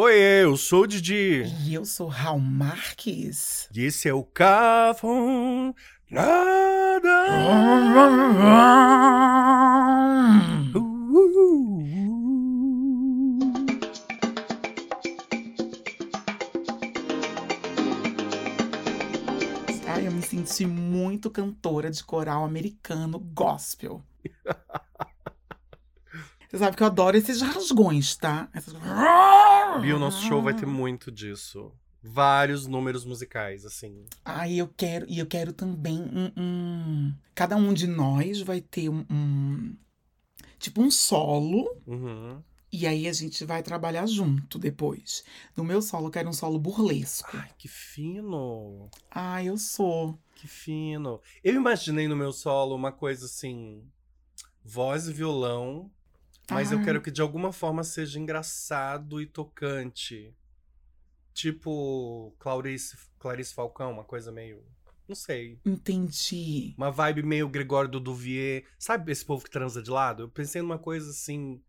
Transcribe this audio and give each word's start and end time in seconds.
Oi, 0.00 0.14
eu 0.14 0.56
sou 0.56 0.82
o 0.82 0.86
Didi. 0.86 1.42
E 1.66 1.74
eu 1.74 1.84
sou 1.84 2.06
Raul 2.06 2.38
Marques. 2.38 3.68
E 3.74 3.82
esse 3.82 4.08
é 4.08 4.14
o 4.14 4.22
Cafon 4.22 5.74
Nada. 6.08 7.08
Ai, 19.84 20.06
eu 20.06 20.12
me 20.12 20.22
senti 20.22 20.64
muito 20.64 21.28
cantora 21.28 21.90
de 21.90 22.04
coral 22.04 22.44
americano 22.44 23.18
gospel. 23.18 24.00
Você 26.48 26.56
sabe 26.56 26.76
que 26.76 26.82
eu 26.84 26.86
adoro 26.86 27.16
esses 27.16 27.42
rasgões, 27.42 28.16
tá? 28.16 28.48
Essas... 28.54 28.74
E 29.84 29.92
o 29.92 29.98
nosso 29.98 30.22
show 30.26 30.42
vai 30.42 30.54
ter 30.54 30.66
muito 30.66 31.10
disso. 31.10 31.72
Vários 32.02 32.66
números 32.66 33.04
musicais, 33.04 33.64
assim. 33.64 34.06
Ai, 34.24 34.54
eu 34.54 34.68
quero, 34.68 35.04
e 35.08 35.18
eu 35.18 35.26
quero 35.26 35.52
também 35.52 36.00
um, 36.00 36.32
um- 36.40 37.14
Cada 37.34 37.56
um 37.56 37.72
de 37.74 37.86
nós 37.86 38.40
vai 38.40 38.60
ter 38.60 38.88
um, 38.88 39.04
um- 39.10 39.76
tipo 40.58 40.80
um 40.80 40.90
solo, 40.90 41.68
Uhum. 41.86 42.40
e 42.72 42.86
aí 42.86 43.08
a 43.08 43.12
gente 43.12 43.44
vai 43.44 43.62
trabalhar 43.64 44.06
junto 44.06 44.58
depois. 44.58 45.24
No 45.56 45.64
meu 45.64 45.82
solo, 45.82 46.06
eu 46.06 46.10
quero 46.10 46.28
um 46.28 46.32
solo 46.32 46.58
burlesco. 46.58 47.36
Ai, 47.36 47.50
que 47.58 47.66
fino. 47.68 48.88
Ai, 49.10 49.48
eu 49.48 49.58
sou. 49.58 50.18
Que 50.36 50.46
fino. 50.46 51.20
Eu 51.42 51.54
imaginei 51.54 52.06
no 52.06 52.14
meu 52.16 52.32
solo 52.32 52.76
uma 52.76 52.92
coisa 52.92 53.26
assim: 53.26 53.82
voz 54.64 55.08
e 55.08 55.12
violão, 55.12 55.90
mas 56.50 56.72
eu 56.72 56.78
Ai. 56.78 56.84
quero 56.84 57.02
que 57.02 57.10
de 57.10 57.20
alguma 57.20 57.52
forma 57.52 57.84
seja 57.84 58.18
engraçado 58.18 59.20
e 59.20 59.26
tocante. 59.26 60.34
Tipo 61.32 62.34
Clarice, 62.38 62.96
Clarice 63.18 63.54
Falcão, 63.54 63.92
uma 63.92 64.04
coisa 64.04 64.32
meio. 64.32 64.64
Não 65.08 65.14
sei. 65.14 65.58
Entendi. 65.64 66.74
Uma 66.76 66.90
vibe 66.90 67.22
meio 67.22 67.48
Gregório 67.48 67.90
do 67.90 68.00
Duvier. 68.00 68.64
Sabe 68.78 69.10
esse 69.10 69.24
povo 69.24 69.44
que 69.44 69.50
transa 69.50 69.82
de 69.82 69.90
lado? 69.90 70.24
Eu 70.24 70.28
pensei 70.28 70.60
numa 70.60 70.78
coisa 70.78 71.10
assim. 71.10 71.62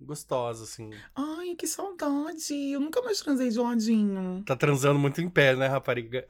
Gostosa, 0.00 0.64
assim. 0.64 0.90
Ai, 1.14 1.54
que 1.54 1.66
saudade. 1.66 2.52
Eu 2.52 2.80
nunca 2.80 3.00
mais 3.00 3.20
transei 3.20 3.48
de 3.48 3.58
ladinho. 3.58 4.42
Tá 4.44 4.54
transando 4.54 4.98
muito 4.98 5.20
em 5.20 5.30
pé, 5.30 5.56
né, 5.56 5.66
rapariga? 5.66 6.26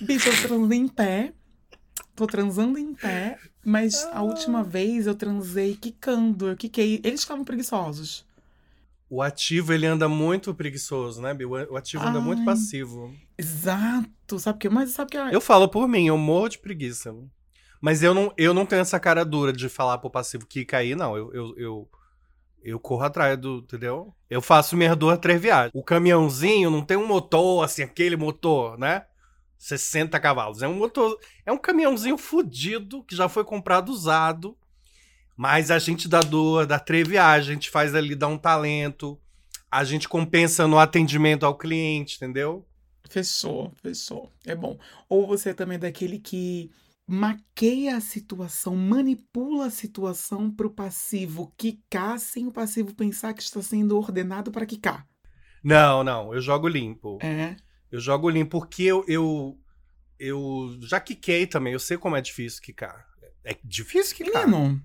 Bicho, 0.00 0.28
eu 0.30 0.42
transei 0.42 0.78
em 0.78 0.88
pé. 0.88 1.34
Tô 2.18 2.26
transando 2.26 2.76
em 2.80 2.94
pé. 2.94 3.38
Mas 3.64 4.04
a 4.12 4.22
última 4.22 4.64
vez 4.64 5.06
eu 5.06 5.14
transei 5.14 5.76
quicando. 5.76 6.48
Eu 6.48 6.56
quiquei. 6.56 7.00
Eles 7.04 7.20
estavam 7.20 7.44
preguiçosos. 7.44 8.26
O 9.08 9.22
ativo, 9.22 9.72
ele 9.72 9.86
anda 9.86 10.08
muito 10.08 10.52
preguiçoso, 10.52 11.22
né, 11.22 11.32
Bill? 11.32 11.50
O 11.70 11.76
ativo 11.76 12.04
anda 12.04 12.20
muito 12.20 12.40
Ai. 12.40 12.44
passivo. 12.44 13.14
Exato. 13.38 14.36
Sabe 14.40 14.56
o 14.56 14.58
que? 14.58 14.68
Mas 14.68 14.90
sabe 14.90 15.16
o 15.16 15.28
que? 15.28 15.34
Eu 15.36 15.40
falo 15.40 15.68
por 15.68 15.86
mim, 15.86 16.08
eu 16.08 16.18
morro 16.18 16.48
de 16.48 16.58
preguiça. 16.58 17.14
Mas 17.80 18.02
eu 18.02 18.12
não, 18.12 18.34
eu 18.36 18.52
não 18.52 18.66
tenho 18.66 18.82
essa 18.82 18.98
cara 18.98 19.24
dura 19.24 19.52
de 19.52 19.68
falar 19.68 19.98
pro 19.98 20.10
passivo 20.10 20.44
que 20.44 20.64
cair, 20.64 20.96
não. 20.96 21.16
Eu, 21.16 21.32
eu, 21.32 21.54
eu, 21.56 21.88
eu 22.64 22.80
corro 22.80 23.04
atrás 23.04 23.38
do, 23.38 23.58
entendeu? 23.58 24.12
Eu 24.28 24.42
faço 24.42 24.76
minhas 24.76 24.96
duas, 24.96 25.16
três 25.18 25.40
viagens. 25.40 25.70
O 25.72 25.84
caminhãozinho 25.84 26.68
não 26.68 26.84
tem 26.84 26.96
um 26.96 27.06
motor, 27.06 27.64
assim, 27.64 27.84
aquele 27.84 28.16
motor, 28.16 28.76
né? 28.76 29.04
60 29.58 30.18
cavalos. 30.20 30.62
É 30.62 30.68
um 30.68 30.74
motor. 30.74 31.18
É 31.44 31.52
um 31.52 31.58
caminhãozinho 31.58 32.16
fudido 32.16 33.02
que 33.04 33.16
já 33.16 33.28
foi 33.28 33.44
comprado 33.44 33.90
usado. 33.90 34.56
Mas 35.36 35.70
a 35.70 35.78
gente 35.78 36.08
dá 36.08 36.20
dor, 36.20 36.66
dá 36.66 36.78
três 36.78 37.06
viagens, 37.06 37.50
a 37.50 37.54
gente 37.54 37.70
faz 37.70 37.94
ali, 37.94 38.14
dá 38.14 38.26
um 38.26 38.38
talento. 38.38 39.20
A 39.70 39.84
gente 39.84 40.08
compensa 40.08 40.66
no 40.66 40.78
atendimento 40.78 41.44
ao 41.44 41.56
cliente, 41.56 42.16
entendeu? 42.16 42.66
Fechou, 43.08 43.72
fechou. 43.82 44.32
É 44.44 44.54
bom. 44.54 44.78
Ou 45.08 45.26
você 45.26 45.54
também 45.54 45.76
é 45.76 45.78
daquele 45.78 46.18
que 46.18 46.70
maqueia 47.06 47.96
a 47.96 48.00
situação, 48.00 48.76
manipula 48.76 49.66
a 49.66 49.70
situação 49.70 50.50
pro 50.50 50.70
passivo 50.70 51.52
quicar 51.56 52.18
sem 52.18 52.46
o 52.46 52.52
passivo 52.52 52.94
pensar 52.94 53.32
que 53.32 53.42
está 53.42 53.62
sendo 53.62 53.96
ordenado 53.96 54.50
para 54.50 54.66
quicar. 54.66 55.06
Não, 55.64 56.04
não, 56.04 56.34
eu 56.34 56.40
jogo 56.40 56.68
limpo. 56.68 57.18
É. 57.22 57.56
Eu 57.90 58.00
jogo 58.00 58.28
limpo 58.28 58.58
porque 58.60 58.82
eu, 58.82 59.04
eu, 59.08 59.58
eu 60.18 60.78
já 60.82 61.00
quiquei 61.00 61.46
também. 61.46 61.72
Eu 61.72 61.80
sei 61.80 61.96
como 61.96 62.16
é 62.16 62.20
difícil 62.20 62.62
quicar. 62.62 63.06
É 63.44 63.56
difícil 63.64 64.16
quicar. 64.16 64.46
Menino, 64.46 64.82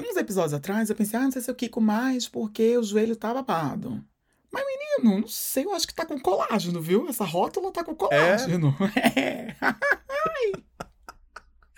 uns 0.00 0.16
episódios 0.16 0.54
atrás 0.54 0.90
eu 0.90 0.96
pensei, 0.96 1.18
ah, 1.18 1.22
não 1.22 1.30
sei 1.30 1.42
se 1.42 1.50
eu 1.50 1.54
quico 1.54 1.80
mais 1.80 2.28
porque 2.28 2.76
o 2.76 2.82
joelho 2.82 3.16
tá 3.16 3.32
babado. 3.34 4.04
Mas, 4.52 4.64
menino, 4.64 5.20
não 5.20 5.28
sei, 5.28 5.64
eu 5.64 5.74
acho 5.74 5.86
que 5.86 5.94
tá 5.94 6.06
com 6.06 6.20
colágeno, 6.20 6.80
viu? 6.80 7.08
Essa 7.08 7.24
rótula 7.24 7.72
tá 7.72 7.82
com 7.82 7.94
colágeno. 7.94 8.74
É. 9.16 9.54
Que 10.54 10.64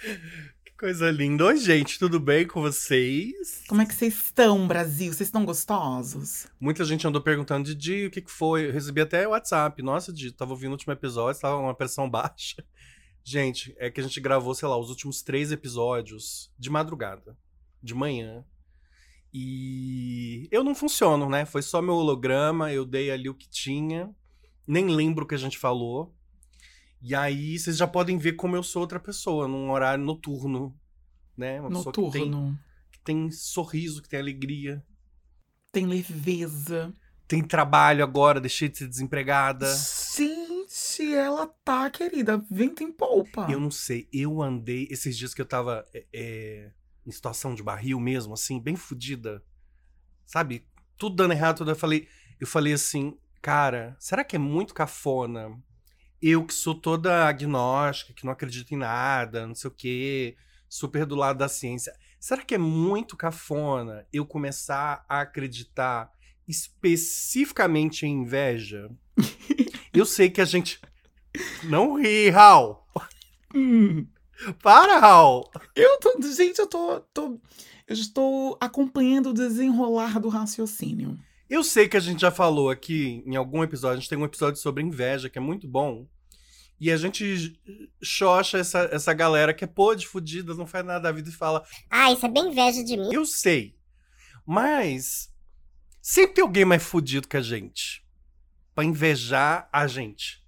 coisa 0.76 1.10
linda. 1.10 1.46
Oi, 1.46 1.56
gente, 1.56 1.98
tudo 1.98 2.20
bem 2.20 2.46
com 2.46 2.60
vocês? 2.60 3.64
Como 3.66 3.80
é 3.80 3.86
que 3.86 3.94
vocês 3.94 4.14
estão, 4.14 4.68
Brasil? 4.68 5.10
Vocês 5.10 5.28
estão 5.28 5.42
gostosos? 5.42 6.46
Muita 6.60 6.84
gente 6.84 7.06
andou 7.06 7.22
perguntando, 7.22 7.64
Didi, 7.64 8.06
o 8.06 8.10
que, 8.10 8.20
que 8.20 8.30
foi? 8.30 8.66
Eu 8.66 8.72
recebi 8.72 9.00
até 9.00 9.26
WhatsApp. 9.26 9.82
Nossa, 9.82 10.12
Didi, 10.12 10.32
tava 10.32 10.50
ouvindo 10.50 10.70
o 10.70 10.72
último 10.72 10.92
episódio, 10.92 11.40
tava 11.40 11.56
uma 11.56 11.74
pressão 11.74 12.08
baixa. 12.10 12.62
Gente, 13.24 13.74
é 13.78 13.90
que 13.90 14.00
a 14.00 14.02
gente 14.02 14.20
gravou, 14.20 14.54
sei 14.54 14.68
lá, 14.68 14.76
os 14.76 14.90
últimos 14.90 15.22
três 15.22 15.50
episódios 15.50 16.52
de 16.58 16.68
madrugada, 16.68 17.38
de 17.82 17.94
manhã. 17.94 18.44
E 19.32 20.46
eu 20.52 20.62
não 20.62 20.74
funciono, 20.74 21.26
né? 21.26 21.46
Foi 21.46 21.62
só 21.62 21.80
meu 21.80 21.94
holograma, 21.94 22.70
eu 22.70 22.84
dei 22.84 23.10
ali 23.10 23.30
o 23.30 23.34
que 23.34 23.48
tinha. 23.48 24.14
Nem 24.66 24.88
lembro 24.88 25.24
o 25.24 25.26
que 25.26 25.34
a 25.34 25.38
gente 25.38 25.56
falou. 25.56 26.14
E 27.00 27.14
aí 27.14 27.58
vocês 27.58 27.76
já 27.76 27.86
podem 27.86 28.18
ver 28.18 28.32
como 28.32 28.56
eu 28.56 28.62
sou 28.62 28.82
outra 28.82 28.98
pessoa, 28.98 29.46
num 29.46 29.70
horário 29.70 30.02
noturno, 30.02 30.74
né? 31.36 31.60
Uma 31.60 31.68
pessoa 31.70 31.92
que 31.92 32.18
tem, 32.18 32.30
Noturno. 32.30 32.58
que 32.90 33.00
tem 33.00 33.30
sorriso, 33.30 34.02
que 34.02 34.08
tem 34.08 34.18
alegria. 34.18 34.84
Tem 35.70 35.86
leveza. 35.86 36.94
Tem 37.28 37.42
trabalho 37.42 38.04
agora, 38.04 38.40
deixei 38.40 38.68
de 38.68 38.78
ser 38.78 38.88
desempregada. 38.88 39.66
Gente, 40.16 41.12
ela 41.12 41.46
tá, 41.46 41.90
querida. 41.90 42.42
Vento 42.50 42.82
em 42.82 42.92
polpa. 42.92 43.48
Eu 43.50 43.60
não 43.60 43.70
sei, 43.70 44.08
eu 44.12 44.40
andei 44.40 44.86
esses 44.90 45.16
dias 45.16 45.34
que 45.34 45.40
eu 45.40 45.46
tava 45.46 45.84
é, 46.12 46.70
em 47.04 47.10
situação 47.10 47.54
de 47.54 47.62
barril 47.62 48.00
mesmo, 48.00 48.32
assim, 48.34 48.60
bem 48.60 48.76
fodida. 48.76 49.42
Sabe? 50.24 50.66
Tudo 50.96 51.16
dando 51.16 51.32
errado, 51.32 51.58
tudo. 51.58 51.72
Eu 51.72 51.76
falei, 51.76 52.08
eu 52.40 52.46
falei 52.46 52.72
assim, 52.72 53.18
cara, 53.42 53.96
será 53.98 54.24
que 54.24 54.36
é 54.36 54.38
muito 54.38 54.72
cafona? 54.72 55.60
Eu 56.28 56.44
que 56.44 56.52
sou 56.52 56.74
toda 56.74 57.24
agnóstica, 57.24 58.12
que 58.12 58.24
não 58.24 58.32
acredito 58.32 58.72
em 58.72 58.76
nada, 58.76 59.46
não 59.46 59.54
sei 59.54 59.68
o 59.68 59.72
quê, 59.72 60.36
super 60.68 61.06
do 61.06 61.14
lado 61.14 61.38
da 61.38 61.48
ciência. 61.48 61.96
Será 62.18 62.42
que 62.42 62.56
é 62.56 62.58
muito 62.58 63.16
cafona 63.16 64.04
eu 64.12 64.26
começar 64.26 65.06
a 65.08 65.20
acreditar 65.20 66.10
especificamente 66.48 68.04
em 68.04 68.22
inveja? 68.22 68.90
eu 69.94 70.04
sei 70.04 70.28
que 70.28 70.40
a 70.40 70.44
gente. 70.44 70.80
Não 71.62 71.94
ri, 71.94 72.28
Raul! 72.28 72.82
Hum, 73.54 74.08
Para, 74.60 74.98
Raul! 74.98 75.48
eu 75.76 76.00
tô. 76.00 76.20
Gente, 76.22 76.58
eu 76.58 76.66
tô, 76.66 77.02
tô. 77.14 77.40
Eu 77.86 77.94
estou 77.94 78.58
acompanhando 78.60 79.30
o 79.30 79.32
desenrolar 79.32 80.18
do 80.18 80.28
raciocínio. 80.28 81.16
Eu 81.48 81.62
sei 81.62 81.88
que 81.88 81.96
a 81.96 82.00
gente 82.00 82.22
já 82.22 82.32
falou 82.32 82.68
aqui 82.68 83.22
em 83.24 83.36
algum 83.36 83.62
episódio, 83.62 83.98
a 83.98 84.00
gente 84.00 84.08
tem 84.08 84.18
um 84.18 84.24
episódio 84.24 84.60
sobre 84.60 84.82
inveja 84.82 85.30
que 85.30 85.38
é 85.38 85.40
muito 85.40 85.68
bom. 85.68 86.04
E 86.78 86.90
a 86.90 86.96
gente 86.96 87.58
xoxa 88.02 88.58
essa, 88.58 88.88
essa 88.92 89.14
galera 89.14 89.54
que 89.54 89.64
é 89.64 89.66
podre, 89.66 90.04
fudida, 90.04 90.54
não 90.54 90.66
faz 90.66 90.84
nada 90.84 91.00
da 91.00 91.12
vida 91.12 91.30
e 91.30 91.32
fala: 91.32 91.64
Ah, 91.90 92.12
isso 92.12 92.26
é 92.26 92.28
bem 92.28 92.48
inveja 92.48 92.84
de 92.84 92.96
mim. 92.96 93.12
Eu 93.12 93.24
sei. 93.24 93.74
Mas 94.44 95.32
sempre 96.02 96.34
tem 96.34 96.42
alguém 96.42 96.64
mais 96.64 96.82
fudido 96.82 97.28
que 97.28 97.36
a 97.36 97.42
gente. 97.42 98.04
Pra 98.74 98.84
invejar 98.84 99.68
a 99.72 99.86
gente. 99.86 100.44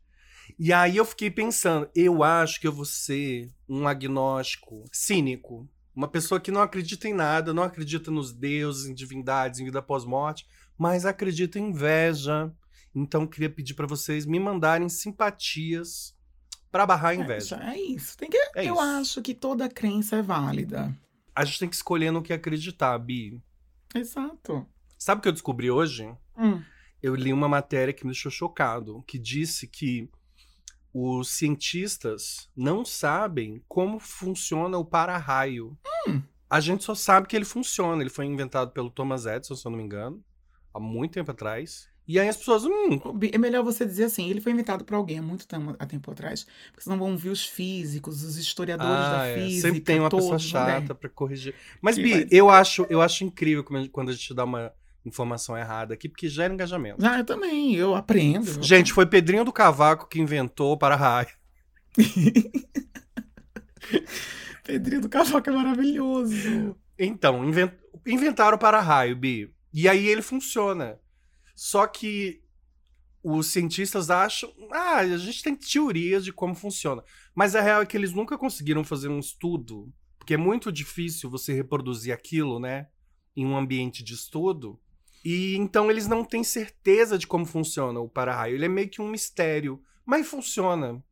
E 0.59 0.73
aí 0.73 0.97
eu 0.97 1.05
fiquei 1.05 1.31
pensando, 1.31 1.89
eu 1.95 2.23
acho 2.23 2.61
que 2.61 2.67
eu 2.67 2.73
vou 2.73 2.85
ser 2.85 3.51
um 3.69 3.89
agnóstico 3.89 4.85
cínico. 4.93 5.69
Uma 5.95 6.09
pessoa 6.09 6.41
que 6.41 6.51
não 6.51 6.61
acredita 6.61 7.09
em 7.09 7.15
nada, 7.15 7.55
não 7.55 7.63
acredita 7.63 8.11
nos 8.11 8.33
deuses, 8.33 8.87
em 8.87 8.95
divindades, 8.95 9.61
em 9.61 9.65
vida 9.65 9.81
pós-morte, 9.81 10.47
mas 10.77 11.07
acredita 11.07 11.59
em 11.59 11.71
inveja. 11.71 12.53
Então 12.95 13.23
eu 13.23 13.29
queria 13.29 13.51
pedir 13.51 13.75
pra 13.75 13.87
vocês 13.87 14.27
me 14.27 14.39
mandarem 14.39 14.89
simpatias 14.89 16.18
pra 16.71 16.87
barrar 16.87 17.11
a 17.11 17.15
inveja. 17.15 17.57
É, 17.63 17.71
é 17.75 17.81
isso. 17.81 18.17
Tem 18.17 18.29
que, 18.29 18.37
É 18.55 18.65
eu 18.65 18.75
isso. 18.75 18.81
acho 18.81 19.23
que 19.23 19.35
toda 19.35 19.69
crença 19.69 20.17
é 20.17 20.23
válida. 20.23 20.95
A 21.35 21.45
gente 21.45 21.59
tem 21.61 21.69
que 21.69 21.77
escolher 21.77 22.11
no 22.11 22.23
que 22.23 22.33
acreditar, 22.33 22.99
Bi. 22.99 23.41
Exato. 23.95 24.67
Sabe 24.99 25.21
o 25.21 25.23
que 25.23 25.29
eu 25.29 25.33
descobri 25.33 25.71
hoje? 25.71 26.13
Hum. 26.37 26.63
eu 27.03 27.15
li 27.15 27.33
uma 27.33 27.49
matéria 27.49 27.93
que 27.93 28.05
me 28.05 28.13
deixou 28.13 28.31
chocado, 28.31 29.03
que 29.07 29.19
disse 29.19 29.67
que 29.67 30.09
os 30.93 31.29
cientistas 31.31 32.49
não 32.57 32.85
sabem 32.85 33.63
como 33.69 33.99
funciona 34.01 34.79
o 34.79 34.85
para-raio. 34.85 35.77
Hum. 36.07 36.23
A 36.51 36.61
gente 36.61 36.83
só 36.85 36.95
sabe 36.95 37.27
que 37.29 37.37
ele 37.37 37.45
funciona. 37.45 38.03
Ele 38.03 38.11
foi 38.11 38.25
inventado 38.25 38.71
pelo 38.73 38.91
Thomas 38.91 39.27
Edison, 39.27 39.55
se 39.55 39.67
eu 39.67 39.71
não 39.71 39.79
me 39.79 39.85
engano, 39.85 40.25
há 40.73 40.81
muito 40.81 41.13
tempo 41.13 41.31
atrás. 41.31 41.89
E 42.09 42.19
aí 42.19 42.27
as 42.27 42.39
pessoas, 42.39 42.65
hum, 42.65 42.99
É 43.31 43.37
melhor 43.37 43.63
você 43.63 43.85
dizer 43.85 44.05
assim, 44.05 44.31
ele 44.31 44.41
foi 44.41 44.51
inventado 44.53 44.83
por 44.83 44.95
alguém 44.95 45.19
há 45.19 45.23
muito 45.23 45.47
tempo, 45.47 45.77
há 45.79 45.85
tempo 45.85 46.11
atrás. 46.11 46.47
Porque 46.71 46.83
senão 46.83 46.99
vão 46.99 47.15
vir 47.19 47.29
os 47.29 47.45
físicos, 47.45 48.23
os 48.25 48.39
historiadores 48.39 49.05
ah, 49.05 49.19
da 49.19 49.27
é. 49.27 49.35
física. 49.35 49.61
sempre 49.69 49.81
tem 49.83 50.01
uma 50.01 50.09
pessoa 50.09 50.31
todos, 50.31 50.53
né? 50.53 50.61
chata 50.81 50.95
pra 50.95 51.11
corrigir. 51.11 51.55
Mas, 51.83 51.97
Que 51.97 52.03
Bi, 52.03 52.11
vai- 52.13 52.27
eu 52.31 52.49
acho, 52.49 52.87
eu 52.89 53.03
acho 53.03 53.25
incrível 53.25 53.63
quando 53.93 54.09
a 54.09 54.13
gente- 54.13 54.33
dá 54.33 54.45
uma 54.45 54.73
informação 55.05 55.57
errada 55.57 55.93
aqui, 55.93 56.09
porque 56.09 56.29
gera 56.29 56.53
engajamento. 56.53 57.05
Ah, 57.05 57.19
eu 57.19 57.25
também, 57.25 57.75
eu 57.77 57.95
aprendo. 57.95 58.63
Gente, 58.63 58.91
foi 58.93 59.05
Pedrinho 59.05 59.45
do 59.45 59.53
Cavaco 59.53 60.09
que 60.09 60.19
inventou 60.19 60.73
o 60.73 60.79
para-raio. 60.79 61.29
Pedrinho 64.65 65.01
do 65.03 65.09
Cavaco 65.09 65.49
é 65.49 65.53
maravilhoso. 65.53 66.77
Então, 66.99 67.45
inven- 67.45 67.73
inventaram 68.07 68.57
o 68.57 68.61
para-raio, 68.61 69.17
Bi. 69.17 69.51
E 69.73 69.89
aí 69.89 70.07
ele 70.07 70.23
funciona. 70.23 70.99
Só 71.59 71.89
que 71.89 72.41
os 73.21 73.49
cientistas 73.49 74.11
acham. 74.11 74.49
Ah, 74.71 74.99
a 74.99 75.17
gente 75.19 75.43
tem 75.43 75.57
teorias 75.57 76.25
de 76.25 76.33
como 76.33 76.55
funciona. 76.55 77.03
Mas 77.35 77.57
a 77.57 77.61
real 77.61 77.83
é 77.83 77.87
que 77.87 77.97
eles 77.97 78.13
nunca 78.13 78.39
conseguiram 78.39 78.85
fazer 78.85 79.09
um 79.09 79.19
estudo. 79.19 79.93
Porque 80.21 80.35
é 80.35 80.37
muito 80.37 80.71
difícil 80.71 81.29
você 81.29 81.53
reproduzir 81.53 82.15
aquilo, 82.15 82.61
né? 82.61 82.87
Em 83.35 83.45
um 83.45 83.57
ambiente 83.57 84.05
de 84.05 84.15
estudo. 84.15 84.81
E 85.25 85.57
então 85.57 85.91
eles 85.91 86.07
não 86.07 86.25
têm 86.25 86.45
certeza 86.45 87.19
de 87.19 87.27
como 87.27 87.45
funciona 87.45 87.99
o 87.99 88.09
para-raio. 88.09 88.55
Ele 88.55 88.67
é 88.67 88.69
meio 88.69 88.89
que 88.89 89.03
um 89.03 89.09
mistério. 89.09 89.83
Mas 90.07 90.29
funciona. 90.29 91.03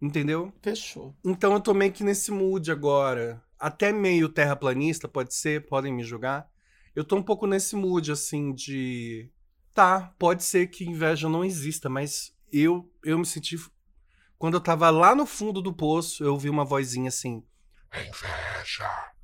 Entendeu? 0.00 0.52
Fechou. 0.62 1.12
Então 1.24 1.54
eu 1.54 1.60
tô 1.60 1.74
meio 1.74 1.90
que 1.90 2.04
nesse 2.04 2.30
mood 2.30 2.70
agora. 2.70 3.42
Até 3.58 3.92
meio 3.92 4.28
terraplanista, 4.28 5.08
pode 5.08 5.34
ser, 5.34 5.66
podem 5.66 5.92
me 5.92 6.04
julgar. 6.04 6.48
Eu 6.94 7.02
tô 7.02 7.16
um 7.16 7.22
pouco 7.22 7.48
nesse 7.48 7.74
mood, 7.74 8.12
assim, 8.12 8.54
de. 8.54 9.28
Tá, 9.74 10.14
pode 10.18 10.44
ser 10.44 10.66
que 10.66 10.84
inveja 10.84 11.28
não 11.28 11.44
exista, 11.44 11.88
mas 11.88 12.34
eu, 12.52 12.90
eu 13.02 13.18
me 13.18 13.24
senti. 13.24 13.56
Quando 14.38 14.54
eu 14.54 14.60
tava 14.60 14.90
lá 14.90 15.14
no 15.14 15.24
fundo 15.24 15.62
do 15.62 15.72
poço, 15.72 16.22
eu 16.22 16.32
ouvi 16.32 16.50
uma 16.50 16.64
vozinha 16.64 17.08
assim. 17.08 17.42
Inveja. 17.94 19.14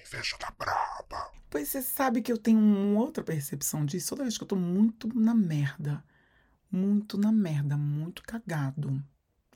Inveja 0.00 0.36
da 0.38 0.50
braba. 0.50 1.32
Pois 1.50 1.68
você 1.68 1.82
sabe 1.82 2.20
que 2.20 2.30
eu 2.30 2.38
tenho 2.38 2.58
uma 2.58 3.00
outra 3.00 3.24
percepção 3.24 3.84
disso. 3.84 4.10
Toda 4.10 4.22
vez 4.22 4.36
que 4.36 4.44
eu 4.44 4.48
tô 4.48 4.56
muito 4.56 5.08
na 5.18 5.34
merda. 5.34 6.04
Muito 6.70 7.16
na 7.16 7.32
merda, 7.32 7.76
muito 7.76 8.22
cagado. 8.22 9.02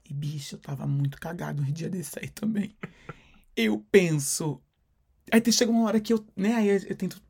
E 0.08 0.14
bicho, 0.14 0.56
eu 0.56 0.58
tava 0.58 0.86
muito 0.86 1.18
cagado 1.20 1.62
um 1.62 1.70
dia 1.70 1.90
desse 1.90 2.18
aí 2.18 2.28
também. 2.28 2.76
Eu 3.54 3.78
penso. 3.90 4.62
Aí 5.30 5.52
chega 5.52 5.70
uma 5.70 5.86
hora 5.86 6.00
que 6.00 6.12
eu, 6.12 6.26
né, 6.34 6.54
aí 6.54 6.68
eu 6.68 6.96
tento. 6.96 7.22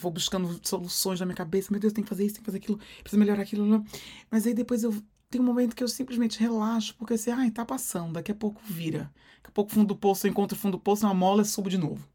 Vou 0.00 0.10
buscando 0.10 0.60
soluções 0.66 1.20
na 1.20 1.26
minha 1.26 1.36
cabeça. 1.36 1.68
Meu 1.70 1.80
Deus, 1.80 1.92
tem 1.92 2.02
que 2.04 2.08
fazer 2.10 2.24
isso, 2.24 2.34
tem 2.36 2.42
que 2.42 2.46
fazer 2.46 2.58
aquilo, 2.58 2.78
precisa 3.02 3.18
melhorar 3.18 3.42
aquilo. 3.42 3.66
né? 3.66 3.84
Mas 4.30 4.46
aí 4.46 4.54
depois 4.54 4.82
eu. 4.82 4.94
Tem 5.30 5.40
um 5.40 5.44
momento 5.44 5.76
que 5.76 5.84
eu 5.84 5.88
simplesmente 5.88 6.40
relaxo, 6.40 6.94
porque 6.96 7.12
assim, 7.12 7.30
ai, 7.30 7.50
tá 7.50 7.62
passando, 7.62 8.14
daqui 8.14 8.32
a 8.32 8.34
pouco 8.34 8.62
vira. 8.64 9.12
Daqui 9.36 9.48
a 9.48 9.50
pouco 9.50 9.70
fundo 9.70 9.88
do 9.88 9.96
poço, 9.96 10.26
eu 10.26 10.30
encontro 10.30 10.56
o 10.56 10.58
fundo 10.60 10.78
do 10.78 10.80
poço, 10.80 11.04
uma 11.04 11.12
mola 11.12 11.44
subo 11.44 11.68
de 11.68 11.76
novo. 11.76 12.08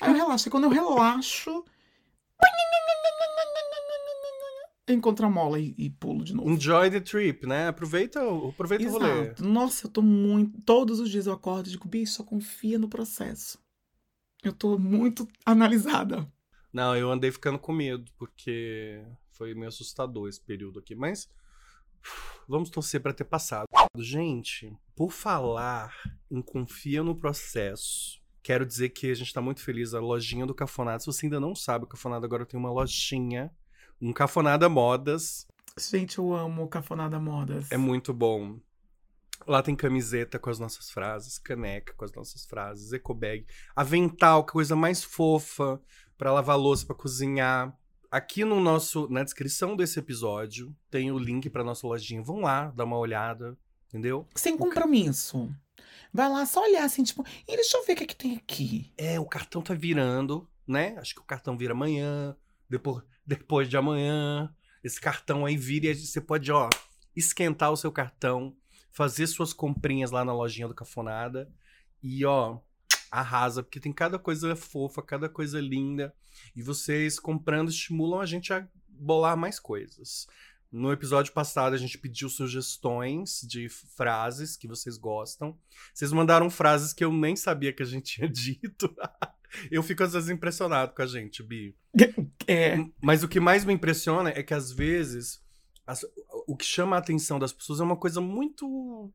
Aí 0.00 0.10
eu 0.10 0.14
relaxo. 0.14 0.46
E 0.46 0.50
quando 0.52 0.64
eu 0.64 0.70
relaxo. 0.70 1.64
Eu 4.86 4.96
encontro 4.96 5.24
a 5.24 5.30
mola 5.30 5.58
e, 5.60 5.72
e 5.78 5.88
pulo 5.90 6.24
de 6.24 6.34
novo. 6.34 6.50
Enjoy 6.50 6.90
the 6.90 7.00
trip, 7.00 7.46
né? 7.46 7.68
Aproveita, 7.68 8.24
o- 8.24 8.48
aproveita 8.48 8.84
o 8.84 8.90
rolê. 8.90 9.20
Exato. 9.26 9.44
Nossa, 9.44 9.86
eu 9.86 9.90
tô 9.90 10.02
muito. 10.02 10.60
Todos 10.62 10.98
os 10.98 11.08
dias 11.08 11.26
eu 11.26 11.32
acordo 11.32 11.68
e 11.68 11.70
digo, 11.70 11.86
bicho, 11.88 12.12
só 12.14 12.24
confia 12.24 12.76
no 12.78 12.88
processo. 12.88 13.58
Eu 14.42 14.52
tô 14.52 14.76
muito 14.78 15.28
analisada. 15.46 16.26
Não, 16.72 16.96
eu 16.96 17.10
andei 17.10 17.30
ficando 17.30 17.58
com 17.58 17.72
medo, 17.72 18.10
porque 18.16 19.02
foi 19.32 19.54
meio 19.54 19.68
assustador 19.68 20.28
esse 20.28 20.40
período 20.40 20.78
aqui. 20.78 20.94
Mas 20.94 21.28
vamos 22.48 22.70
torcer 22.70 23.00
pra 23.00 23.12
ter 23.12 23.24
passado. 23.24 23.66
Gente, 23.96 24.72
por 24.94 25.10
falar 25.10 25.92
em 26.30 26.40
confia 26.40 27.02
no 27.02 27.16
processo, 27.16 28.20
quero 28.42 28.64
dizer 28.64 28.90
que 28.90 29.10
a 29.10 29.14
gente 29.14 29.32
tá 29.32 29.40
muito 29.40 29.62
feliz. 29.62 29.94
A 29.94 30.00
lojinha 30.00 30.46
do 30.46 30.54
Cafonado. 30.54 31.02
Se 31.02 31.06
você 31.06 31.26
ainda 31.26 31.40
não 31.40 31.54
sabe, 31.54 31.84
o 31.84 31.88
Cafonado 31.88 32.24
agora 32.24 32.46
tem 32.46 32.58
uma 32.58 32.70
lojinha. 32.70 33.50
Um 34.00 34.12
Cafonada 34.12 34.68
Modas. 34.68 35.46
Gente, 35.78 36.18
eu 36.18 36.34
amo 36.34 36.68
Cafonada 36.68 37.18
Modas. 37.18 37.70
É 37.70 37.76
muito 37.76 38.14
bom. 38.14 38.60
Lá 39.46 39.62
tem 39.62 39.74
camiseta 39.74 40.38
com 40.38 40.50
as 40.50 40.58
nossas 40.58 40.90
frases, 40.90 41.38
caneca 41.38 41.94
com 41.94 42.04
as 42.04 42.12
nossas 42.12 42.44
frases, 42.44 42.92
ecobag, 42.92 43.46
avental, 43.74 44.44
que 44.44 44.52
coisa 44.52 44.76
mais 44.76 45.02
fofa 45.02 45.80
pra 46.20 46.34
lavar 46.34 46.58
louça, 46.58 46.84
pra 46.84 46.94
cozinhar. 46.94 47.74
Aqui 48.10 48.44
no 48.44 48.60
nosso, 48.60 49.08
na 49.08 49.24
descrição 49.24 49.74
desse 49.74 49.98
episódio 49.98 50.76
tem 50.90 51.10
o 51.10 51.18
link 51.18 51.48
pra 51.48 51.64
nossa 51.64 51.86
lojinha. 51.86 52.22
Vão 52.22 52.40
lá, 52.40 52.66
dar 52.72 52.84
uma 52.84 52.98
olhada, 52.98 53.56
entendeu? 53.88 54.28
Sem 54.34 54.54
compromisso. 54.54 55.50
Vai 56.12 56.28
lá 56.28 56.44
só 56.44 56.62
olhar 56.62 56.84
assim, 56.84 57.02
tipo, 57.02 57.24
e 57.48 57.56
deixa 57.56 57.78
eu 57.78 57.86
ver 57.86 57.94
o 57.94 57.96
que, 57.96 58.04
é 58.04 58.06
que 58.06 58.16
tem 58.16 58.36
aqui. 58.36 58.92
É, 58.98 59.18
o 59.18 59.24
cartão 59.24 59.62
tá 59.62 59.72
virando, 59.72 60.46
né? 60.66 60.94
Acho 60.98 61.14
que 61.14 61.22
o 61.22 61.24
cartão 61.24 61.56
vira 61.56 61.72
amanhã, 61.72 62.36
depois, 62.68 63.02
depois 63.24 63.66
de 63.66 63.78
amanhã. 63.78 64.54
Esse 64.84 65.00
cartão 65.00 65.46
aí 65.46 65.56
vira 65.56 65.86
e 65.86 65.94
você 65.94 66.20
pode, 66.20 66.52
ó, 66.52 66.68
esquentar 67.16 67.72
o 67.72 67.78
seu 67.78 67.90
cartão, 67.90 68.54
fazer 68.92 69.26
suas 69.26 69.54
comprinhas 69.54 70.10
lá 70.10 70.22
na 70.22 70.34
lojinha 70.34 70.68
do 70.68 70.74
Cafonada 70.74 71.50
e, 72.02 72.26
ó, 72.26 72.58
arrasa, 73.10 73.62
porque 73.62 73.80
tem 73.80 73.92
cada 73.92 74.18
coisa 74.18 74.54
fofa, 74.54 75.02
cada 75.02 75.28
coisa 75.28 75.60
linda. 75.60 76.14
E 76.54 76.62
vocês 76.62 77.18
comprando 77.18 77.68
estimulam 77.70 78.20
a 78.20 78.26
gente 78.26 78.52
a 78.52 78.66
bolar 78.88 79.36
mais 79.36 79.58
coisas. 79.58 80.26
No 80.70 80.92
episódio 80.92 81.32
passado, 81.32 81.74
a 81.74 81.76
gente 81.76 81.98
pediu 81.98 82.28
sugestões 82.28 83.40
de 83.42 83.68
frases 83.68 84.56
que 84.56 84.68
vocês 84.68 84.96
gostam. 84.96 85.58
Vocês 85.92 86.12
mandaram 86.12 86.48
frases 86.48 86.92
que 86.92 87.04
eu 87.04 87.12
nem 87.12 87.34
sabia 87.34 87.72
que 87.72 87.82
a 87.82 87.86
gente 87.86 88.14
tinha 88.14 88.28
dito. 88.28 88.94
eu 89.70 89.82
fico 89.82 90.04
às 90.04 90.12
vezes 90.12 90.30
impressionado 90.30 90.94
com 90.94 91.02
a 91.02 91.06
gente, 91.06 91.42
Bi. 91.42 91.74
É. 92.46 92.76
Mas 93.00 93.22
o 93.22 93.28
que 93.28 93.38
mais 93.38 93.64
me 93.64 93.72
impressiona 93.72 94.30
é 94.30 94.42
que 94.42 94.54
às 94.54 94.72
vezes 94.72 95.40
as- 95.86 96.04
o 96.48 96.56
que 96.56 96.64
chama 96.64 96.96
a 96.96 96.98
atenção 96.98 97.38
das 97.38 97.52
pessoas 97.52 97.80
é 97.80 97.84
uma 97.84 97.96
coisa 97.96 98.20
muito 98.20 99.12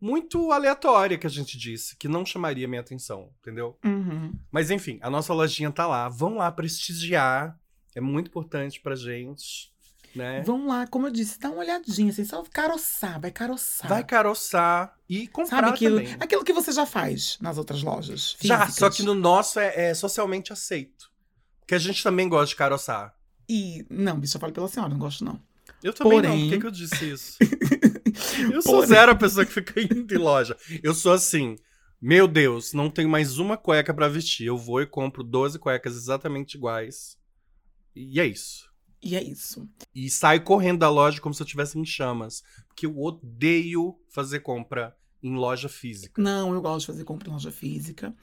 muito 0.00 0.52
aleatória 0.52 1.16
que 1.18 1.26
a 1.26 1.30
gente 1.30 1.56
disse, 1.58 1.96
que 1.96 2.08
não 2.08 2.24
chamaria 2.24 2.68
minha 2.68 2.80
atenção, 2.80 3.30
entendeu? 3.40 3.78
Uhum. 3.84 4.32
Mas 4.50 4.70
enfim, 4.70 4.98
a 5.02 5.08
nossa 5.10 5.32
lojinha 5.32 5.70
tá 5.70 5.86
lá, 5.86 6.08
vão 6.08 6.36
lá 6.36 6.50
prestigiar, 6.52 7.58
é 7.94 8.00
muito 8.00 8.28
importante 8.28 8.80
pra 8.80 8.94
gente, 8.94 9.72
né? 10.14 10.42
Vão 10.42 10.66
lá, 10.66 10.86
como 10.86 11.06
eu 11.06 11.10
disse, 11.10 11.38
dá 11.38 11.48
uma 11.50 11.58
olhadinha, 11.60 12.10
assim, 12.10 12.24
só 12.24 12.42
caroçar, 12.52 13.20
vai 13.20 13.30
caroçar. 13.30 13.88
Vai 13.88 14.04
caroçar 14.04 14.94
e 15.08 15.26
comprar 15.28 15.58
Sabe 15.62 15.68
aquilo, 15.70 15.96
também. 15.98 16.16
aquilo 16.20 16.44
que 16.44 16.52
você 16.52 16.72
já 16.72 16.86
faz 16.86 17.38
nas 17.40 17.58
outras 17.58 17.82
lojas? 17.82 18.36
Já, 18.40 18.60
físicas. 18.66 18.74
só 18.76 18.90
que 18.90 19.02
no 19.02 19.14
nosso 19.14 19.58
é, 19.60 19.88
é 19.90 19.94
socialmente 19.94 20.52
aceito. 20.52 21.10
Porque 21.60 21.74
a 21.74 21.78
gente 21.78 22.02
também 22.02 22.28
gosta 22.28 22.46
de 22.46 22.56
caroçar. 22.56 23.14
E, 23.48 23.84
não, 23.90 24.18
bicho, 24.20 24.36
eu 24.36 24.40
falo 24.40 24.52
pela 24.52 24.68
senhora, 24.68 24.90
não 24.90 24.98
gosto 24.98 25.24
não. 25.24 25.40
Eu 25.82 25.92
também 25.92 26.20
não, 26.22 26.30
Porém- 26.30 26.44
por 26.44 26.50
que, 26.54 26.60
que 26.60 26.66
eu 26.66 26.70
disse 26.70 27.10
isso? 27.10 27.36
Eu 28.52 28.62
sou 28.62 28.84
zero 28.84 29.12
a 29.12 29.14
pessoa 29.14 29.44
que 29.44 29.52
fica 29.52 29.80
indo 29.80 30.14
em 30.14 30.18
loja. 30.18 30.56
Eu 30.82 30.94
sou 30.94 31.12
assim, 31.12 31.56
meu 32.00 32.28
Deus, 32.28 32.72
não 32.72 32.90
tenho 32.90 33.08
mais 33.08 33.38
uma 33.38 33.56
cueca 33.56 33.92
pra 33.92 34.08
vestir. 34.08 34.46
Eu 34.46 34.56
vou 34.56 34.82
e 34.82 34.86
compro 34.86 35.22
12 35.24 35.58
cuecas 35.58 35.96
exatamente 35.96 36.56
iguais. 36.56 37.18
E 37.94 38.20
é 38.20 38.26
isso. 38.26 38.70
E 39.02 39.14
é 39.16 39.22
isso. 39.22 39.68
E 39.94 40.10
saio 40.10 40.42
correndo 40.42 40.80
da 40.80 40.90
loja 40.90 41.20
como 41.20 41.34
se 41.34 41.42
eu 41.42 41.44
estivesse 41.44 41.78
em 41.78 41.84
chamas. 41.84 42.42
Porque 42.68 42.86
eu 42.86 42.98
odeio 42.98 43.96
fazer 44.10 44.40
compra 44.40 44.96
em 45.22 45.34
loja 45.34 45.68
física. 45.68 46.20
Não, 46.20 46.54
eu 46.54 46.60
gosto 46.60 46.80
de 46.80 46.86
fazer 46.86 47.04
compra 47.04 47.28
em 47.28 47.32
loja 47.32 47.50
física, 47.50 48.14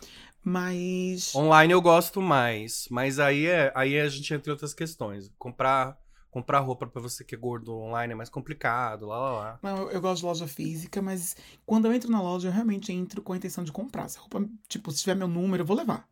mas... 0.44 1.34
Online 1.36 1.74
eu 1.74 1.82
gosto 1.82 2.22
mais, 2.22 2.88
mas 2.90 3.20
aí, 3.20 3.46
é, 3.46 3.72
aí 3.76 4.00
a 4.00 4.08
gente 4.08 4.34
entra 4.34 4.50
em 4.50 4.54
outras 4.54 4.74
questões. 4.74 5.32
Comprar, 5.38 5.98
comprar 6.34 6.60
roupa 6.62 6.88
pra 6.88 7.00
você 7.00 7.24
que 7.24 7.36
é 7.36 7.38
gordo 7.38 7.76
online 7.76 8.12
é 8.12 8.16
mais 8.16 8.28
complicado, 8.28 9.06
lá, 9.06 9.20
lá, 9.20 9.32
lá. 9.32 9.60
Não, 9.62 9.78
eu, 9.78 9.92
eu 9.92 10.02
gosto 10.02 10.22
de 10.22 10.26
loja 10.26 10.48
física, 10.48 11.00
mas 11.00 11.38
quando 11.64 11.86
eu 11.86 11.94
entro 11.94 12.12
na 12.12 12.20
loja, 12.20 12.48
eu 12.48 12.52
realmente 12.52 12.92
entro 12.92 13.22
com 13.22 13.34
a 13.34 13.38
intenção 13.38 13.64
de 13.64 13.72
comprar. 13.72 14.10
Se 14.10 14.18
a 14.18 14.22
roupa, 14.22 14.44
tipo, 14.68 14.92
se 14.92 15.02
tiver 15.02 15.16
meu 15.16 15.28
número, 15.28 15.62
eu 15.62 15.68
vou 15.68 15.78
levar. 15.78 16.10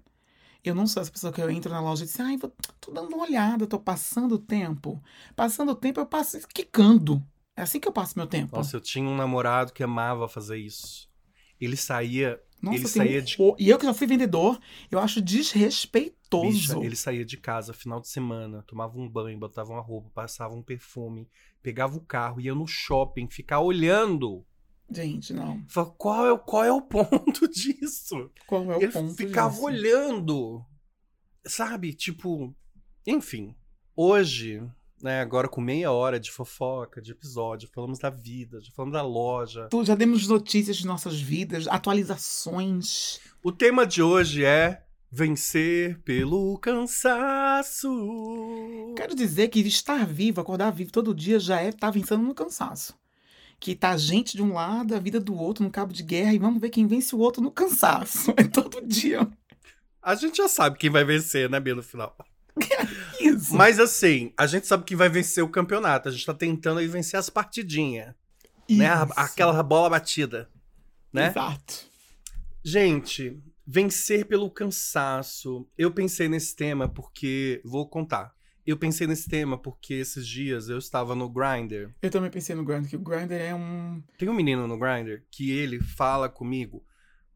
Eu 0.63 0.75
não 0.75 0.86
sou 0.86 1.01
essa 1.01 1.12
pessoa 1.12 1.34
que 1.34 1.42
eu 1.42 1.50
entro 1.50 1.72
na 1.72 1.82
loja 1.82 2.04
e 2.04 2.06
diz, 2.06 2.20
ai, 2.20 2.38
vou, 2.38 2.54
tô 2.80 2.92
dando 2.92 3.16
uma 3.16 3.24
olhada, 3.24 3.66
tô 3.66 3.80
passando 3.80 4.36
o 4.36 4.40
tempo. 4.40 5.01
Passando 5.36 5.72
o 5.72 5.75
tempo, 5.75 6.00
eu 6.00 6.06
passo 6.06 6.40
quicando. 6.48 7.25
É 7.56 7.63
assim 7.63 7.80
que 7.80 7.88
eu 7.88 7.92
passo 7.92 8.13
meu 8.16 8.28
tempo. 8.28 8.56
Nossa, 8.56 8.78
eu 8.78 8.82
tinha 8.82 9.10
um 9.10 9.16
namorado 9.16 9.74
que 9.74 9.82
amava 9.82 10.28
fazer 10.28 10.58
isso. 10.58 11.10
Ele 11.60 11.75
saía, 11.75 12.40
Nossa, 12.62 12.77
ele 12.77 12.88
saía 12.88 13.22
de- 13.22 13.36
horror. 13.41 13.56
E 13.60 13.70
eu 13.70 13.77
que 13.80 13.86
já 13.86 13.94
fui 13.94 14.06
vendedor, 14.08 14.60
eu 14.91 15.00
acho 15.00 15.22
desrespeitoso. 15.22 16.51
bicha, 16.51 16.77
ele 16.86 16.96
saía 16.96 17.25
de 17.25 17.38
casa 17.38 17.74
final 17.74 18.00
de 18.00 18.08
semana, 18.08 18.63
tomava 18.68 18.98
um 18.98 19.10
banho, 19.10 19.38
botava 19.39 19.72
uma 19.72 19.82
roupa, 19.82 20.10
passava 20.13 20.53
um 20.56 20.62
perfume, 20.62 21.27
pegava 21.62 21.98
o 21.98 22.01
carro, 22.01 22.39
ia 22.39 22.53
no 22.56 22.68
shopping, 22.68 23.27
ficar 23.30 23.60
olhando. 23.62 24.46
Gente, 24.89 25.34
não. 25.34 25.63
Falava, 25.70 25.94
qual 25.98 26.25
é, 26.25 26.32
o- 26.34 26.39
qual 26.39 26.63
é 26.63 26.72
o 26.72 26.82
ponto 26.84 27.48
disso? 27.48 28.30
Qual 28.46 28.72
é 28.72 28.77
o 28.77 28.82
Ele 28.82 28.91
ponto 28.91 29.15
ficava 29.15 29.51
disso? 29.51 29.63
olhando. 29.65 30.65
Sabe? 31.46 31.94
Tipo. 31.94 32.53
Enfim. 33.08 33.56
Hoje 33.96 34.62
né? 35.01 35.22
Agora 35.22 35.48
com 35.48 35.62
meia 35.62 35.91
hora 35.91 36.20
de 36.20 36.31
fofoca, 36.31 37.01
de 37.01 37.12
episódio, 37.12 37.70
falamos 37.74 38.00
da 38.00 38.10
vida, 38.10 38.60
já 38.62 38.72
falamos 38.72 38.93
da 38.93 39.01
loja. 39.01 39.70
Já 39.84 39.96
demos 39.96 40.27
notícias 40.27 40.77
de 40.77 40.86
nossas 40.86 41.20
vidas, 41.20 41.67
atualizações. 41.67 43.20
O 43.43 43.51
tema 43.51 43.86
de 43.86 44.01
hoje 44.01 44.46
é 44.46 44.84
vencer 45.12 46.00
pelo 46.00 46.58
cansaço. 46.60 47.89
Quero 48.96 49.13
dizer 49.13 49.50
que 49.50 49.60
estar 49.60 50.05
vivo, 50.05 50.39
acordar 50.39 50.72
vivo 50.72 50.91
todo 50.91 51.13
dia 51.13 51.39
já 51.39 51.60
é 51.62 51.70
estar 51.70 51.91
vencendo 51.91 52.24
no 52.24 52.34
cansaço. 52.34 52.93
Que 53.60 53.75
tá 53.75 53.91
a 53.91 53.98
gente 53.98 54.36
de 54.36 54.41
um 54.41 54.53
lado, 54.53 54.96
a 54.96 55.00
vida 55.00 55.20
do 55.20 55.36
outro 55.36 55.63
no 55.63 55.70
cabo 55.70 55.93
de 55.93 56.01
guerra 56.01 56.34
e 56.34 56.39
vamos 56.39 56.62
ver 56.62 56.70
quem 56.70 56.88
vence 56.88 57.15
o 57.15 57.20
outro 57.20 57.41
no 57.41 57.51
cansaço. 57.51 58.34
É 58.38 58.43
todo 58.43 58.86
dia. 58.88 59.27
A 60.01 60.15
gente 60.15 60.38
já 60.38 60.48
sabe 60.48 60.79
quem 60.79 60.89
vai 60.89 61.03
vencer, 61.03 61.48
né, 61.50 61.60
Bia, 61.60 61.75
no 61.75 61.84
final. 61.84 62.15
Isso. 63.20 63.55
Mas 63.55 63.79
assim, 63.79 64.34
a 64.38 64.48
gente 64.48 64.67
sabe 64.67 64.84
quem 64.84 64.98
vai 64.98 65.10
vencer 65.10 65.43
o 65.43 65.50
campeonato. 65.50 66.10
A 66.10 66.12
gente 66.12 66.25
tá 66.25 66.34
tentando 66.34 66.79
aí 66.79 66.88
vencer 66.88 67.20
as 67.20 67.29
partidinhas. 67.29 68.13
Né? 68.70 68.88
Aquela 69.15 69.62
bola 69.63 69.89
batida. 69.89 70.50
Né? 71.12 71.27
Exato. 71.27 71.89
Gente, 72.63 73.41
vencer 73.65 74.25
pelo 74.25 74.50
cansaço. 74.50 75.67
Eu 75.77 75.91
pensei 75.91 76.27
nesse 76.27 76.55
tema 76.55 76.88
porque. 76.88 77.62
Vou 77.65 77.88
contar. 77.88 78.34
Eu 78.65 78.77
pensei 78.77 79.08
nesse 79.08 79.27
tema 79.27 79.58
porque 79.58 79.96
esses 79.96 80.27
dias 80.27 80.70
eu 80.70 80.77
estava 80.77 81.15
no 81.15 81.27
Grindr. 81.27 81.89
Eu 82.01 82.12
também 82.12 82.29
pensei 82.29 82.55
no 82.55 82.63
Grindr, 82.63 82.89
que 82.89 82.96
o 82.96 83.00
Grindr 83.00 83.34
é 83.34 83.55
um. 83.55 84.03
Tem 84.17 84.29
um 84.29 84.34
menino 84.34 84.67
no 84.67 84.77
Grindr 84.77 85.24
que 85.31 85.51
ele 85.51 85.81
fala 85.81 86.29
comigo 86.29 86.86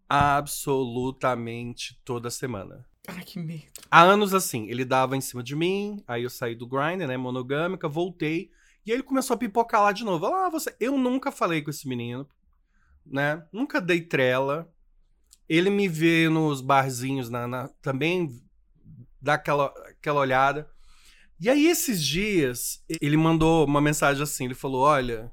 absolutamente 0.07 1.99
toda 2.05 2.29
semana. 2.29 2.85
Ai, 3.07 3.23
que 3.23 3.39
medo. 3.39 3.63
Há 3.89 4.01
anos 4.01 4.33
assim, 4.33 4.67
ele 4.69 4.83
dava 4.83 5.15
em 5.15 5.21
cima 5.21 5.43
de 5.43 5.55
mim, 5.55 6.03
aí 6.07 6.23
eu 6.23 6.29
saí 6.29 6.55
do 6.55 6.67
Grindr, 6.67 7.07
né, 7.07 7.17
monogâmica, 7.17 7.87
voltei, 7.87 8.49
e 8.85 8.91
aí 8.91 8.97
ele 8.97 9.03
começou 9.03 9.35
a 9.35 9.37
pipocar 9.37 9.81
lá 9.81 9.91
de 9.91 10.03
novo. 10.03 10.25
Ah, 10.27 10.49
você... 10.49 10.75
Eu 10.79 10.97
nunca 10.97 11.31
falei 11.31 11.61
com 11.61 11.69
esse 11.69 11.87
menino, 11.87 12.27
né, 13.05 13.45
nunca 13.51 13.81
dei 13.81 14.01
trela. 14.01 14.69
Ele 15.49 15.69
me 15.69 15.87
vê 15.87 16.29
nos 16.29 16.61
barzinhos, 16.61 17.29
na, 17.29 17.47
na- 17.47 17.67
também 17.81 18.29
dá 19.21 19.35
aquela, 19.35 19.67
aquela 19.89 20.21
olhada. 20.21 20.69
E 21.39 21.49
aí 21.49 21.67
esses 21.67 22.03
dias, 22.03 22.83
ele 23.01 23.17
mandou 23.17 23.65
uma 23.65 23.81
mensagem 23.81 24.23
assim, 24.23 24.45
ele 24.45 24.55
falou, 24.55 24.81
olha, 24.83 25.31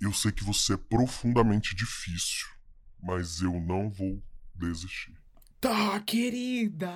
Eu 0.00 0.12
sei 0.12 0.30
que 0.32 0.44
você 0.44 0.74
é 0.74 0.76
profundamente 0.76 1.74
difícil, 1.74 2.46
mas 3.02 3.40
eu 3.42 3.60
não 3.60 3.90
vou 3.90 4.22
desistir. 4.54 5.16
Tá, 5.60 6.00
querida. 6.00 6.92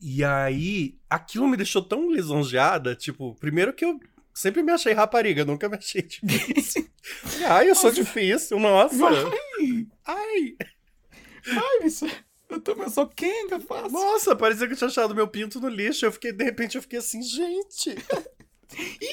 E 0.00 0.24
aí, 0.24 0.98
aquilo 1.10 1.46
me 1.48 1.56
deixou 1.56 1.82
tão 1.82 2.10
lisonjeada, 2.10 2.94
tipo, 2.94 3.34
primeiro 3.34 3.72
que 3.72 3.84
eu 3.84 3.98
sempre 4.32 4.62
me 4.62 4.70
achei 4.72 4.92
rapariga, 4.92 5.44
nunca 5.44 5.68
me 5.68 5.76
achei 5.76 6.02
difícil. 6.02 6.88
Ai, 7.48 7.68
eu 7.68 7.74
sou 7.74 7.90
difícil, 7.90 8.58
nossa. 8.60 8.96
Ai, 10.06 10.56
Ai, 11.46 11.82
bicho. 11.82 12.06
Eu 12.48 12.60
também 12.60 12.84
eu 12.84 12.90
sou 12.90 13.06
quenga, 13.06 13.60
fácil. 13.60 13.90
nossa, 13.90 14.34
parecia 14.34 14.66
que 14.66 14.72
eu 14.72 14.76
tinha 14.76 14.88
achado 14.88 15.14
meu 15.14 15.28
pinto 15.28 15.60
no 15.60 15.68
lixo. 15.68 16.06
Eu 16.06 16.12
fiquei, 16.12 16.32
de 16.32 16.44
repente, 16.44 16.76
eu 16.76 16.82
fiquei 16.82 16.98
assim, 16.98 17.22
gente. 17.22 17.94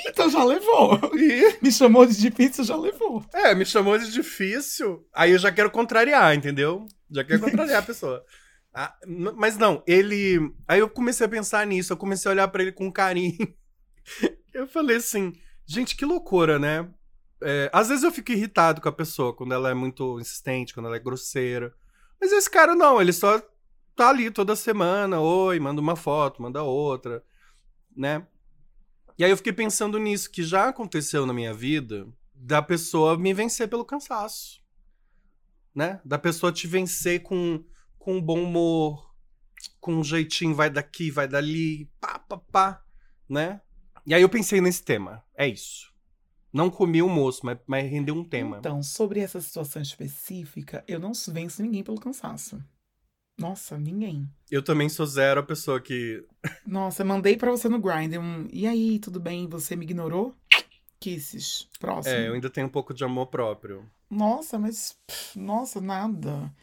Então 0.08 0.30
já 0.30 0.44
levou. 0.44 1.00
E, 1.16 1.58
Me 1.62 1.72
chamou 1.72 2.06
de 2.06 2.18
difícil, 2.18 2.64
já 2.64 2.76
levou. 2.76 3.24
é, 3.34 3.56
me 3.56 3.66
chamou 3.66 3.98
de 3.98 4.12
difícil. 4.12 5.06
Aí 5.14 5.32
eu 5.32 5.40
já 5.40 5.52
quero 5.52 5.72
contrariar, 5.72 6.36
entendeu? 6.36 6.86
Já 7.10 7.24
quero 7.24 7.42
contrariar 7.42 7.80
a 7.80 7.86
pessoa. 7.86 8.24
Ah, 8.78 8.94
mas 9.38 9.58
não, 9.58 9.82
ele. 9.88 10.38
Aí 10.68 10.82
eu 10.82 10.90
comecei 10.90 11.26
a 11.26 11.30
pensar 11.30 11.66
nisso, 11.66 11.94
eu 11.94 11.98
comecei 11.98 12.28
a 12.30 12.34
olhar 12.34 12.48
pra 12.50 12.62
ele 12.62 12.74
com 12.74 12.92
carinho. 12.92 13.38
Eu 14.54 14.68
falei 14.68 14.98
assim, 14.98 15.32
gente, 15.66 15.96
que 15.96 16.04
loucura, 16.04 16.60
né? 16.60 16.86
É, 17.42 17.70
às 17.72 17.88
vezes 17.88 18.04
eu 18.04 18.12
fico 18.12 18.34
irritado 18.34 18.82
com 18.82 18.90
a 18.90 18.92
pessoa 18.92 19.34
quando 19.34 19.54
ela 19.54 19.70
é 19.70 19.74
muito 19.74 20.20
insistente, 20.20 20.74
quando 20.74 20.88
ela 20.88 20.98
é 20.98 21.00
grosseira. 21.00 21.74
Mas 22.20 22.34
esse 22.34 22.50
cara 22.52 22.76
não, 22.76 23.02
ele 23.02 23.14
só 23.14 23.42
tá 23.96 24.10
ali 24.10 24.30
toda 24.30 24.58
semana, 24.58 25.22
oi, 25.22 25.58
manda 25.58 25.80
uma 25.80 25.96
foto, 25.96 26.42
manda 26.42 26.62
outra, 26.62 27.24
né? 27.96 28.28
E 29.18 29.24
aí 29.24 29.32
eu 29.32 29.38
fiquei 29.38 29.54
pensando 29.54 29.98
nisso, 29.98 30.30
que 30.30 30.44
já 30.44 30.70
aconteceu 30.70 31.26
na 31.26 31.34
minha 31.34 31.54
vida, 31.54 32.08
da 32.34 32.62
pessoa 32.62 33.18
me 33.18 33.34
vencer 33.34 33.68
pelo 33.70 33.86
cansaço, 33.86 34.62
né? 35.74 36.02
Da 36.04 36.20
pessoa 36.20 36.52
te 36.52 36.68
vencer 36.68 37.24
com, 37.24 37.64
com 37.98 38.22
bom 38.22 38.44
humor, 38.44 39.16
com 39.80 39.96
um 39.96 40.04
jeitinho, 40.04 40.54
vai 40.54 40.70
daqui, 40.70 41.10
vai 41.10 41.28
dali, 41.28 41.90
pá, 42.00 42.20
pá, 42.20 42.38
pá, 42.38 42.84
né? 43.28 43.62
E 44.06 44.14
aí 44.14 44.22
eu 44.22 44.30
pensei 44.30 44.60
nesse 44.60 44.84
tema, 44.84 45.24
é 45.36 45.48
isso. 45.48 45.94
Não 46.52 46.70
comi 46.70 47.02
o 47.02 47.10
moço, 47.10 47.42
mas, 47.44 47.58
mas 47.66 47.90
rendeu 47.90 48.16
um 48.16 48.24
tema. 48.24 48.58
Então, 48.60 48.82
sobre 48.82 49.20
essa 49.20 49.42
situação 49.42 49.82
específica, 49.82 50.84
eu 50.88 51.00
não 51.00 51.12
venço 51.30 51.62
ninguém 51.62 51.84
pelo 51.84 52.00
cansaço. 52.00 52.64
Nossa, 53.38 53.78
ninguém. 53.78 54.30
Eu 54.50 54.64
também 54.64 54.88
sou 54.88 55.06
zero 55.06 55.40
a 55.42 55.44
pessoa 55.44 55.82
que. 55.82 56.26
Nossa, 56.66 57.04
mandei 57.04 57.36
pra 57.36 57.52
você 57.52 57.68
no 57.68 57.80
Grindr 57.80 58.20
um. 58.20 58.48
E 58.52 58.66
aí, 58.66 59.00
tudo 59.00 59.20
bem? 59.20 59.48
Você 59.50 59.76
me 59.76 59.84
ignorou? 59.84 60.34
Kisses. 61.00 61.68
Próximo. 61.80 62.16
É, 62.16 62.28
eu 62.28 62.34
ainda 62.34 62.50
tenho 62.50 62.68
um 62.68 62.70
pouco 62.70 62.94
de 62.94 63.04
amor 63.04 63.28
próprio. 63.28 63.86
Nossa, 64.10 64.58
mas. 64.58 64.98
pff, 65.06 65.38
Nossa, 65.38 65.82
nada. 65.82 66.54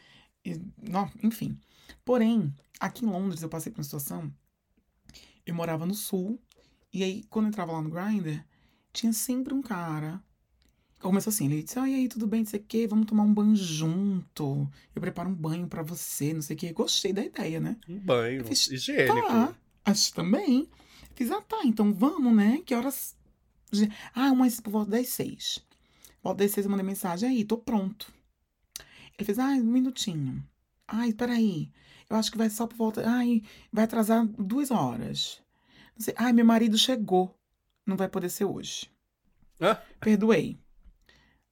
E, 0.43 0.59
não, 0.81 1.09
enfim. 1.21 1.57
Porém, 2.03 2.53
aqui 2.79 3.05
em 3.05 3.09
Londres 3.09 3.43
eu 3.43 3.49
passei 3.49 3.71
por 3.71 3.79
uma 3.79 3.83
situação. 3.83 4.33
Eu 5.45 5.53
morava 5.53 5.85
no 5.85 5.93
sul. 5.93 6.39
E 6.91 7.03
aí, 7.03 7.23
quando 7.29 7.45
eu 7.45 7.49
entrava 7.49 7.71
lá 7.71 7.81
no 7.81 7.89
Grindr, 7.89 8.43
tinha 8.91 9.13
sempre 9.13 9.53
um 9.53 9.61
cara. 9.61 10.21
Começou 11.03 11.31
assim, 11.31 11.45
ele 11.45 11.63
disse, 11.63 11.77
ah, 11.77 11.87
e 11.87 11.95
aí, 11.95 12.07
tudo 12.07 12.25
bem, 12.25 12.39
não 12.39 12.47
sei 12.47 12.61
o 12.61 12.63
quê, 12.63 12.87
vamos 12.87 13.05
tomar 13.05 13.23
um 13.23 13.33
banho 13.33 13.55
junto. 13.57 14.69
Eu 14.95 15.01
preparo 15.01 15.29
um 15.29 15.35
banho 15.35 15.67
pra 15.67 15.83
você, 15.83 16.33
não 16.33 16.41
sei 16.41 16.55
o 16.55 16.59
quê. 16.59 16.71
Gostei 16.71 17.11
da 17.11 17.21
ideia, 17.21 17.59
né? 17.59 17.75
Um 17.89 17.99
banho 17.99 18.39
Eu 18.39 18.45
fiz, 18.45 18.69
higiênico. 18.69 19.21
Tá, 19.21 19.53
acho 19.83 20.13
também. 20.13 20.69
Fiz, 21.13 21.29
ah, 21.29 21.41
tá, 21.41 21.59
então 21.65 21.93
vamos, 21.93 22.33
né? 22.33 22.61
Que 22.65 22.73
horas. 22.73 23.17
Ah, 24.15 24.31
umas 24.31 24.61
por 24.61 24.71
volta 24.71 24.91
das 24.91 25.09
seis. 25.09 25.59
Por 26.21 26.29
volta 26.29 26.43
das 26.43 26.51
seis 26.51 26.65
eu 26.65 26.71
mandei 26.71 26.85
mensagem, 26.85 27.29
aí, 27.29 27.43
tô 27.43 27.57
pronto. 27.57 28.11
Ele 29.17 29.25
fez, 29.25 29.37
ai, 29.37 29.59
um 29.59 29.65
minutinho. 29.65 30.41
Ai, 30.87 31.11
peraí. 31.11 31.69
Eu 32.09 32.15
acho 32.15 32.31
que 32.31 32.37
vai 32.37 32.49
só 32.49 32.65
por 32.65 32.77
volta. 32.77 33.03
Ai, 33.05 33.43
vai 33.71 33.83
atrasar 33.83 34.25
duas 34.25 34.71
horas. 34.71 35.41
Não 35.97 36.03
sei. 36.03 36.13
Ai, 36.17 36.31
meu 36.31 36.45
marido 36.45 36.77
chegou. 36.77 37.35
Não 37.85 37.97
vai 37.97 38.07
poder 38.07 38.29
ser 38.29 38.45
hoje. 38.45 38.89
Hã? 39.59 39.77
Perdoei. 39.99 40.62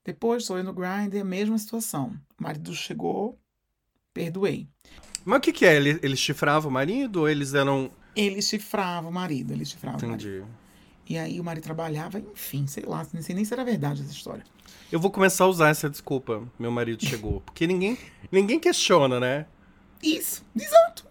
Depois 0.04 0.46
sou 0.46 0.58
eu 0.58 0.64
no 0.64 0.74
Grindr, 0.74 1.24
mesma 1.24 1.58
situação. 1.58 2.14
O 2.40 2.44
marido 2.44 2.74
chegou, 2.74 3.40
perdoei. 4.14 4.68
Mas 5.24 5.38
o 5.38 5.42
que, 5.42 5.54
que 5.54 5.66
é? 5.66 5.76
Ele, 5.76 6.00
ele 6.02 6.16
chifrava 6.16 6.68
o 6.68 6.72
marido 6.72 7.22
ou 7.22 7.30
eles 7.30 7.54
eram. 7.54 7.92
Ele 8.16 8.42
chifrava 8.42 9.08
o 9.08 9.12
marido, 9.12 9.54
ele 9.54 9.66
chifrava 9.66 9.98
o 9.98 10.10
marido. 10.10 10.28
Entendi. 10.28 10.46
E 11.08 11.18
aí 11.18 11.40
o 11.40 11.44
marido 11.44 11.64
trabalhava, 11.64 12.20
enfim, 12.20 12.66
sei 12.68 12.84
lá, 12.86 13.06
não 13.14 13.22
sei 13.22 13.36
nem 13.36 13.44
se 13.44 13.54
era 13.54 13.66
verdade 13.66 14.02
essa 14.02 14.12
história. 14.12 14.44
Eu 14.92 15.00
vou 15.00 15.12
começar 15.12 15.44
a 15.44 15.48
usar 15.48 15.70
essa 15.70 15.90
desculpa. 15.90 16.42
Meu 16.58 16.72
marido 16.72 17.06
chegou. 17.06 17.42
Porque 17.46 17.68
ninguém, 17.68 17.98
ninguém 18.32 18.60
questiona, 18.60 19.20
né? 19.20 19.46
Isso, 20.02 20.44
exato. 20.56 21.06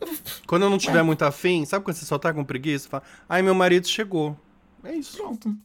Quando 0.47 0.63
eu 0.63 0.71
não 0.71 0.79
tiver 0.79 1.03
muito 1.03 1.23
afim, 1.23 1.65
sabe 1.65 1.85
quando 1.85 1.97
você 1.97 2.05
só 2.05 2.19
tá 2.19 2.33
com 2.35 2.45
preguiça? 2.45 2.89
Fala, 2.89 3.05
ai, 3.29 3.41
meu 3.41 3.55
marido 3.55 3.87
chegou. 3.87 4.37
É 4.83 4.95
isso. 4.95 5.17
Pronto. 5.17 5.57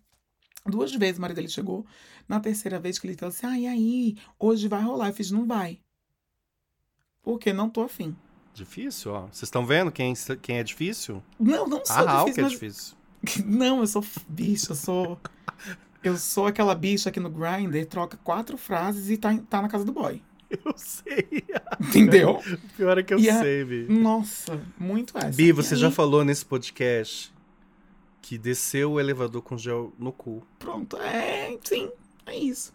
Duas 0.65 0.93
vezes 0.93 1.17
o 1.17 1.21
marido 1.21 1.37
dele 1.37 1.49
chegou. 1.49 1.85
Na 2.27 2.39
terceira 2.39 2.79
vez 2.79 2.97
que 2.99 3.05
ele 3.07 3.15
falou 3.15 3.29
assim, 3.33 3.45
ah, 3.45 3.59
e 3.59 3.67
aí, 3.67 4.17
hoje 4.39 4.67
vai 4.67 4.81
rolar. 4.81 5.09
Eu 5.09 5.13
fiz, 5.13 5.29
não 5.31 5.45
vai. 5.45 5.79
Porque 7.21 7.51
não 7.53 7.69
tô 7.69 7.83
afim. 7.83 8.15
Difícil, 8.53 9.11
ó. 9.11 9.21
Vocês 9.23 9.43
estão 9.43 9.65
vendo 9.65 9.91
quem, 9.91 10.13
quem 10.41 10.57
é 10.57 10.63
difícil? 10.63 11.21
Não, 11.39 11.67
não 11.67 11.85
sou 11.85 11.95
Ah, 12.07 12.23
o 12.23 12.25
difícil, 12.25 12.33
que 12.33 12.39
é 12.39 12.43
mas... 12.43 12.51
difícil. 12.53 12.95
Não, 13.45 13.79
eu 13.79 13.87
sou 13.87 14.05
bicha, 14.29 14.71
eu 14.71 14.75
sou... 14.75 15.19
Eu 16.03 16.15
sou 16.17 16.45
aquela 16.45 16.75
bicha 16.75 17.09
que 17.11 17.19
no 17.19 17.29
Grindr 17.31 17.83
troca 17.87 18.15
quatro 18.23 18.55
frases 18.57 19.09
e 19.09 19.17
tá, 19.17 19.35
tá 19.49 19.61
na 19.63 19.67
casa 19.67 19.83
do 19.83 19.91
boy. 19.91 20.21
Eu 20.63 20.73
sei. 20.77 21.43
Entendeu? 21.81 22.39
Pior 22.77 22.95
é 22.99 23.01
que 23.03 23.11
eu 23.15 23.19
E 23.19 23.27
a- 23.27 23.39
sei, 23.41 23.65
Bi. 23.65 23.87
Nossa, 23.89 24.61
muito 24.77 25.17
essa. 25.17 25.31
Bi, 25.35 25.45
E 25.45 25.51
você 25.51 25.73
aí, 25.73 25.79
já 25.79 25.89
falou 25.89 26.23
nesse 26.23 26.45
podcast 26.45 27.33
que 28.21 28.37
desceu 28.37 28.91
o 28.93 28.99
elevador 28.99 29.41
com 29.41 29.57
gel 29.57 29.91
no 29.97 30.11
cu. 30.11 30.45
Pronto, 30.59 30.95
é, 30.97 31.57
sim, 31.63 31.89
é 32.25 32.37
isso. 32.37 32.73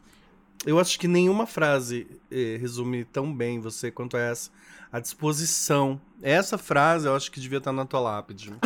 Eu 0.64 0.78
acho 0.78 0.98
que 0.98 1.08
nenhuma 1.08 1.46
frase 1.46 2.06
eh, 2.30 2.56
resume 2.60 3.04
tão 3.04 3.34
bem 3.34 3.60
você 3.60 3.90
quanto 3.90 4.16
essa. 4.16 4.50
A 4.92 5.00
disposição. 5.00 6.00
Essa 6.20 6.58
frase 6.58 7.06
eu 7.06 7.14
acho 7.14 7.30
que 7.30 7.40
devia 7.40 7.58
estar 7.58 7.72
na 7.72 7.86
tua 7.86 8.00
lápide. 8.00 8.52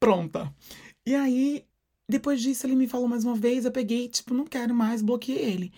Pronta. 0.00 0.52
E 1.06 1.14
aí, 1.14 1.64
depois 2.08 2.40
disso, 2.40 2.66
ele 2.66 2.76
me 2.76 2.88
falou 2.88 3.08
mais 3.08 3.24
uma 3.24 3.34
vez, 3.34 3.64
eu 3.64 3.72
peguei, 3.72 4.08
tipo, 4.08 4.34
não 4.34 4.46
quero 4.46 4.74
mais, 4.74 5.02
bloqueei 5.02 5.38
ele. 5.38 5.72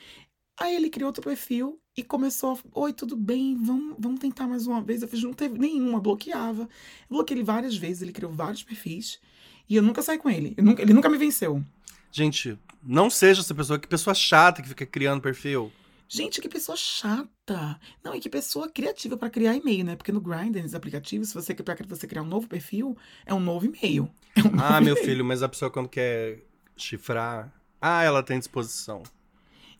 Aí 0.58 0.74
ele 0.76 0.88
criou 0.88 1.08
outro 1.08 1.22
perfil 1.22 1.80
E 1.96 2.02
começou 2.02 2.52
a. 2.52 2.80
Oi, 2.80 2.92
tudo 2.92 3.16
bem? 3.16 3.56
Vamos, 3.56 3.96
vamos 3.98 4.20
tentar 4.20 4.46
mais 4.46 4.66
uma 4.66 4.80
vez. 4.80 5.02
Eu 5.02 5.08
fiz, 5.08 5.22
não 5.22 5.32
teve 5.32 5.58
nenhuma, 5.58 6.00
bloqueava. 6.00 6.62
Eu 6.62 7.16
bloqueei 7.16 7.38
ele 7.38 7.44
várias 7.44 7.76
vezes, 7.76 8.02
ele 8.02 8.12
criou 8.12 8.32
vários 8.32 8.62
perfis. 8.62 9.20
E 9.68 9.76
eu 9.76 9.82
nunca 9.82 10.02
saí 10.02 10.18
com 10.18 10.28
ele. 10.30 10.54
Nunca- 10.58 10.82
ele 10.82 10.92
nunca 10.92 11.08
me 11.08 11.16
venceu. 11.18 11.64
Gente, 12.12 12.58
não 12.82 13.08
seja 13.10 13.40
essa 13.40 13.54
pessoa. 13.54 13.78
Que 13.78 13.88
pessoa 13.88 14.14
chata 14.14 14.62
que 14.62 14.68
fica 14.68 14.86
criando 14.86 15.20
perfil. 15.20 15.72
Gente, 16.06 16.40
que 16.40 16.48
pessoa 16.48 16.76
chata. 16.76 17.80
Não, 18.04 18.14
e 18.14 18.20
que 18.20 18.28
pessoa 18.28 18.68
criativa 18.68 19.16
pra 19.16 19.30
criar 19.30 19.56
e-mail, 19.56 19.84
né? 19.84 19.96
Porque 19.96 20.12
no 20.12 20.20
Grindr, 20.20 20.58
nesses 20.60 20.74
aplicativos, 20.74 21.28
se 21.28 21.34
você, 21.34 21.54
pra 21.54 21.74
você 21.88 22.06
criar 22.06 22.22
um 22.22 22.26
novo 22.26 22.46
perfil, 22.46 22.96
é 23.26 23.32
um 23.34 23.40
novo 23.40 23.64
e-mail. 23.66 24.08
É 24.36 24.42
um 24.42 24.60
Ah, 24.60 24.80
meu 24.80 24.94
filho, 24.96 25.24
mas 25.24 25.42
a 25.42 25.48
pessoa 25.48 25.70
quando 25.70 25.88
quer 25.88 26.44
chifrar. 26.76 27.52
Ah, 27.80 28.02
ela 28.02 28.22
tem 28.22 28.38
disposição. 28.38 29.02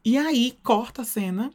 E 0.04 0.16
aí, 0.18 0.58
corta 0.62 1.02
a 1.02 1.04
cena, 1.04 1.50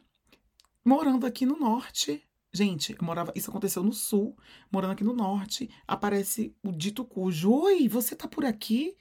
morando 0.84 1.26
aqui 1.26 1.44
no 1.44 1.58
norte. 1.58 2.22
Gente, 2.52 2.92
eu 2.98 3.04
morava. 3.04 3.32
Isso 3.36 3.50
aconteceu 3.50 3.82
no 3.82 3.92
sul, 3.92 4.36
morando 4.72 4.92
aqui 4.92 5.04
no 5.04 5.12
norte. 5.12 5.70
Aparece 5.86 6.54
o 6.62 6.72
dito 6.72 7.04
cujo. 7.04 7.52
Oi, 7.52 7.88
você 7.88 8.16
tá 8.16 8.26
por 8.26 8.44
aqui? 8.44 8.96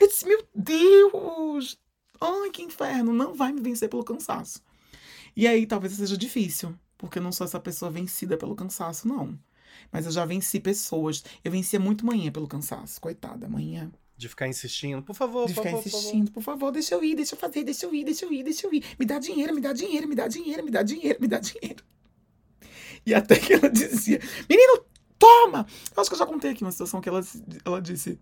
Eu 0.00 0.08
disse, 0.08 0.26
meu 0.26 0.42
Deus! 0.54 1.78
Ai, 2.20 2.50
que 2.50 2.62
inferno! 2.62 3.12
Não 3.12 3.34
vai 3.34 3.52
me 3.52 3.60
vencer 3.60 3.88
pelo 3.88 4.04
cansaço. 4.04 4.62
E 5.36 5.46
aí, 5.46 5.66
talvez 5.66 5.92
seja 5.92 6.16
difícil, 6.16 6.74
porque 6.96 7.18
eu 7.18 7.22
não 7.22 7.32
sou 7.32 7.44
essa 7.44 7.60
pessoa 7.60 7.90
vencida 7.90 8.36
pelo 8.38 8.54
cansaço, 8.54 9.06
não. 9.06 9.38
Mas 9.92 10.06
eu 10.06 10.12
já 10.12 10.24
venci 10.24 10.58
pessoas. 10.58 11.22
Eu 11.44 11.52
vencia 11.52 11.78
muito 11.78 12.06
manhã 12.06 12.32
pelo 12.32 12.48
cansaço. 12.48 12.98
Coitada, 13.00 13.46
manhã. 13.46 13.92
De 14.16 14.26
ficar 14.30 14.48
insistindo. 14.48 15.02
Por 15.02 15.14
favor, 15.14 15.46
De 15.46 15.52
por 15.52 15.60
ficar 15.60 15.70
favor, 15.72 15.82
por 15.82 15.90
favor. 15.90 15.98
insistindo, 16.00 16.30
por 16.32 16.42
favor, 16.42 16.72
deixa 16.72 16.94
eu 16.94 17.04
ir, 17.04 17.14
deixa 17.14 17.34
eu 17.34 17.38
fazer, 17.38 17.62
deixa 17.62 17.84
eu 17.84 17.94
ir, 17.94 18.04
deixa 18.04 18.24
eu 18.24 18.32
ir, 18.32 18.42
deixa 18.42 18.66
eu 18.66 18.72
ir. 18.72 18.82
Me 18.98 19.04
dá 19.04 19.18
dinheiro, 19.18 19.54
me 19.54 19.60
dá 19.60 19.74
dinheiro, 19.74 20.08
me 20.08 20.14
dá 20.14 20.26
dinheiro, 20.26 20.64
me 20.64 20.70
dá 20.70 20.82
dinheiro, 20.82 21.18
me 21.20 21.28
dá 21.28 21.38
dinheiro. 21.38 21.84
E 23.04 23.14
até 23.14 23.38
que 23.38 23.54
ela 23.54 23.68
dizia, 23.70 24.20
menino, 24.48 24.84
toma! 25.18 25.66
Eu 25.94 26.00
acho 26.00 26.10
que 26.10 26.14
eu 26.14 26.18
já 26.18 26.26
contei 26.26 26.50
aqui 26.50 26.62
uma 26.62 26.72
situação 26.72 27.00
que 27.00 27.08
ela, 27.08 27.20
ela 27.64 27.80
disse. 27.80 28.18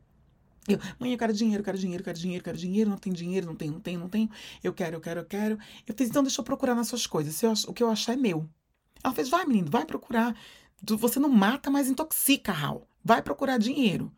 Eu, 0.67 0.79
mãe, 0.99 1.13
eu 1.13 1.19
quero 1.19 1.33
dinheiro, 1.33 1.61
eu 1.61 1.65
quero 1.65 1.77
dinheiro, 1.77 2.01
eu 2.01 2.05
quero 2.05 2.19
dinheiro, 2.19 2.41
eu 2.41 2.45
quero 2.45 2.57
dinheiro, 2.57 2.91
não 2.91 2.97
tem 2.97 3.13
dinheiro, 3.13 3.47
não 3.47 3.55
tem, 3.55 3.71
não 3.71 3.81
tem, 3.81 3.97
não 3.97 4.09
tem. 4.09 4.31
Eu 4.63 4.73
quero, 4.73 4.97
eu 4.97 5.01
quero, 5.01 5.21
eu 5.21 5.25
quero. 5.25 5.59
Eu 5.87 5.95
fiz, 5.95 6.09
então 6.09 6.23
deixa 6.23 6.41
eu 6.41 6.45
procurar 6.45 6.75
nas 6.75 6.89
suas 6.89 7.07
coisas. 7.07 7.43
Eu 7.43 7.53
o 7.69 7.75
que 7.75 7.83
eu 7.83 7.91
achar 7.91 8.15
é 8.15 8.17
meu. 8.17 8.49
Ela 9.03 9.15
fez, 9.15 9.29
vai, 9.29 9.45
menino, 9.45 9.71
vai 9.71 9.85
procurar. 9.85 10.35
Você 10.83 11.21
não 11.21 11.29
mata, 11.29 11.71
mas 11.71 11.89
intoxica, 11.89 12.53
Raul. 12.53 12.87
Vai 13.05 13.23
procurar 13.23 13.59
dinheiro. 13.59 14.11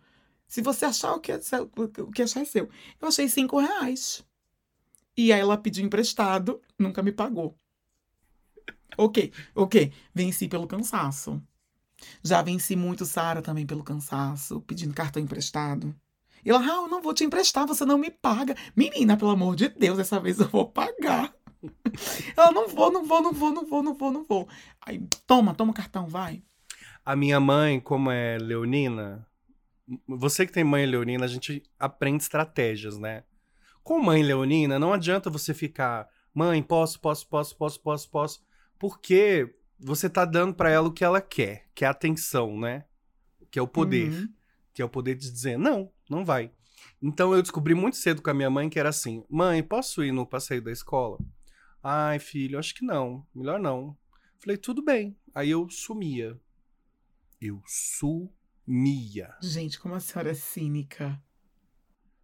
Se 0.46 0.62
você 0.62 0.84
achar 0.84 1.14
o 1.14 1.20
que, 1.20 1.32
é 1.32 1.40
o 2.00 2.10
que 2.12 2.22
achar 2.22 2.42
é 2.42 2.44
seu. 2.44 2.68
Eu 3.00 3.08
achei 3.08 3.28
cinco 3.28 3.58
reais. 3.58 4.24
E 5.16 5.32
aí 5.32 5.40
ela 5.40 5.56
pediu 5.56 5.84
emprestado, 5.84 6.60
nunca 6.78 7.02
me 7.02 7.10
pagou. 7.10 7.58
Ok, 8.96 9.32
ok. 9.54 9.92
Venci 10.14 10.48
pelo 10.48 10.66
cansaço. 10.66 11.42
Já 12.22 12.42
venci 12.42 12.76
muito 12.76 13.04
Sara 13.04 13.40
também 13.40 13.66
pelo 13.66 13.82
cansaço, 13.82 14.60
pedindo 14.60 14.94
cartão 14.94 15.22
emprestado. 15.22 15.94
E 16.44 16.50
ela, 16.50 16.60
Raul, 16.60 16.88
não 16.88 17.02
vou 17.02 17.12
te 17.12 17.24
emprestar, 17.24 17.66
você 17.66 17.84
não 17.84 17.98
me 17.98 18.10
paga. 18.10 18.54
Menina, 18.76 19.16
pelo 19.16 19.30
amor 19.30 19.56
de 19.56 19.68
Deus, 19.68 19.96
dessa 19.96 20.20
vez 20.20 20.38
eu 20.38 20.48
vou 20.48 20.70
pagar. 20.70 21.34
Ela, 22.36 22.52
não 22.52 22.68
vou, 22.68 22.92
não 22.92 23.04
vou, 23.04 23.22
não 23.22 23.32
vou, 23.32 23.52
não 23.52 23.66
vou, 23.66 23.82
não 23.82 23.94
vou, 23.94 24.12
não 24.12 24.24
vou. 24.24 24.48
Aí, 24.80 25.04
toma, 25.26 25.54
toma 25.54 25.72
o 25.72 25.74
cartão, 25.74 26.06
vai. 26.06 26.42
A 27.04 27.16
minha 27.16 27.40
mãe, 27.40 27.80
como 27.80 28.10
é 28.10 28.38
leonina, 28.38 29.26
você 30.06 30.46
que 30.46 30.52
tem 30.52 30.62
mãe 30.62 30.86
leonina, 30.86 31.24
a 31.24 31.28
gente 31.28 31.62
aprende 31.78 32.22
estratégias, 32.22 32.98
né? 32.98 33.24
Com 33.82 34.00
mãe 34.00 34.22
leonina, 34.22 34.78
não 34.78 34.92
adianta 34.92 35.30
você 35.30 35.54
ficar, 35.54 36.08
mãe, 36.34 36.62
posso, 36.62 37.00
posso, 37.00 37.26
posso, 37.28 37.56
posso, 37.56 37.80
posso, 37.80 38.10
posso, 38.10 38.45
porque 38.78 39.54
você 39.78 40.08
tá 40.08 40.24
dando 40.24 40.54
pra 40.54 40.70
ela 40.70 40.88
o 40.88 40.92
que 40.92 41.04
ela 41.04 41.20
quer, 41.20 41.66
que 41.74 41.84
é 41.84 41.88
a 41.88 41.90
atenção, 41.90 42.58
né? 42.58 42.84
Que 43.50 43.58
é 43.58 43.62
o 43.62 43.68
poder, 43.68 44.10
Uhum. 44.10 44.28
que 44.74 44.82
é 44.82 44.84
o 44.84 44.88
poder 44.88 45.14
de 45.14 45.30
dizer, 45.30 45.58
não, 45.58 45.92
não 46.08 46.24
vai. 46.24 46.50
Então 47.02 47.34
eu 47.34 47.42
descobri 47.42 47.74
muito 47.74 47.96
cedo 47.96 48.22
com 48.22 48.30
a 48.30 48.34
minha 48.34 48.50
mãe 48.50 48.68
que 48.68 48.78
era 48.78 48.88
assim, 48.88 49.24
mãe, 49.28 49.62
posso 49.62 50.02
ir 50.04 50.12
no 50.12 50.26
passeio 50.26 50.62
da 50.62 50.72
escola? 50.72 51.18
Ai, 51.82 52.18
filho, 52.18 52.58
acho 52.58 52.74
que 52.74 52.84
não, 52.84 53.26
melhor 53.34 53.60
não. 53.60 53.96
Falei, 54.38 54.56
tudo 54.56 54.82
bem. 54.82 55.16
Aí 55.34 55.50
eu 55.50 55.68
sumia. 55.70 56.38
Eu 57.40 57.62
sumia. 57.66 59.34
Gente, 59.42 59.78
como 59.78 59.94
a 59.94 60.00
senhora 60.00 60.30
é 60.30 60.34
cínica. 60.34 61.22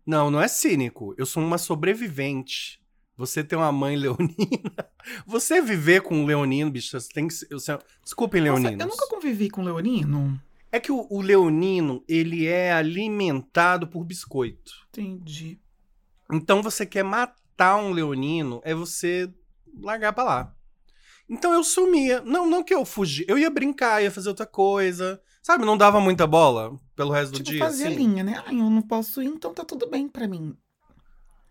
Não, 0.05 0.31
não 0.31 0.41
é 0.41 0.49
cínico. 0.49 1.15
Eu 1.17 1.25
sou 1.27 1.43
uma 1.43 1.59
sobrevivente. 1.59 2.82
Você 3.23 3.45
tem 3.45 3.57
uma 3.57 3.71
mãe 3.71 3.95
leonina. 3.97 4.85
Você 5.27 5.61
viver 5.63 6.03
com 6.03 6.17
um 6.17 6.27
leonino, 6.27 6.71
bicho, 6.71 6.99
você 6.99 7.09
tem 7.13 7.29
que 7.29 7.35
ser. 7.35 7.47
você- 7.51 7.79
Desculpem, 8.03 8.41
Nossa, 8.43 8.61
leoninos. 8.61 8.85
eu 8.85 8.91
nunca 8.91 9.07
convivi 9.09 9.49
com 9.49 9.63
leonino. 9.63 10.41
É 10.73 10.81
que 10.81 10.91
o, 10.91 11.07
o 11.09 11.21
leonino, 11.21 12.03
ele 12.09 12.47
é 12.47 12.73
alimentado 12.73 13.87
por 13.87 14.05
biscoito. 14.05 14.73
Entendi. 14.89 15.61
Então 16.33 16.63
você 16.63 16.85
quer 16.85 17.03
matar 17.05 17.77
um 17.77 17.93
leonino, 17.93 18.61
é 18.65 18.75
você 18.75 19.33
largar 19.81 20.13
pra 20.13 20.25
lá. 20.25 20.55
Então 21.29 21.53
eu 21.53 21.63
sumia. 21.63 22.21
Não, 22.23 22.49
não 22.49 22.63
que 22.65 22.75
eu 22.75 22.85
fugi. 22.85 23.25
Eu 23.29 23.39
ia 23.39 23.51
brincar, 23.51 24.03
ia 24.03 24.11
fazer 24.11 24.29
outra 24.31 24.47
coisa. 24.47 25.21
Sabe, 25.43 25.65
não 25.65 25.77
dava 25.77 26.01
muita 26.01 26.27
bola 26.27 26.77
pelo 26.97 27.11
resto 27.11 27.33
do 27.33 27.39
Tipo, 27.39 27.51
dia. 27.51 27.59
fazia 27.65 27.89
assim. 27.89 27.97
linha, 27.97 28.23
né? 28.25 28.43
Eu 28.49 28.53
não 28.71 28.83
posso 28.83 29.21
ir, 29.23 29.27
então 29.27 29.53
tá 29.53 29.65
tudo 29.65 29.89
bem 29.89 30.09
pra 30.09 30.29
mim. 30.29 30.57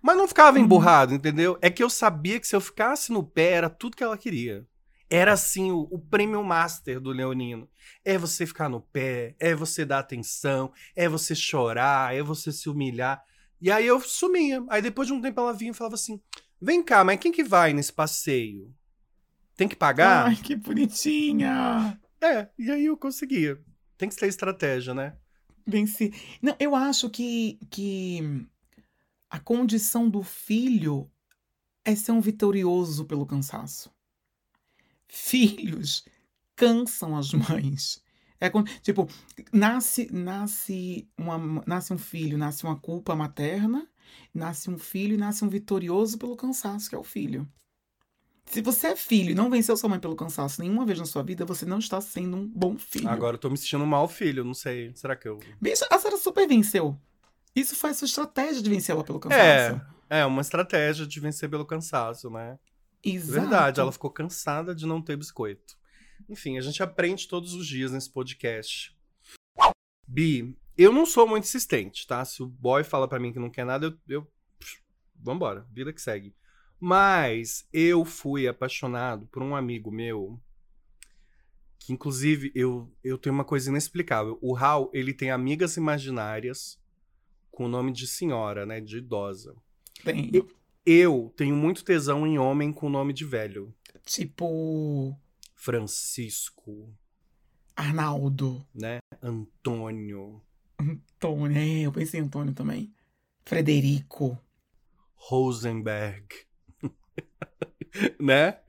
Mas 0.01 0.17
não 0.17 0.27
ficava 0.27 0.57
Uhum. 0.57 0.63
emburrado, 0.65 1.13
entendeu? 1.13 1.57
É 1.61 1.69
que 1.69 1.83
eu 1.83 1.89
sabia 1.89 2.39
que 2.39 2.47
se 2.47 2.55
eu 2.55 2.61
ficasse 2.61 3.11
no 3.11 3.23
pé, 3.23 3.51
era 3.51 3.69
tudo 3.69 3.95
que 3.95 4.03
ela 4.03 4.17
queria. 4.17 4.65
Era 5.09 5.33
assim, 5.33 5.71
o, 5.71 5.87
o 5.91 5.99
prêmio 5.99 6.43
master 6.43 6.99
do 6.99 7.11
Leonino. 7.11 7.69
É 8.03 8.17
você 8.17 8.45
ficar 8.45 8.69
no 8.69 8.81
pé, 8.81 9.35
é 9.39 9.53
você 9.53 9.85
dar 9.85 9.99
atenção, 9.99 10.71
é 10.95 11.07
você 11.09 11.35
chorar, 11.35 12.15
é 12.15 12.23
você 12.23 12.51
se 12.51 12.69
humilhar. 12.69 13.21
E 13.61 13.69
aí 13.69 13.85
eu 13.85 13.99
sumia. 13.99 14.63
Aí 14.69 14.81
depois 14.81 15.07
de 15.07 15.13
um 15.13 15.21
tempo 15.21 15.39
ela 15.39 15.53
vinha 15.53 15.71
e 15.71 15.73
falava 15.73 15.95
assim: 15.95 16.19
vem 16.59 16.81
cá, 16.81 17.03
mas 17.03 17.19
quem 17.19 17.31
que 17.31 17.43
vai 17.43 17.73
nesse 17.73 17.91
passeio? 17.93 18.73
Tem 19.55 19.67
que 19.67 19.75
pagar? 19.75 20.27
Ai, 20.27 20.35
que 20.35 20.55
bonitinha. 20.55 21.99
É, 22.21 22.47
e 22.57 22.71
aí 22.71 22.85
eu 22.85 22.97
conseguia. 22.97 23.59
Tem 23.97 24.09
que 24.09 24.15
ter 24.15 24.27
estratégia, 24.27 24.93
né? 24.93 25.15
Venci. 25.67 26.11
Não, 26.41 26.55
eu 26.59 26.75
acho 26.75 27.09
que, 27.09 27.59
que 27.69 28.47
a 29.31 29.39
condição 29.39 30.09
do 30.09 30.21
filho 30.21 31.09
é 31.85 31.95
ser 31.95 32.11
um 32.11 32.19
vitorioso 32.19 33.05
pelo 33.05 33.25
cansaço. 33.25 33.89
Filhos 35.07 36.05
cansam 36.53 37.15
as 37.15 37.31
mães. 37.33 38.03
É 38.41 38.51
tipo, 38.81 39.07
nasce, 39.53 40.09
nasce, 40.11 41.07
uma, 41.17 41.63
nasce 41.65 41.93
um 41.93 41.97
filho, 41.97 42.37
nasce 42.37 42.65
uma 42.65 42.75
culpa 42.75 43.15
materna, 43.15 43.87
nasce 44.33 44.69
um 44.69 44.77
filho 44.77 45.13
e 45.13 45.17
nasce 45.17 45.45
um 45.45 45.49
vitorioso 45.49 46.17
pelo 46.17 46.35
cansaço, 46.35 46.89
que 46.89 46.95
é 46.95 46.99
o 46.99 47.03
filho. 47.03 47.47
Se 48.47 48.61
você 48.61 48.87
é 48.87 48.95
filho 48.97 49.31
e 49.31 49.35
não 49.35 49.49
venceu 49.49 49.77
sua 49.77 49.87
mãe 49.89 49.99
pelo 49.99 50.15
cansaço 50.15 50.59
nenhuma 50.59 50.85
vez 50.85 50.99
na 50.99 51.05
sua 51.05 51.23
vida, 51.23 51.45
você 51.45 51.65
não 51.65 51.79
está 51.79 52.01
sendo 52.01 52.35
um 52.35 52.45
bom 52.45 52.77
filho. 52.77 53.07
Agora 53.07 53.35
eu 53.35 53.39
tô 53.39 53.49
me 53.49 53.57
sentindo 53.57 53.85
mal 53.85 54.09
filho, 54.09 54.43
não 54.43 54.53
sei. 54.53 54.91
Será 54.93 55.15
que 55.15 55.27
eu. 55.27 55.39
Bicha, 55.61 55.87
a 55.89 55.97
senhora 55.97 56.17
super 56.17 56.45
venceu. 56.45 56.99
Isso 57.55 57.75
foi 57.75 57.89
a 57.89 57.93
sua 57.93 58.05
estratégia 58.05 58.61
de 58.61 58.69
vencer 58.69 58.95
ela 58.95 59.03
pelo 59.03 59.19
cansaço. 59.19 59.81
É, 60.09 60.19
é 60.19 60.25
uma 60.25 60.41
estratégia 60.41 61.05
de 61.05 61.19
vencer 61.19 61.49
pelo 61.49 61.65
cansaço, 61.65 62.29
né? 62.29 62.57
Exato. 63.03 63.41
Verdade, 63.41 63.79
ela 63.79 63.91
ficou 63.91 64.09
cansada 64.09 64.73
de 64.73 64.85
não 64.85 65.01
ter 65.01 65.17
biscoito. 65.17 65.75
Enfim, 66.29 66.57
a 66.57 66.61
gente 66.61 66.81
aprende 66.81 67.27
todos 67.27 67.53
os 67.53 67.67
dias 67.67 67.91
nesse 67.91 68.09
podcast. 68.09 68.95
Bi, 70.07 70.57
eu 70.77 70.93
não 70.93 71.05
sou 71.05 71.27
muito 71.27 71.43
insistente, 71.43 72.07
tá? 72.07 72.23
Se 72.23 72.41
o 72.43 72.47
boy 72.47 72.83
fala 72.83 73.07
pra 73.07 73.19
mim 73.19 73.33
que 73.33 73.39
não 73.39 73.49
quer 73.49 73.65
nada, 73.65 73.87
eu. 73.87 73.97
eu 74.07 74.27
vambora, 75.15 75.67
vida 75.71 75.93
que 75.93 76.01
segue. 76.01 76.35
Mas 76.79 77.67
eu 77.71 78.03
fui 78.03 78.47
apaixonado 78.47 79.27
por 79.27 79.43
um 79.43 79.55
amigo 79.55 79.91
meu. 79.91 80.41
Que 81.79 81.93
inclusive 81.93 82.51
eu, 82.55 82.91
eu 83.03 83.17
tenho 83.17 83.33
uma 83.33 83.43
coisa 83.43 83.69
inexplicável. 83.69 84.37
O 84.41 84.55
Hal, 84.55 84.89
ele 84.93 85.13
tem 85.13 85.31
amigas 85.31 85.77
imaginárias 85.77 86.80
com 87.51 87.65
o 87.65 87.69
nome 87.69 87.91
de 87.91 88.07
senhora, 88.07 88.65
né? 88.65 88.79
De 88.79 88.97
idosa. 88.97 89.55
Tem, 90.03 90.31
Eu 90.85 91.31
tenho 91.35 91.55
muito 91.55 91.83
tesão 91.83 92.25
em 92.25 92.39
homem 92.39 92.71
com 92.73 92.89
nome 92.89 93.13
de 93.13 93.25
velho. 93.25 93.73
tipo, 94.05 95.15
Francisco, 95.55 96.91
Arnaldo, 97.75 98.65
né? 98.73 98.99
Antônio, 99.21 100.41
Antônio. 100.79 101.57
É, 101.57 101.81
eu 101.81 101.91
pensei 101.91 102.19
em 102.19 102.23
Antônio 102.23 102.53
também. 102.53 102.91
Frederico. 103.45 104.37
Rosenberg, 105.15 106.25
né? 108.19 108.59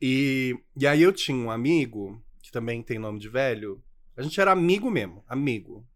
E, 0.00 0.58
e 0.76 0.86
aí 0.86 1.00
eu 1.00 1.12
tinha 1.12 1.36
um 1.36 1.50
amigo, 1.50 2.22
que 2.42 2.52
também 2.52 2.82
tem 2.82 2.98
nome 2.98 3.18
de 3.18 3.28
velho. 3.28 3.82
A 4.16 4.22
gente 4.22 4.38
era 4.38 4.52
amigo 4.52 4.90
mesmo, 4.90 5.24
amigo. 5.26 5.86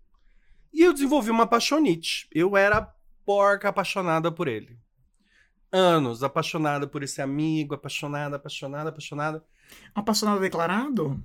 E 0.72 0.82
eu 0.82 0.92
desenvolvi 0.92 1.30
uma 1.30 1.44
apaixonite. 1.44 2.28
Eu 2.32 2.56
era 2.56 2.82
porca 3.24 3.68
apaixonada 3.68 4.30
por 4.30 4.48
ele. 4.48 4.78
Anos 5.70 6.22
apaixonada 6.22 6.86
por 6.86 7.02
esse 7.02 7.20
amigo, 7.20 7.74
apaixonada, 7.74 8.36
apaixonada, 8.36 8.88
apaixonada. 8.88 9.44
Apaixonado 9.94 10.40
declarado? 10.40 11.22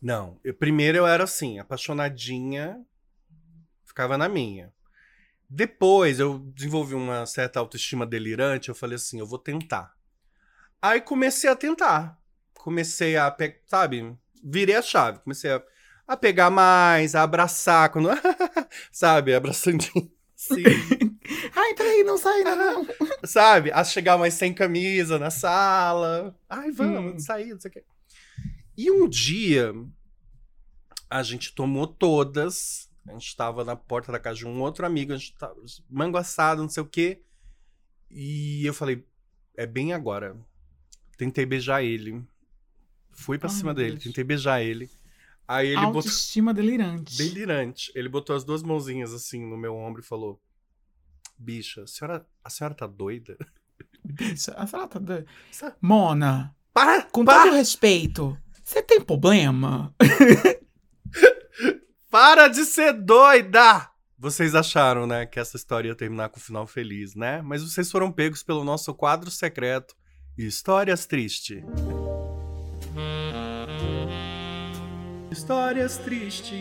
Não, 0.00 0.38
eu, 0.42 0.54
primeiro 0.54 0.98
eu 0.98 1.06
era 1.06 1.24
assim, 1.24 1.58
apaixonadinha, 1.58 2.84
ficava 3.84 4.18
na 4.18 4.28
minha. 4.28 4.72
Depois 5.48 6.18
eu 6.18 6.38
desenvolvi 6.38 6.94
uma 6.94 7.26
certa 7.26 7.60
autoestima 7.60 8.06
delirante, 8.06 8.68
eu 8.68 8.74
falei 8.74 8.96
assim, 8.96 9.20
eu 9.20 9.26
vou 9.26 9.38
tentar. 9.38 9.94
Aí 10.80 11.00
comecei 11.00 11.48
a 11.48 11.56
tentar. 11.56 12.18
Comecei 12.54 13.16
a, 13.16 13.34
sabe, 13.66 14.16
virei 14.42 14.76
a 14.76 14.82
chave. 14.82 15.20
Comecei 15.20 15.52
a, 15.52 15.62
a 16.06 16.16
pegar 16.16 16.50
mais, 16.50 17.14
a 17.14 17.22
abraçar, 17.22 17.90
quando, 17.90 18.08
sabe, 18.92 19.34
abraçandinho. 19.34 20.10
Assim, 20.36 20.62
Ai, 21.56 21.74
peraí, 21.74 22.04
não 22.04 22.18
sai 22.18 22.42
não. 22.44 22.86
sabe, 23.24 23.70
a 23.72 23.82
chegar 23.84 24.18
mais 24.18 24.34
sem 24.34 24.52
camisa 24.52 25.18
na 25.18 25.30
sala. 25.30 26.38
Ai, 26.48 26.70
vamos, 26.70 27.14
Hum. 27.14 27.18
sair, 27.18 27.52
não 27.52 27.60
sei 27.60 27.70
o 27.70 27.72
quê. 27.74 27.84
E 28.76 28.90
um 28.90 29.08
dia, 29.08 29.72
a 31.08 31.22
gente 31.22 31.54
tomou 31.54 31.86
todas. 31.86 32.90
A 33.06 33.12
gente 33.12 33.36
tava 33.36 33.64
na 33.64 33.76
porta 33.76 34.10
da 34.10 34.18
casa 34.18 34.38
de 34.38 34.46
um 34.46 34.60
outro 34.62 34.84
amigo, 34.86 35.12
a 35.12 35.16
gente 35.16 35.34
tava 35.36 35.54
mango 35.90 36.16
assado, 36.16 36.62
não 36.62 36.68
sei 36.68 36.82
o 36.82 36.86
quê. 36.86 37.22
E 38.10 38.64
eu 38.66 38.72
falei, 38.74 39.06
é 39.56 39.66
bem 39.66 39.92
agora. 39.92 40.36
Tentei 41.16 41.44
beijar 41.46 41.82
ele. 41.84 42.22
Fui 43.12 43.38
pra 43.38 43.48
Ai, 43.48 43.54
cima 43.54 43.72
dele, 43.74 43.92
Deus. 43.92 44.04
tentei 44.04 44.24
beijar 44.24 44.60
ele. 44.62 44.90
Aí 45.46 45.68
ele 45.68 45.76
botou. 45.76 45.96
Autoestima 45.96 46.54
delirante. 46.54 47.16
Delirante. 47.16 47.92
Ele 47.94 48.08
botou 48.08 48.34
as 48.34 48.44
duas 48.44 48.62
mãozinhas 48.62 49.12
assim 49.12 49.44
no 49.44 49.56
meu 49.56 49.76
ombro 49.76 50.00
e 50.00 50.04
falou: 50.04 50.40
Bicha, 51.38 51.82
a 51.82 51.86
senhora, 51.86 52.26
a 52.42 52.50
senhora 52.50 52.74
tá 52.74 52.86
doida? 52.86 53.36
Bicha, 54.04 54.52
a 54.56 54.66
senhora 54.66 54.88
tá 54.88 54.98
doida. 54.98 55.26
Mona, 55.80 56.54
Para! 56.72 57.02
com 57.02 57.24
para, 57.24 57.44
todo 57.44 57.56
respeito, 57.56 58.38
você 58.62 58.82
tem 58.82 59.00
problema? 59.00 59.94
para 62.10 62.48
de 62.48 62.64
ser 62.64 62.92
doida! 62.92 63.90
Vocês 64.16 64.54
acharam, 64.54 65.06
né, 65.06 65.26
que 65.26 65.38
essa 65.38 65.56
história 65.56 65.88
ia 65.88 65.94
terminar 65.94 66.30
com 66.30 66.38
um 66.38 66.42
final 66.42 66.66
feliz, 66.66 67.14
né? 67.14 67.42
Mas 67.42 67.62
vocês 67.62 67.90
foram 67.90 68.10
pegos 68.10 68.42
pelo 68.42 68.64
nosso 68.64 68.94
quadro 68.94 69.30
secreto 69.30 69.94
Histórias 70.38 71.04
Tristes. 71.04 71.62
Histórias 75.34 75.98
Tristes. 75.98 76.54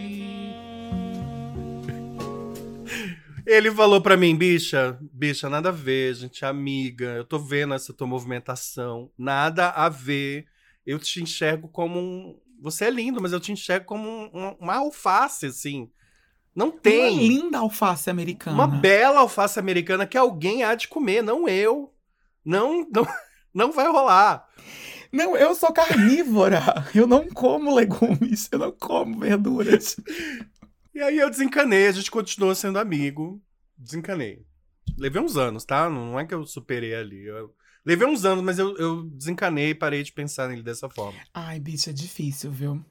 Ele 3.46 3.70
falou 3.72 4.02
pra 4.02 4.18
mim, 4.18 4.36
bicha, 4.36 4.98
bicha, 5.14 5.48
nada 5.48 5.70
a 5.70 5.72
ver, 5.72 6.16
gente 6.16 6.44
amiga, 6.44 7.06
eu 7.06 7.24
tô 7.24 7.38
vendo 7.38 7.76
essa 7.76 7.94
tua 7.94 8.08
movimentação, 8.08 9.12
nada 9.16 9.70
a 9.70 9.90
ver. 9.90 10.48
Eu 10.86 10.98
te 10.98 11.22
enxergo 11.22 11.68
como 11.68 12.00
um. 12.00 12.40
Você 12.62 12.86
é 12.86 12.90
lindo, 12.90 13.22
mas 13.22 13.32
eu 13.32 13.40
te 13.40 13.52
enxergo 13.52 13.86
como 13.86 14.10
um- 14.10 14.30
um- 14.34 14.56
uma 14.60 14.78
alface, 14.78 15.46
assim. 15.46 15.88
Não 16.56 16.70
Uma 16.70 16.80
tem. 16.80 17.16
linda 17.28 17.60
alface 17.60 18.10
americana. 18.10 18.56
Uma 18.56 18.68
bela 18.68 19.20
alface 19.20 19.60
americana 19.60 20.08
que 20.08 20.18
alguém 20.18 20.64
há 20.64 20.74
de 20.74 20.88
comer, 20.88 21.22
não 21.22 21.48
eu. 21.48 21.94
Não, 22.44 22.88
não, 22.92 23.06
não 23.54 23.72
vai 23.72 23.88
rolar. 23.88 24.48
Não, 25.14 25.38
eu 25.38 25.54
sou 25.54 25.72
carnívora. 25.72 26.60
Eu 26.96 27.06
não 27.06 27.30
como 27.30 27.76
legumes, 27.76 28.50
eu 28.52 28.58
não 28.58 28.72
como 28.72 29.20
verduras. 29.20 29.96
E 30.92 31.00
aí 31.00 31.20
eu 31.20 31.30
desencanei, 31.30 31.88
a 31.88 31.92
gente 31.92 32.10
continuou 32.10 32.56
sendo 32.56 32.80
amigo. 32.80 33.40
Desencanei. 33.78 34.44
Levei 34.98 35.22
uns 35.22 35.38
anos, 35.38 35.66
tá? 35.66 35.88
Não 35.88 36.20
é 36.20 36.26
que 36.26 36.34
eu 36.34 36.44
superei 36.48 36.96
ali. 36.96 37.26
Eu... 37.26 37.56
Levei 37.86 38.08
uns 38.08 38.26
anos, 38.26 38.44
mas 38.44 38.58
eu, 38.58 38.76
eu 38.78 39.04
desencanei 39.04 39.70
e 39.70 39.76
parei 39.76 40.02
de 40.02 40.12
pensar 40.12 40.50
nele 40.50 40.64
dessa 40.64 40.90
forma. 40.90 41.20
Ai, 41.32 41.60
bicho, 41.60 41.92
é 41.92 41.94
difícil, 41.94 42.52
viu? 42.52 42.84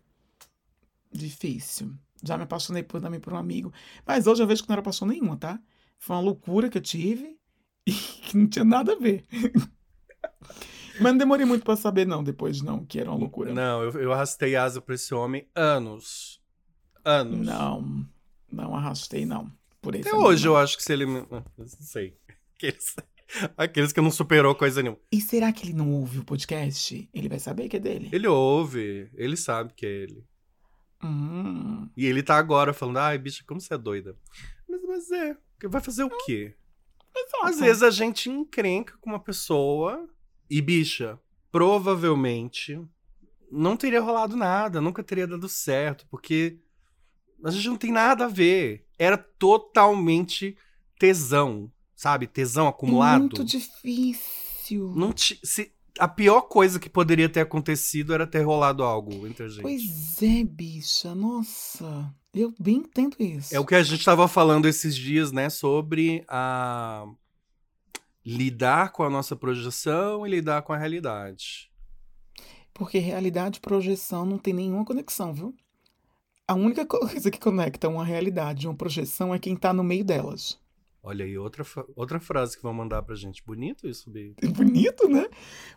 Difícil. 1.12 1.92
Já 2.22 2.36
me 2.36 2.44
apaixonei 2.44 2.84
por, 2.84 3.00
também 3.00 3.18
por 3.18 3.32
um 3.32 3.36
amigo. 3.36 3.72
Mas 4.06 4.28
hoje 4.28 4.40
eu 4.40 4.46
vejo 4.46 4.62
que 4.62 4.68
não 4.68 4.74
era 4.74 4.82
paixão 4.82 5.08
nenhuma, 5.08 5.36
tá? 5.36 5.60
Foi 5.98 6.14
uma 6.14 6.22
loucura 6.22 6.68
que 6.68 6.78
eu 6.78 6.82
tive 6.82 7.36
e 7.84 7.92
que 7.92 8.36
não 8.36 8.46
tinha 8.46 8.64
nada 8.64 8.92
a 8.92 8.96
ver. 8.96 9.24
Mas 11.00 11.12
não 11.12 11.18
demorei 11.18 11.46
muito 11.46 11.64
pra 11.64 11.76
saber, 11.76 12.06
não, 12.06 12.22
depois 12.22 12.60
não, 12.60 12.84
que 12.84 12.98
era 13.00 13.10
uma 13.10 13.18
loucura. 13.18 13.52
Não, 13.52 13.82
eu, 13.82 13.90
eu 14.00 14.12
arrastei 14.12 14.54
asa 14.56 14.80
pra 14.80 14.94
esse 14.94 15.14
homem 15.14 15.46
anos. 15.54 16.40
Anos. 17.04 17.46
Não, 17.46 18.06
não 18.50 18.74
arrastei, 18.76 19.24
não. 19.26 19.50
Por 19.80 19.96
Até 19.96 20.14
hoje 20.14 20.44
não. 20.44 20.52
eu 20.52 20.56
acho 20.58 20.76
que 20.76 20.82
se 20.82 20.92
ele. 20.92 21.06
me- 21.06 21.26
Não 21.30 21.66
sei. 21.66 22.16
Aqueles, 22.56 22.96
aqueles 23.56 23.92
que 23.92 24.00
não 24.00 24.10
superou 24.10 24.54
coisa 24.54 24.80
nenhuma. 24.82 25.00
E 25.10 25.20
será 25.20 25.52
que 25.52 25.64
ele 25.66 25.72
não 25.72 25.90
ouve 25.92 26.18
o 26.20 26.24
podcast? 26.24 27.08
Ele 27.12 27.28
vai 27.28 27.40
saber 27.40 27.68
que 27.68 27.76
é 27.76 27.80
dele? 27.80 28.08
Ele 28.12 28.28
ouve, 28.28 29.10
ele 29.14 29.36
sabe 29.36 29.72
que 29.74 29.84
é 29.84 29.88
ele. 29.90 30.24
Hum, 31.02 31.88
E 31.96 32.06
ele 32.06 32.22
tá 32.22 32.36
agora 32.36 32.72
falando, 32.72 32.98
ai, 32.98 33.18
bicha, 33.18 33.42
como 33.46 33.60
você 33.60 33.74
é 33.74 33.78
doida. 33.78 34.16
Mas, 34.68 34.80
mas 34.86 35.10
é, 35.10 35.36
vai 35.64 35.80
fazer 35.80 36.04
o 36.04 36.10
quê? 36.24 36.54
exato. 37.16 37.46
Às 37.46 37.58
vezes 37.58 37.82
a 37.82 37.90
gente 37.90 38.30
encrenca 38.30 38.94
com 39.00 39.10
uma 39.10 39.18
pessoa 39.18 40.08
e, 40.50 40.60
bicha, 40.60 41.18
provavelmente 41.50 42.80
não 43.50 43.76
teria 43.76 44.00
rolado 44.00 44.34
nada, 44.36 44.80
nunca 44.80 45.02
teria 45.02 45.26
dado 45.26 45.48
certo, 45.48 46.06
porque 46.10 46.58
a 47.44 47.50
gente 47.50 47.68
não 47.68 47.76
tem 47.76 47.92
nada 47.92 48.24
a 48.24 48.28
ver. 48.28 48.86
Era 48.98 49.18
totalmente 49.18 50.56
tesão, 50.98 51.70
sabe? 51.94 52.26
Tesão 52.26 52.66
É 52.66 52.68
acumulado. 52.70 53.20
muito 53.20 53.44
difícil. 53.44 54.92
Não 54.96 55.12
se, 55.16 55.72
a 55.98 56.08
pior 56.08 56.42
coisa 56.42 56.78
que 56.80 56.88
poderia 56.88 57.28
ter 57.28 57.40
acontecido 57.40 58.14
era 58.14 58.26
ter 58.26 58.42
rolado 58.42 58.82
algo 58.82 59.26
entre 59.26 59.44
a 59.44 59.48
gente. 59.48 59.62
Pois 59.62 60.22
é, 60.22 60.44
bicha. 60.44 61.14
Nossa, 61.14 62.14
eu 62.32 62.54
bem 62.58 62.76
entendo 62.76 63.16
isso. 63.18 63.54
É 63.54 63.60
o 63.60 63.66
que 63.66 63.74
a 63.74 63.82
gente 63.82 63.98
estava 63.98 64.26
falando 64.28 64.66
esses 64.66 64.96
dias, 64.96 65.32
né? 65.32 65.50
Sobre 65.50 66.24
a 66.28 67.04
lidar 68.24 68.92
com 68.92 69.02
a 69.02 69.10
nossa 69.10 69.34
projeção 69.34 70.26
e 70.26 70.30
lidar 70.30 70.62
com 70.62 70.72
a 70.72 70.78
realidade. 70.78 71.70
Porque 72.72 72.98
realidade 72.98 73.58
e 73.58 73.60
projeção 73.60 74.24
não 74.24 74.38
tem 74.38 74.54
nenhuma 74.54 74.84
conexão, 74.84 75.34
viu? 75.34 75.54
A 76.46 76.54
única 76.54 76.84
coisa 76.86 77.30
que 77.30 77.38
conecta 77.38 77.88
uma 77.88 78.04
realidade 78.04 78.64
e 78.64 78.68
uma 78.68 78.76
projeção 78.76 79.34
é 79.34 79.38
quem 79.38 79.56
tá 79.56 79.72
no 79.72 79.84
meio 79.84 80.04
delas. 80.04 80.60
Olha 81.04 81.24
aí, 81.24 81.36
outra, 81.36 81.64
outra 81.96 82.20
frase 82.20 82.56
que 82.56 82.62
vão 82.62 82.72
mandar 82.72 83.02
pra 83.02 83.16
gente. 83.16 83.42
Bonito 83.44 83.88
isso, 83.88 84.08
Bi. 84.08 84.36
Bonito, 84.54 85.08
né? 85.08 85.28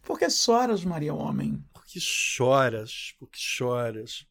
Porque 0.04 0.30
choras, 0.30 0.86
Maria 0.86 1.16
Homem. 1.16 1.64
Por 1.74 1.84
que 1.84 2.00
choras? 2.00 3.16
Por 3.20 3.28
que 3.28 3.40
choras? 3.40 4.28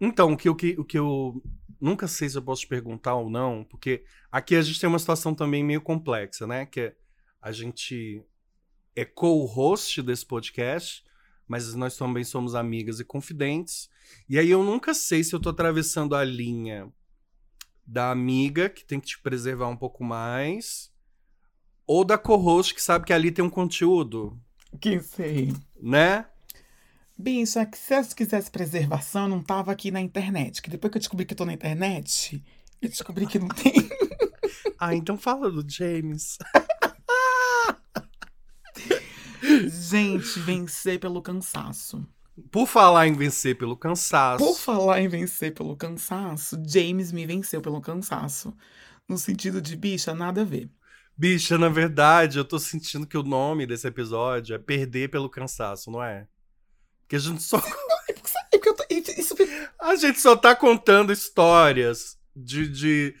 Então, 0.00 0.32
o 0.32 0.36
que, 0.36 0.48
o, 0.48 0.54
que, 0.54 0.74
o 0.78 0.84
que 0.84 0.98
eu 0.98 1.42
nunca 1.78 2.08
sei 2.08 2.28
se 2.28 2.38
eu 2.38 2.42
posso 2.42 2.66
perguntar 2.66 3.14
ou 3.14 3.28
não, 3.28 3.64
porque 3.64 4.02
aqui 4.32 4.56
a 4.56 4.62
gente 4.62 4.80
tem 4.80 4.88
uma 4.88 4.98
situação 4.98 5.34
também 5.34 5.62
meio 5.62 5.82
complexa, 5.82 6.46
né? 6.46 6.64
Que 6.64 6.80
é 6.80 6.96
a 7.44 7.52
gente 7.52 8.24
é 8.96 9.04
co-host 9.04 10.00
desse 10.00 10.24
podcast, 10.24 11.04
mas 11.46 11.74
nós 11.74 11.94
também 11.94 12.24
somos 12.24 12.54
amigas 12.54 13.00
e 13.00 13.04
confidentes. 13.04 13.90
E 14.26 14.38
aí 14.38 14.48
eu 14.48 14.64
nunca 14.64 14.94
sei 14.94 15.22
se 15.22 15.34
eu 15.34 15.38
tô 15.40 15.50
atravessando 15.50 16.16
a 16.16 16.24
linha 16.24 16.90
da 17.86 18.10
amiga, 18.10 18.70
que 18.70 18.82
tem 18.82 18.98
que 18.98 19.08
te 19.08 19.20
preservar 19.20 19.68
um 19.68 19.76
pouco 19.76 20.02
mais, 20.02 20.90
ou 21.86 22.02
da 22.02 22.16
co-host, 22.16 22.74
que 22.74 22.80
sabe 22.80 23.04
que 23.04 23.12
ali 23.12 23.30
tem 23.30 23.44
um 23.44 23.50
conteúdo, 23.50 24.40
Quem 24.80 25.00
sei. 25.00 25.52
né? 25.78 26.26
Bicho, 27.18 27.58
é 27.58 27.66
que 27.66 27.76
se 27.76 27.94
eu 27.94 28.02
quisesse 28.16 28.50
preservação, 28.50 29.24
eu 29.24 29.28
não 29.28 29.42
tava 29.42 29.70
aqui 29.70 29.90
na 29.90 30.00
internet. 30.00 30.62
Que 30.62 30.70
depois 30.70 30.90
que 30.90 30.96
eu 30.96 31.00
descobri 31.00 31.26
que 31.26 31.34
eu 31.34 31.38
tô 31.38 31.44
na 31.44 31.52
internet, 31.52 32.42
eu 32.80 32.88
descobri 32.88 33.26
que 33.26 33.38
não 33.38 33.48
tem. 33.48 33.74
Ah, 34.78 34.94
então 34.94 35.18
fala 35.18 35.50
do 35.50 35.62
James. 35.70 36.38
Gente, 39.68 40.38
vencer 40.40 40.98
pelo 40.98 41.22
cansaço. 41.22 42.06
Por 42.50 42.66
falar 42.66 43.06
em 43.06 43.12
vencer 43.12 43.56
pelo 43.56 43.76
cansaço. 43.76 44.44
Por 44.44 44.56
falar 44.56 45.00
em 45.00 45.08
vencer 45.08 45.54
pelo 45.54 45.76
cansaço, 45.76 46.60
James 46.66 47.12
me 47.12 47.26
venceu 47.26 47.60
pelo 47.60 47.80
cansaço. 47.80 48.52
No 49.08 49.16
sentido 49.18 49.60
de, 49.60 49.76
bicha, 49.76 50.14
nada 50.14 50.40
a 50.40 50.44
ver. 50.44 50.68
Bicha, 51.16 51.56
na 51.56 51.68
verdade, 51.68 52.38
eu 52.38 52.44
tô 52.44 52.58
sentindo 52.58 53.06
que 53.06 53.16
o 53.16 53.22
nome 53.22 53.66
desse 53.66 53.86
episódio 53.86 54.54
é 54.54 54.58
Perder 54.58 55.08
pelo 55.10 55.30
Cansaço, 55.30 55.90
não 55.90 56.02
é? 56.02 56.26
Porque 57.02 57.14
a 57.14 57.18
gente 57.20 57.40
só, 57.40 57.62
É 58.90 59.20
isso 59.20 59.34
a 59.80 59.96
gente 59.96 60.20
só 60.20 60.36
tá 60.36 60.56
contando 60.56 61.12
histórias 61.12 62.18
de, 62.34 62.68
de, 62.68 63.14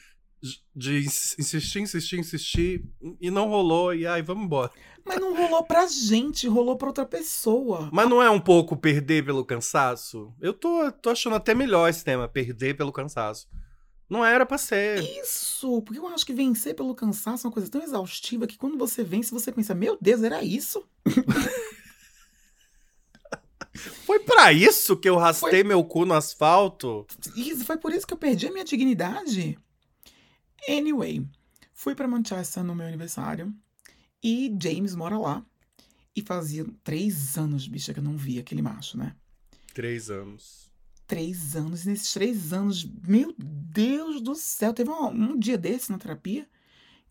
de 0.74 0.98
ins- 1.04 1.36
insistir, 1.38 1.80
insistir, 1.80 2.18
insistir 2.18 2.84
e 3.20 3.30
não 3.30 3.48
rolou. 3.48 3.94
E 3.94 4.06
ai, 4.06 4.22
vamos 4.22 4.44
embora. 4.44 4.70
Mas 5.04 5.20
não 5.20 5.36
rolou 5.36 5.62
pra 5.64 5.86
gente, 5.86 6.48
rolou 6.48 6.76
pra 6.76 6.88
outra 6.88 7.04
pessoa. 7.06 7.88
Mas 7.92 8.08
não 8.08 8.22
é 8.22 8.30
um 8.30 8.40
pouco 8.40 8.76
perder 8.76 9.24
pelo 9.24 9.44
cansaço? 9.44 10.32
Eu 10.40 10.52
tô, 10.54 10.90
tô 10.92 11.10
achando 11.10 11.36
até 11.36 11.54
melhor 11.54 11.88
esse 11.88 12.02
tema, 12.04 12.26
perder 12.28 12.76
pelo 12.76 12.92
cansaço. 12.92 13.46
Não 14.08 14.24
era 14.24 14.44
pra 14.46 14.58
ser. 14.58 15.02
Isso, 15.22 15.80
porque 15.82 15.98
eu 15.98 16.06
acho 16.08 16.24
que 16.26 16.32
vencer 16.34 16.74
pelo 16.74 16.94
cansaço 16.94 17.46
é 17.46 17.48
uma 17.48 17.52
coisa 17.54 17.70
tão 17.70 17.82
exaustiva 17.82 18.46
que 18.46 18.56
quando 18.58 18.76
você 18.78 19.02
vence, 19.02 19.30
você 19.32 19.50
pensa, 19.50 19.74
meu 19.74 19.96
Deus, 20.00 20.22
era 20.22 20.42
isso? 20.44 20.86
Foi 24.06 24.20
pra 24.20 24.52
isso 24.52 24.96
que 24.96 25.08
eu 25.08 25.16
rastei 25.16 25.64
meu 25.64 25.82
cu 25.84 26.04
no 26.06 26.14
asfalto? 26.14 27.06
Isso 27.36 27.64
foi 27.64 27.76
por 27.76 27.92
isso 27.92 28.06
que 28.06 28.14
eu 28.14 28.18
perdi 28.18 28.46
a 28.46 28.52
minha 28.52 28.64
dignidade. 28.64 29.58
Anyway, 30.68 31.26
fui 31.72 31.94
pra 31.94 32.08
Manchester 32.08 32.64
no 32.64 32.74
meu 32.74 32.86
aniversário 32.86 33.54
e 34.22 34.54
James 34.60 34.94
mora 34.94 35.18
lá. 35.18 35.44
E 36.16 36.22
fazia 36.22 36.64
três 36.84 37.36
anos, 37.36 37.66
bicha, 37.66 37.92
que 37.92 37.98
eu 37.98 38.04
não 38.04 38.16
via 38.16 38.40
aquele 38.40 38.62
macho, 38.62 38.96
né? 38.96 39.16
Três 39.72 40.10
anos. 40.10 40.70
Três 41.06 41.56
anos. 41.56 41.84
E 41.84 41.88
nesses 41.88 42.12
três 42.12 42.52
anos, 42.52 42.84
meu 43.06 43.34
Deus 43.36 44.20
do 44.20 44.34
céu, 44.36 44.72
teve 44.72 44.90
um, 44.90 45.08
um 45.08 45.38
dia 45.38 45.58
desse 45.58 45.90
na 45.90 45.98
terapia 45.98 46.48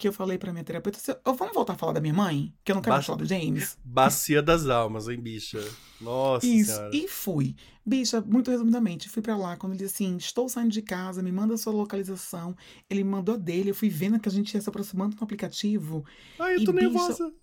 que 0.04 0.08
eu 0.10 0.14
falei 0.14 0.38
pra 0.38 0.52
minha 0.52 0.66
terapeuta, 0.66 0.98
assim, 0.98 1.14
"Ô, 1.26 1.34
vamos 1.34 1.54
voltar 1.54 1.74
a 1.74 1.76
falar 1.78 1.94
da 1.94 2.02
minha 2.02 2.14
mãe? 2.14 2.54
Que 2.64 2.72
eu 2.72 2.76
não 2.76 2.82
quero 2.82 2.96
mais 2.96 3.06
falar 3.06 3.18
do 3.20 3.26
James. 3.26 3.78
Bacia 3.86 4.42
das 4.42 4.68
almas, 4.68 5.08
hein, 5.08 5.18
bicha? 5.20 5.64
Nossa 6.02 6.46
Isso, 6.46 6.74
senhora. 6.74 6.90
e 6.94 7.08
fui. 7.08 7.56
Bicha, 7.86 8.20
muito 8.22 8.52
resumidamente, 8.52 9.08
fui 9.10 9.22
pra 9.22 9.38
lá 9.38 9.56
quando 9.56 9.74
ele 9.74 9.84
disse 9.84 10.04
assim: 10.04 10.18
estou 10.18 10.50
saindo 10.50 10.72
de 10.72 10.82
casa, 10.82 11.24
me 11.24 11.32
manda 11.32 11.54
a 11.54 11.58
sua 11.58 11.72
localização. 11.72 12.56
Ele 12.90 13.04
me 13.04 13.10
mandou 13.12 13.36
a 13.36 13.38
dele, 13.38 13.70
eu 13.72 13.76
fui 13.76 13.88
vendo 13.90 14.20
que 14.20 14.28
a 14.28 14.32
gente 14.32 14.54
ia 14.54 14.62
se 14.62 14.68
aproximando 14.70 15.16
no 15.16 15.24
aplicativo. 15.24 16.04
Ai, 16.38 16.56
eu 16.56 16.66
tô 16.66 16.74
bicha, 16.74 16.84
nervosa. 16.90 17.34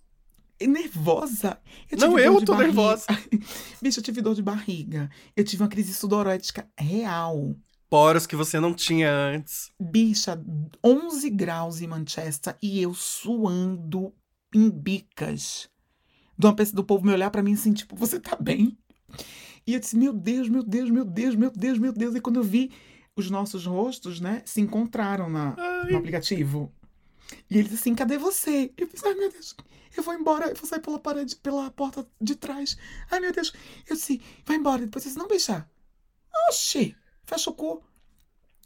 Nervosa. 0.61 1.57
Eu 1.91 1.97
Não, 1.97 2.19
eu 2.19 2.33
tô 2.45 2.51
barriga. 2.53 2.67
nervosa. 2.67 3.05
Bicha, 3.81 3.99
eu 3.99 4.03
tive 4.03 4.21
dor 4.21 4.35
de 4.35 4.43
barriga. 4.43 5.09
Eu 5.35 5.43
tive 5.43 5.63
uma 5.63 5.69
crise 5.69 5.91
sudorética 5.93 6.67
real. 6.77 7.55
Poros 7.91 8.25
que 8.25 8.37
você 8.37 8.57
não 8.57 8.73
tinha 8.73 9.11
antes. 9.11 9.69
Bicha, 9.77 10.41
11 10.81 11.29
graus 11.29 11.81
em 11.81 11.87
Manchester 11.87 12.57
e 12.61 12.81
eu 12.81 12.93
suando 12.93 14.13
em 14.55 14.69
bicas. 14.69 15.69
De 16.37 16.45
uma 16.47 16.55
pessoa 16.55 16.77
do 16.77 16.85
povo 16.85 17.05
me 17.05 17.11
olhar 17.11 17.29
pra 17.29 17.43
mim 17.43 17.53
assim, 17.53 17.73
tipo, 17.73 17.93
você 17.97 18.17
tá 18.17 18.37
bem? 18.37 18.77
E 19.67 19.73
eu 19.73 19.79
disse, 19.81 19.97
meu 19.97 20.13
Deus, 20.13 20.47
meu 20.47 20.63
Deus, 20.63 20.89
meu 20.89 21.03
Deus, 21.03 21.35
meu 21.35 21.51
Deus, 21.51 21.77
meu 21.77 21.91
Deus. 21.91 22.15
E 22.15 22.21
quando 22.21 22.37
eu 22.37 22.43
vi 22.43 22.71
os 23.13 23.29
nossos 23.29 23.65
rostos, 23.65 24.21
né, 24.21 24.41
se 24.45 24.61
encontraram 24.61 25.29
na, 25.29 25.53
no 25.89 25.97
aplicativo. 25.97 26.73
E 27.49 27.57
ele 27.57 27.63
disse 27.67 27.81
assim, 27.81 27.93
cadê 27.93 28.17
você? 28.17 28.71
Eu 28.77 28.87
disse, 28.87 29.05
ai 29.05 29.15
meu 29.15 29.29
Deus, 29.29 29.53
eu 29.97 30.01
vou 30.01 30.13
embora, 30.13 30.47
eu 30.47 30.55
vou 30.55 30.65
sair 30.65 30.79
pela 30.79 30.97
parede, 30.97 31.35
pela 31.35 31.69
porta 31.69 32.07
de 32.21 32.37
trás. 32.37 32.77
Ai 33.11 33.19
meu 33.19 33.33
Deus. 33.33 33.51
Eu 33.85 33.97
disse, 33.97 34.21
vai 34.45 34.55
embora. 34.55 34.81
Depois 34.81 35.03
ele 35.03 35.13
disse, 35.13 35.19
não, 35.19 35.27
bicha. 35.27 35.69
Oxi, 36.47 36.95
fecha 37.23 37.49
o 37.49 37.53
cu. 37.53 37.81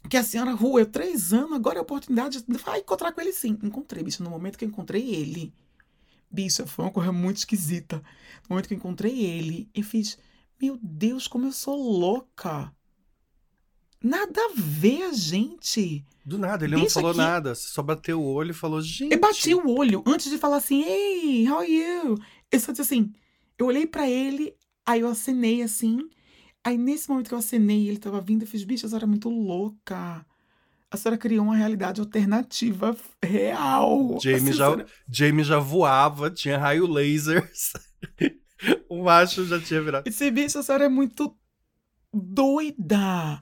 Que 0.08 0.16
a 0.16 0.22
senhora 0.22 0.52
rua, 0.52 0.80
eu 0.80 0.86
três 0.86 1.32
anos, 1.32 1.52
agora 1.54 1.76
é 1.76 1.80
a 1.80 1.82
oportunidade. 1.82 2.44
Vai 2.64 2.78
encontrar 2.80 3.12
com 3.12 3.20
ele 3.20 3.32
sim. 3.32 3.58
Encontrei, 3.62 4.02
bicha. 4.04 4.22
No 4.22 4.30
momento 4.30 4.56
que 4.56 4.64
eu 4.64 4.68
encontrei 4.68 5.14
ele, 5.14 5.52
bicha, 6.30 6.64
foi 6.66 6.84
uma 6.84 6.92
coisa 6.92 7.10
muito 7.10 7.38
esquisita. 7.38 7.96
No 8.48 8.50
momento 8.50 8.68
que 8.68 8.74
eu 8.74 8.78
encontrei 8.78 9.24
ele, 9.24 9.68
eu 9.74 9.82
fiz, 9.82 10.16
meu 10.60 10.78
Deus, 10.80 11.26
como 11.26 11.46
eu 11.46 11.52
sou 11.52 11.76
louca. 11.98 12.72
Nada 14.02 14.40
a 14.40 14.50
ver 14.54 15.02
a 15.04 15.12
gente. 15.12 16.04
Do 16.24 16.38
nada, 16.38 16.64
ele 16.64 16.76
não 16.76 16.88
falou 16.88 17.12
que- 17.12 17.18
nada. 17.18 17.54
Só 17.54 17.82
bateu 17.82 18.20
o 18.20 18.24
olho 18.32 18.50
e 18.50 18.54
falou, 18.54 18.80
gente. 18.80 19.12
Eu 19.12 19.18
bati 19.20 19.54
o 19.54 19.68
olho 19.76 20.04
antes 20.06 20.30
de 20.30 20.38
falar 20.38 20.58
assim, 20.58 20.82
hey, 20.84 21.48
how 21.48 21.58
are 21.58 21.72
you? 21.72 22.16
Eu 22.52 22.60
só 22.60 22.70
disse 22.70 22.82
assim, 22.82 23.12
eu 23.58 23.66
olhei 23.66 23.86
pra 23.86 24.08
ele, 24.08 24.54
aí 24.84 25.00
eu 25.00 25.08
acenei 25.08 25.62
assim. 25.62 26.08
Aí 26.66 26.76
nesse 26.76 27.08
momento 27.08 27.28
que 27.28 27.34
eu 27.34 27.38
acenei, 27.38 27.88
ele 27.88 27.96
tava 27.98 28.20
vindo, 28.20 28.42
eu 28.42 28.48
fiz, 28.48 28.64
bicho, 28.64 28.86
a 28.86 28.88
senhora 28.88 29.04
é 29.04 29.08
muito 29.08 29.28
louca. 29.28 30.26
A 30.90 30.96
senhora 30.96 31.16
criou 31.16 31.44
uma 31.44 31.54
realidade 31.56 32.00
alternativa 32.00 32.96
real. 33.22 34.18
Jamie 34.20 34.36
Assim, 34.36 34.52
já, 34.52 34.64
senhora- 34.66 34.86
Jamie 35.08 35.44
já 35.44 35.58
voava, 35.60 36.28
tinha 36.28 36.58
raio 36.58 36.88
lasers. 36.88 37.72
o 38.90 39.04
macho 39.04 39.46
já 39.46 39.60
tinha 39.60 39.80
virado. 39.80 40.08
Esse 40.08 40.28
bicho, 40.28 40.58
a 40.58 40.62
senhora 40.64 40.86
é 40.86 40.88
muito 40.88 41.36
doida. 42.12 43.40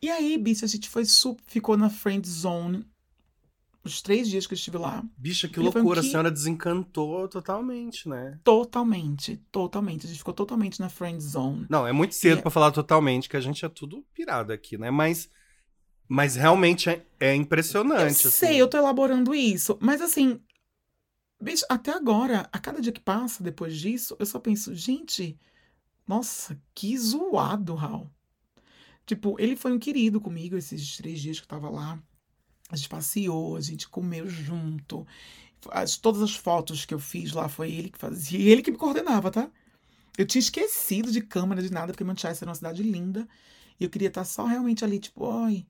E 0.00 0.08
aí, 0.08 0.38
bicho, 0.38 0.64
a 0.64 0.68
gente 0.68 0.88
foi 0.88 1.02
ficou 1.46 1.76
na 1.76 1.90
friend 1.90 2.28
zone 2.28 2.86
os 3.84 4.02
três 4.02 4.28
dias 4.28 4.46
que 4.46 4.52
eu 4.52 4.56
estive 4.56 4.76
lá. 4.78 5.02
Bicha, 5.16 5.48
que 5.48 5.58
loucura. 5.58 6.00
A 6.00 6.02
que- 6.02 6.10
senhora 6.10 6.30
desencantou 6.30 7.26
totalmente, 7.28 8.08
né? 8.08 8.38
Totalmente, 8.44 9.36
totalmente. 9.50 10.06
A 10.06 10.08
gente 10.08 10.18
ficou 10.18 10.34
totalmente 10.34 10.78
na 10.80 10.88
friend 10.88 11.22
zone. 11.22 11.66
Não, 11.68 11.86
é 11.86 11.92
muito 11.92 12.14
cedo 12.14 12.38
E- 12.38 12.42
pra 12.42 12.50
falar 12.50 12.70
totalmente, 12.72 13.28
que 13.28 13.36
a 13.36 13.40
gente 13.40 13.64
é 13.64 13.68
tudo 13.68 14.04
pirado 14.12 14.52
aqui, 14.52 14.76
né? 14.76 14.90
Mas, 14.90 15.30
mas 16.08 16.36
realmente 16.36 16.90
é, 16.90 17.06
é 17.18 17.30
Eu 17.32 17.36
impressionante. 17.36 18.26
assim. 18.26 18.28
sei, 18.30 18.60
eu 18.60 18.68
tô 18.68 18.76
elaborando 18.76 19.34
isso, 19.34 19.78
mas 19.80 20.00
assim, 20.02 20.40
bicho, 21.40 21.64
até 21.70 21.92
agora, 21.92 22.48
a 22.52 22.58
cada 22.58 22.80
dia 22.80 22.92
que 22.92 23.00
passa 23.00 23.42
depois 23.42 23.76
disso, 23.76 24.14
eu 24.18 24.26
só 24.26 24.38
penso, 24.38 24.74
gente, 24.74 25.38
nossa, 26.06 26.60
que 26.74 26.96
zoado, 26.98 27.74
Raul. 27.74 28.10
Tipo, 29.06 29.36
ele 29.40 29.56
foi 29.56 29.72
um 29.72 29.78
querido 29.78 30.20
comigo 30.20 30.56
esses 30.56 30.96
três 30.96 31.20
dias 31.20 31.38
que 31.38 31.44
eu 31.44 31.48
tava 31.48 31.68
lá. 31.70 31.98
A 32.70 32.76
gente 32.76 32.88
passeou, 32.88 33.56
a 33.56 33.60
gente 33.60 33.88
comeu 33.88 34.28
junto. 34.28 35.06
As- 35.70 35.96
todas 35.98 36.22
as 36.22 36.34
fotos 36.36 36.84
que 36.84 36.94
eu 36.94 36.98
fiz 36.98 37.32
lá 37.32 37.48
foi 37.48 37.72
ele 37.72 37.90
que 37.90 37.98
fazia. 37.98 38.38
E 38.38 38.48
ele 38.50 38.62
que 38.62 38.70
me 38.70 38.78
coordenava, 38.78 39.30
tá? 39.30 39.50
Eu 40.18 40.26
tinha 40.26 40.40
esquecido 40.40 41.10
de 41.12 41.20
câmera, 41.22 41.62
de 41.62 41.72
nada, 41.72 41.92
porque 41.92 42.04
Manchester 42.04 42.46
é 42.48 42.50
uma 42.50 42.54
cidade 42.54 42.82
linda. 42.82 43.28
E 43.80 43.84
eu 43.84 43.90
queria 43.90 44.08
estar 44.08 44.24
só 44.24 44.44
realmente 44.46 44.84
ali, 44.84 44.98
tipo, 44.98 45.30
ai, 45.30 45.66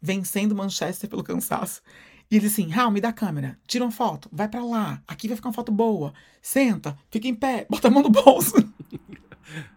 vencendo 0.00 0.54
Manchester 0.54 1.10
pelo 1.10 1.24
cansaço. 1.24 1.82
E 2.30 2.36
ele 2.36 2.46
assim, 2.46 2.68
Raul, 2.70 2.90
me 2.92 3.00
dá 3.00 3.10
a 3.10 3.12
câmera, 3.12 3.58
tira 3.66 3.84
uma 3.84 3.90
foto, 3.92 4.28
vai 4.32 4.48
pra 4.48 4.64
lá, 4.64 5.02
aqui 5.06 5.28
vai 5.28 5.36
ficar 5.36 5.48
uma 5.50 5.54
foto 5.54 5.72
boa, 5.72 6.14
senta, 6.42 6.98
fica 7.10 7.28
em 7.28 7.34
pé, 7.34 7.66
bota 7.70 7.88
a 7.88 7.90
mão 7.90 8.02
no 8.02 8.10
bolso. 8.10 8.54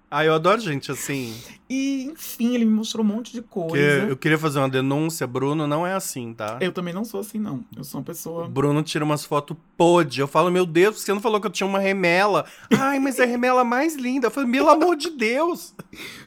Ah, 0.10 0.24
eu 0.24 0.34
adoro 0.34 0.62
gente 0.62 0.90
assim. 0.90 1.36
E, 1.70 2.06
enfim, 2.06 2.56
ele 2.56 2.64
me 2.64 2.72
mostrou 2.72 3.04
um 3.04 3.08
monte 3.08 3.34
de 3.34 3.42
coisa. 3.42 4.06
Que 4.06 4.12
eu 4.12 4.16
queria 4.16 4.38
fazer 4.38 4.60
uma 4.60 4.70
denúncia, 4.70 5.28
Bruno 5.28 5.68
não 5.68 5.86
é 5.86 5.94
assim, 5.94 6.34
tá? 6.34 6.58
Eu 6.62 6.72
também 6.72 6.94
não 6.94 7.04
sou 7.04 7.20
assim, 7.20 7.38
não. 7.38 7.66
Eu 7.76 7.84
sou 7.84 8.00
uma 8.00 8.06
pessoa. 8.06 8.48
Bruno 8.48 8.82
tira 8.84 9.04
umas 9.04 9.26
fotos 9.26 9.58
podre. 9.76 10.22
Eu 10.22 10.28
falo, 10.28 10.50
meu 10.50 10.66
Deus, 10.66 11.02
você 11.02 11.14
não 11.14 11.20
falou 11.20 11.42
que 11.42 11.48
eu 11.48 11.52
tinha 11.52 11.68
uma 11.68 11.80
remela. 11.80 12.46
Ai, 12.72 13.00
mas 13.00 13.20
é 13.20 13.24
a 13.24 13.28
remela 13.28 13.66
mais 13.66 13.96
linda. 13.96 14.28
Eu 14.28 14.32
falei, 14.32 14.50
pelo 14.50 14.70
amor 14.70 14.96
de 14.96 15.10
Deus. 15.10 15.76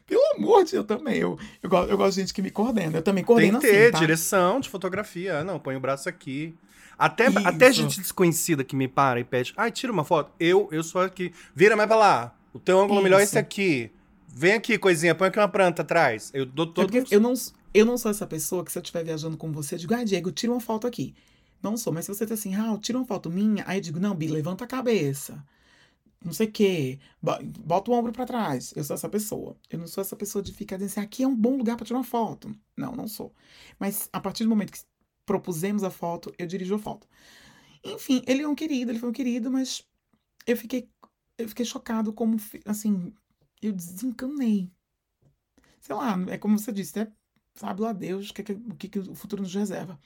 Pelo 0.07 0.22
amor 0.37 0.64
de 0.64 0.72
Deus, 0.72 0.83
eu 0.83 0.85
também. 0.85 1.16
Eu, 1.16 1.38
eu, 1.62 1.70
gosto, 1.70 1.90
eu 1.90 1.96
gosto 1.96 2.14
de 2.16 2.20
gente 2.20 2.35
que 2.35 2.42
me 2.42 2.50
coordena. 2.50 2.98
Eu 2.98 3.03
também 3.03 3.24
Tem 3.24 3.26
coordeno 3.26 3.61
que 3.61 3.66
ter 3.66 3.85
assim, 3.85 3.92
tá? 3.92 3.98
direção 3.98 4.61
de 4.61 4.68
fotografia. 4.68 5.38
Ah, 5.38 5.44
não, 5.44 5.59
põe 5.59 5.74
o 5.74 5.81
braço 5.81 6.07
aqui. 6.07 6.55
Até, 6.98 7.29
Isso. 7.31 7.48
até 7.48 7.72
gente 7.72 7.98
desconhecida 7.98 8.62
que 8.62 8.76
me 8.76 8.87
para 8.87 9.18
e 9.18 9.24
pede, 9.24 9.55
ai, 9.57 9.70
tira 9.70 9.90
uma 9.90 10.05
foto. 10.05 10.33
Eu, 10.38 10.68
eu 10.70 10.83
sou 10.83 11.00
aqui. 11.00 11.33
Vira 11.55 11.74
mais 11.74 11.88
pra 11.88 11.96
lá. 11.96 12.35
O 12.53 12.59
teu 12.59 12.81
ângulo 12.81 13.03
melhor 13.03 13.21
é 13.21 13.23
esse 13.23 13.33
Isso. 13.33 13.39
aqui. 13.39 13.91
Vem 14.29 14.53
aqui, 14.55 14.79
coisinha, 14.79 15.15
põe 15.15 15.29
aqui 15.29 15.39
uma 15.39 15.49
planta 15.49 15.83
atrás. 15.83 16.31
Eu 16.35 16.47
dou 16.47 16.67
É 16.67 16.73
todo. 16.73 16.91
porque 16.93 17.15
eu 17.15 17.21
não, 17.21 17.35
eu 17.75 17.85
não 17.85 17.99
sou 17.99 18.11
essa 18.11 18.27
pessoa 18.27 18.65
que 18.65 18.71
se 18.73 18.79
eu 18.79 18.83
estiver 18.83 19.05
viajando 19.05 19.37
com 19.37 19.51
você, 19.53 19.75
eu 19.75 19.79
digo, 19.79 19.95
ah, 19.95 20.05
Diego, 20.05 20.31
tira 20.33 20.53
uma 20.53 20.61
foto 20.61 20.87
aqui. 20.87 21.15
Não 21.63 21.77
sou, 21.77 21.93
mas 21.93 22.07
se 22.07 22.15
você 22.15 22.27
tá 22.27 22.35
assim, 22.35 22.51
Raul, 22.53 22.79
tira 22.79 22.97
uma 22.99 23.07
foto 23.07 23.29
minha, 23.31 23.63
aí 23.67 23.79
eu 23.79 23.83
digo, 23.83 24.01
não, 24.01 24.15
Bi, 24.15 24.29
levanta 24.29 24.65
a 24.65 24.67
cabeça. 24.67 25.45
Não 26.25 26.33
sei 26.33 26.47
o 26.47 26.53
quê. 26.53 26.99
Bo- 27.21 27.39
Bota 27.65 27.91
o 27.91 27.95
ombro 27.95 28.13
pra 28.13 28.25
trás. 28.27 28.73
Eu 28.77 28.85
sou 28.85 28.95
essa 28.95 29.09
pessoa. 29.09 29.57
Eu 29.71 29.79
não 29.79 29.87
sou 29.87 30.03
essa 30.03 30.15
pessoa 30.17 30.43
de 30.43 30.53
ficar 30.53 30.77
dizendo 30.77 30.91
assim, 30.91 31.01
aqui 31.01 31.23
é 31.23 31.27
um 31.29 31.35
bom 31.35 31.57
lugar 31.57 31.77
pra 31.77 31.85
tirar 31.87 31.99
uma 31.99 32.05
foto. 32.05 32.55
Não, 32.77 32.93
não 32.93 33.09
sou. 33.09 33.35
Mas 33.79 34.09
a 34.13 34.21
partir 34.21 34.45
do 34.45 34.51
momento 34.51 34.73
que 34.73 34.81
propusemos 35.27 35.83
a 35.83 35.91
foto, 35.91 36.33
eu 36.39 36.47
dirijo 36.47 36.75
a 36.75 36.79
foto. 36.79 37.07
Enfim, 37.85 38.23
ele 38.27 38.43
é 38.43 38.49
um 38.49 38.55
querido, 38.55 38.91
ele 38.93 38.99
foi 38.99 39.09
um 39.09 39.13
querido, 39.13 39.51
mas 39.51 39.83
eu 40.47 40.57
fiquei, 40.57 40.89
eu 41.40 41.48
fiquei 41.48 41.64
chocado 41.64 42.12
como, 42.12 42.37
assim, 42.64 43.12
eu 43.62 43.72
desencanei. 43.72 44.70
Sei 45.81 45.94
lá, 45.94 46.16
é 46.29 46.38
como 46.38 46.59
você 46.59 46.72
disse, 46.72 47.00
é, 47.00 47.12
sabe 47.55 47.81
lá 47.81 47.92
Deus 47.92 48.31
o 48.31 48.35
que, 48.35 48.53
o 48.53 48.74
que, 48.76 48.98
o 48.98 49.14
futuro 49.14 49.42
nos 49.42 49.55
reserva. 49.55 49.98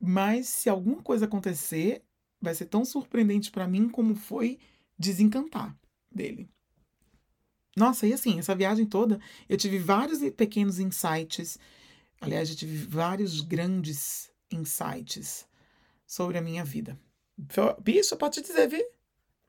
Mas 0.00 0.48
se 0.48 0.68
alguma 0.68 1.02
coisa 1.02 1.26
acontecer, 1.26 2.02
vai 2.40 2.54
ser 2.54 2.66
tão 2.66 2.84
surpreendente 2.84 3.50
pra 3.50 3.68
mim 3.68 3.88
como 3.88 4.14
foi 4.14 4.58
desencantar 4.98 5.76
dele. 6.10 6.48
Nossa, 7.76 8.06
e 8.06 8.12
assim, 8.12 8.38
essa 8.38 8.54
viagem 8.54 8.86
toda, 8.86 9.20
eu 9.48 9.56
tive 9.56 9.78
vários 9.78 10.18
pequenos 10.32 10.78
insights. 10.78 11.58
Aliás, 12.20 12.50
eu 12.50 12.56
tive 12.56 12.76
vários 12.76 13.40
grandes 13.40 14.30
insights 14.50 15.46
sobre 16.06 16.38
a 16.38 16.42
minha 16.42 16.64
vida. 16.64 16.98
Bicho, 17.82 18.16
pode 18.16 18.42
te 18.42 18.46
dizer, 18.46 18.68
viu? 18.68 18.84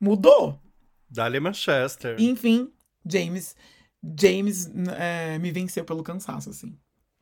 Mudou. 0.00 0.60
Dale 1.12 1.38
Manchester. 1.40 2.16
Enfim, 2.18 2.72
James, 3.04 3.54
James 4.18 4.70
é, 4.98 5.38
me 5.38 5.52
venceu 5.52 5.84
pelo 5.84 6.02
cansaço, 6.02 6.50
assim. 6.50 6.78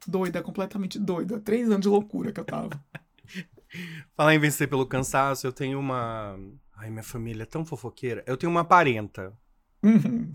Doida, 0.07 0.43
completamente 0.43 0.99
doida. 0.99 1.41
Três 1.41 1.69
anos 1.69 1.81
de 1.83 1.89
loucura 1.89 2.33
que 2.33 2.41
eu 2.41 2.45
tava. 2.45 2.71
Falar 4.17 4.35
em 4.35 4.39
vencer 4.39 4.69
pelo 4.69 4.87
cansaço, 4.87 5.47
eu 5.47 5.53
tenho 5.53 5.79
uma. 5.79 6.39
Ai, 6.75 6.91
minha 6.91 7.03
família 7.03 7.43
é 7.43 7.47
tão 7.47 7.65
fofoqueira. 7.65 8.25
Eu 8.27 8.37
tenho 8.37 8.51
uma 8.51 8.65
parenta, 8.65 9.37
Uhum. 9.83 10.35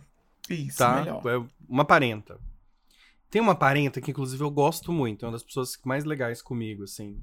Isso, 0.50 0.78
tá? 0.78 1.02
melhor. 1.02 1.22
É 1.28 1.48
Uma 1.68 1.86
parenta. 1.86 2.40
Tem 3.30 3.42
uma 3.42 3.56
parenta 3.56 4.00
que, 4.00 4.12
inclusive, 4.12 4.44
eu 4.44 4.50
gosto 4.50 4.92
muito. 4.92 5.24
É 5.24 5.28
uma 5.28 5.34
das 5.34 5.44
pessoas 5.44 5.78
mais 5.84 6.04
legais 6.04 6.42
comigo, 6.42 6.84
assim. 6.84 7.22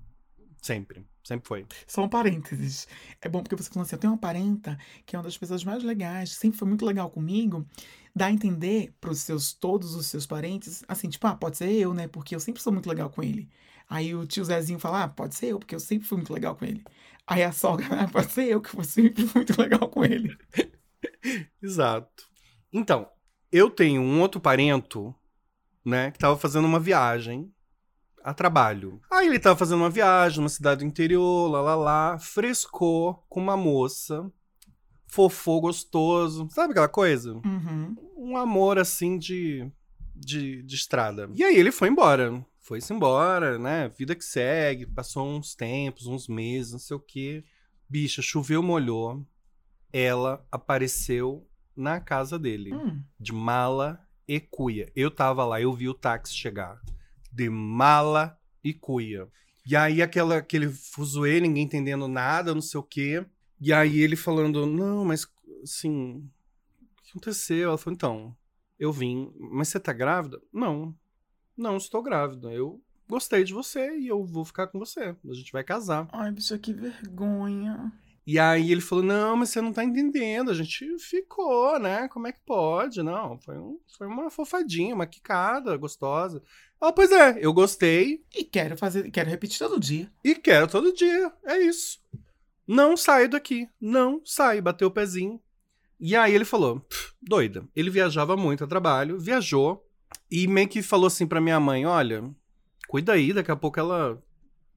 Sempre. 0.62 1.04
Sempre 1.24 1.46
foi. 1.46 1.66
Só 1.86 2.04
um 2.04 2.08
parênteses. 2.08 2.86
É 3.20 3.28
bom 3.28 3.42
porque 3.42 3.56
você 3.56 3.68
falou 3.68 3.82
assim: 3.82 3.96
eu 3.96 4.00
tenho 4.00 4.12
uma 4.12 4.18
parenta 4.18 4.78
que 5.04 5.14
é 5.14 5.18
uma 5.18 5.24
das 5.24 5.36
pessoas 5.36 5.64
mais 5.64 5.82
legais, 5.82 6.32
sempre 6.32 6.58
foi 6.58 6.68
muito 6.68 6.86
legal 6.86 7.10
comigo. 7.10 7.66
Dá 8.14 8.26
a 8.26 8.30
entender 8.30 8.94
pros 9.00 9.20
seus, 9.20 9.52
todos 9.52 9.94
os 9.94 10.06
seus 10.06 10.26
parentes, 10.26 10.84
assim, 10.86 11.08
tipo, 11.08 11.26
ah, 11.26 11.34
pode 11.34 11.56
ser 11.56 11.70
eu, 11.70 11.92
né? 11.92 12.06
Porque 12.06 12.34
eu 12.34 12.40
sempre 12.40 12.62
sou 12.62 12.72
muito 12.72 12.88
legal 12.88 13.10
com 13.10 13.22
ele. 13.22 13.48
Aí 13.88 14.14
o 14.14 14.26
tio 14.26 14.44
Zezinho 14.44 14.78
fala, 14.78 15.04
ah, 15.04 15.08
pode 15.08 15.34
ser 15.34 15.46
eu, 15.48 15.58
porque 15.58 15.74
eu 15.74 15.80
sempre 15.80 16.06
fui 16.06 16.16
muito 16.16 16.32
legal 16.32 16.54
com 16.54 16.64
ele. 16.64 16.84
Aí 17.26 17.42
a 17.42 17.52
sogra, 17.52 17.86
ah, 18.02 18.08
pode 18.08 18.30
ser 18.30 18.44
eu, 18.48 18.60
que 18.60 18.74
eu 18.76 18.84
sempre 18.84 19.26
fui 19.26 19.40
muito 19.40 19.60
legal 19.60 19.88
com 19.88 20.04
ele. 20.04 20.36
Exato. 21.62 22.24
Então, 22.72 23.08
eu 23.50 23.70
tenho 23.70 24.02
um 24.02 24.20
outro 24.20 24.40
parento, 24.40 25.14
né, 25.84 26.10
que 26.10 26.18
tava 26.18 26.36
fazendo 26.36 26.66
uma 26.66 26.80
viagem 26.80 27.52
a 28.22 28.32
trabalho. 28.32 29.00
Aí 29.10 29.26
ele 29.26 29.38
tava 29.38 29.58
fazendo 29.58 29.80
uma 29.80 29.90
viagem 29.90 30.38
numa 30.38 30.48
cidade 30.48 30.80
do 30.80 30.86
interior, 30.86 31.50
lá, 31.50 31.60
lá, 31.60 31.74
lá, 31.74 32.18
frescou 32.18 33.24
com 33.28 33.40
uma 33.40 33.56
moça, 33.56 34.30
fofô, 35.06 35.60
gostoso, 35.60 36.48
sabe 36.50 36.72
aquela 36.72 36.88
coisa? 36.88 37.34
Uhum. 37.34 37.94
Um 38.16 38.36
amor, 38.36 38.78
assim, 38.78 39.18
de, 39.18 39.70
de, 40.14 40.62
de 40.62 40.74
estrada. 40.74 41.28
E 41.34 41.44
aí 41.44 41.56
ele 41.56 41.72
foi 41.72 41.88
embora. 41.88 42.44
Foi-se 42.60 42.92
embora, 42.94 43.58
né? 43.58 43.88
Vida 43.98 44.14
que 44.14 44.24
segue. 44.24 44.86
Passou 44.86 45.28
uns 45.28 45.54
tempos, 45.54 46.06
uns 46.06 46.28
meses, 46.28 46.72
não 46.72 46.78
sei 46.78 46.96
o 46.96 47.00
quê. 47.00 47.44
Bicha, 47.88 48.22
choveu, 48.22 48.62
molhou. 48.62 49.26
Ela 49.92 50.46
apareceu 50.50 51.46
na 51.76 52.00
casa 52.00 52.38
dele. 52.38 52.72
Hum. 52.72 53.02
De 53.18 53.32
mala 53.32 54.00
e 54.26 54.38
cuia. 54.38 54.90
Eu 54.94 55.10
tava 55.10 55.44
lá, 55.44 55.60
eu 55.60 55.72
vi 55.74 55.88
o 55.88 55.94
táxi 55.94 56.34
chegar. 56.34 56.80
De 57.32 57.48
mala 57.48 58.38
e 58.62 58.74
cuia. 58.74 59.28
E 59.64 59.76
aí 59.76 60.02
aquela, 60.02 60.38
aquele 60.38 60.68
fuzuê, 60.68 61.40
ninguém 61.40 61.64
entendendo 61.64 62.08
nada, 62.08 62.54
não 62.54 62.60
sei 62.62 62.78
o 62.80 62.82
quê. 62.82 63.24
E 63.60 63.72
aí 63.72 64.00
ele 64.00 64.16
falando, 64.16 64.66
não, 64.66 65.04
mas 65.04 65.26
assim, 65.62 66.28
o 66.80 67.02
que 67.02 67.10
aconteceu? 67.10 67.68
Ela 67.68 67.78
falou, 67.78 67.94
então, 67.94 68.36
eu 68.78 68.92
vim, 68.92 69.32
mas 69.38 69.68
você 69.68 69.78
tá 69.78 69.92
grávida? 69.92 70.40
Não, 70.52 70.94
não 71.56 71.76
estou 71.76 72.02
grávida. 72.02 72.52
Eu 72.52 72.82
gostei 73.08 73.44
de 73.44 73.52
você 73.52 73.96
e 73.96 74.08
eu 74.08 74.24
vou 74.24 74.44
ficar 74.44 74.66
com 74.66 74.78
você. 74.78 75.14
A 75.28 75.34
gente 75.34 75.52
vai 75.52 75.62
casar. 75.62 76.08
Ai, 76.12 76.32
bicha, 76.32 76.58
que 76.58 76.72
vergonha. 76.72 77.92
E 78.26 78.38
aí 78.38 78.70
ele 78.70 78.80
falou: 78.80 79.04
Não, 79.04 79.36
mas 79.36 79.50
você 79.50 79.60
não 79.60 79.72
tá 79.72 79.84
entendendo. 79.84 80.50
A 80.50 80.54
gente 80.54 80.98
ficou, 80.98 81.78
né? 81.78 82.08
Como 82.08 82.26
é 82.26 82.32
que 82.32 82.40
pode? 82.40 83.02
Não, 83.02 83.38
foi, 83.38 83.58
um, 83.58 83.78
foi 83.96 84.06
uma 84.06 84.30
fofadinha, 84.30 84.94
uma 84.94 85.06
quicada 85.06 85.76
gostosa. 85.76 86.42
Ah, 86.84 86.92
pois 86.92 87.12
é, 87.12 87.38
eu 87.40 87.52
gostei 87.52 88.24
E 88.34 88.42
quero 88.42 88.76
fazer, 88.76 89.08
quero 89.12 89.30
repetir 89.30 89.58
todo 89.60 89.78
dia. 89.78 90.10
e 90.24 90.34
quero 90.34 90.66
todo 90.66 90.92
dia. 90.92 91.32
É 91.46 91.56
isso. 91.58 92.00
Não 92.66 92.96
saio 92.96 93.28
daqui. 93.28 93.68
Não 93.80 94.20
saio. 94.24 94.60
Bateu 94.62 94.88
o 94.88 94.90
pezinho. 94.90 95.40
E 96.00 96.16
aí 96.16 96.34
ele 96.34 96.44
falou: 96.44 96.80
"Pff, 96.80 97.12
doida. 97.22 97.64
Ele 97.76 97.88
viajava 97.88 98.36
muito 98.36 98.64
a 98.64 98.66
trabalho, 98.66 99.18
viajou 99.18 99.84
e 100.28 100.48
meio 100.48 100.66
que 100.68 100.82
falou 100.82 101.06
assim 101.06 101.26
pra 101.26 101.40
minha 101.40 101.60
mãe: 101.60 101.86
Olha, 101.86 102.28
cuida 102.88 103.12
aí, 103.12 103.32
daqui 103.32 103.52
a 103.52 103.56
pouco 103.56 103.78
ela 103.78 104.20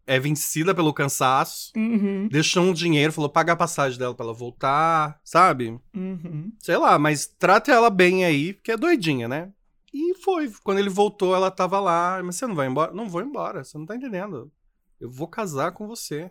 é 0.06 0.20
vencida 0.20 0.76
pelo 0.76 0.94
cansaço. 0.94 1.72
Uhum. 1.76 2.28
Deixou 2.28 2.64
um 2.64 2.74
dinheiro, 2.74 3.12
falou: 3.12 3.30
paga 3.30 3.54
a 3.54 3.56
passagem 3.58 3.98
dela 3.98 4.14
pra 4.14 4.26
ela 4.26 4.34
voltar, 4.34 5.20
sabe? 5.24 5.80
Uhum. 5.96 6.52
Sei 6.60 6.78
lá, 6.78 7.00
mas 7.00 7.26
trata 7.26 7.72
ela 7.72 7.90
bem 7.90 8.24
aí, 8.26 8.54
porque 8.54 8.72
é 8.72 8.78
doidinha, 8.78 9.28
né? 9.28 9.52
E 9.96 10.14
foi. 10.16 10.52
Quando 10.62 10.80
ele 10.80 10.90
voltou, 10.90 11.34
ela 11.34 11.50
tava 11.50 11.80
lá. 11.80 12.22
Mas 12.22 12.36
você 12.36 12.46
não 12.46 12.54
vai 12.54 12.68
embora? 12.68 12.92
Não 12.92 13.08
vou 13.08 13.22
embora, 13.22 13.64
você 13.64 13.78
não 13.78 13.86
tá 13.86 13.96
entendendo. 13.96 14.52
Eu 15.00 15.10
vou 15.10 15.26
casar 15.26 15.72
com 15.72 15.88
você. 15.88 16.30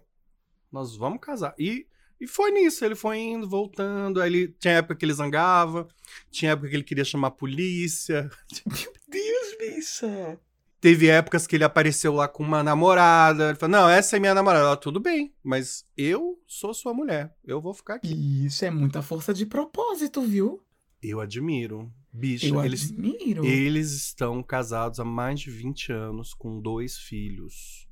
Nós 0.71 0.95
vamos 0.95 1.19
casar. 1.23 1.55
E, 1.59 1.87
e 2.21 2.27
foi 2.27 2.51
nisso, 2.51 2.85
ele 2.85 2.95
foi 2.95 3.19
indo, 3.19 3.49
voltando. 3.49 4.21
Aí 4.21 4.29
ele 4.29 4.49
tinha 4.49 4.75
época 4.75 4.97
que 4.97 5.07
ele 5.07 5.15
zangava, 5.15 5.89
tinha 6.31 6.53
época 6.53 6.69
que 6.69 6.77
ele 6.77 6.85
queria 6.85 7.07
chamar 7.07 7.29
a 7.29 7.31
polícia. 7.31 8.29
Deus, 9.09 9.57
bicha. 9.59 10.39
Teve 10.79 11.09
épocas 11.09 11.47
que 11.47 11.57
ele 11.57 11.65
apareceu 11.65 12.13
lá 12.13 12.29
com 12.29 12.43
uma 12.43 12.63
namorada. 12.63 13.49
Ele 13.49 13.59
falou: 13.59 13.81
Não, 13.81 13.89
essa 13.89 14.19
é 14.19 14.21
minha 14.21 14.35
namorada. 14.35 14.67
Ela, 14.67 14.77
tudo 14.77 15.01
bem, 15.01 15.33
mas 15.43 15.87
eu 15.97 16.39
sou 16.47 16.75
sua 16.75 16.93
mulher. 16.93 17.35
Eu 17.43 17.63
vou 17.63 17.73
ficar 17.73 17.95
aqui. 17.95 18.45
Isso 18.45 18.63
é 18.67 18.71
muita 18.71 19.01
força 19.01 19.33
de 19.33 19.47
propósito, 19.47 20.21
viu? 20.21 20.63
Eu 21.03 21.21
admiro. 21.21 21.91
Bicha, 22.17 22.47
Eu 22.47 22.65
eles, 22.65 22.91
admiro. 22.93 23.45
eles 23.45 23.91
estão 23.93 24.41
casados 24.41 25.01
há 25.01 25.05
mais 25.05 25.41
de 25.41 25.51
20 25.51 25.93
anos, 25.93 26.33
com 26.33 26.61
dois 26.61 26.97
filhos. 26.97 27.89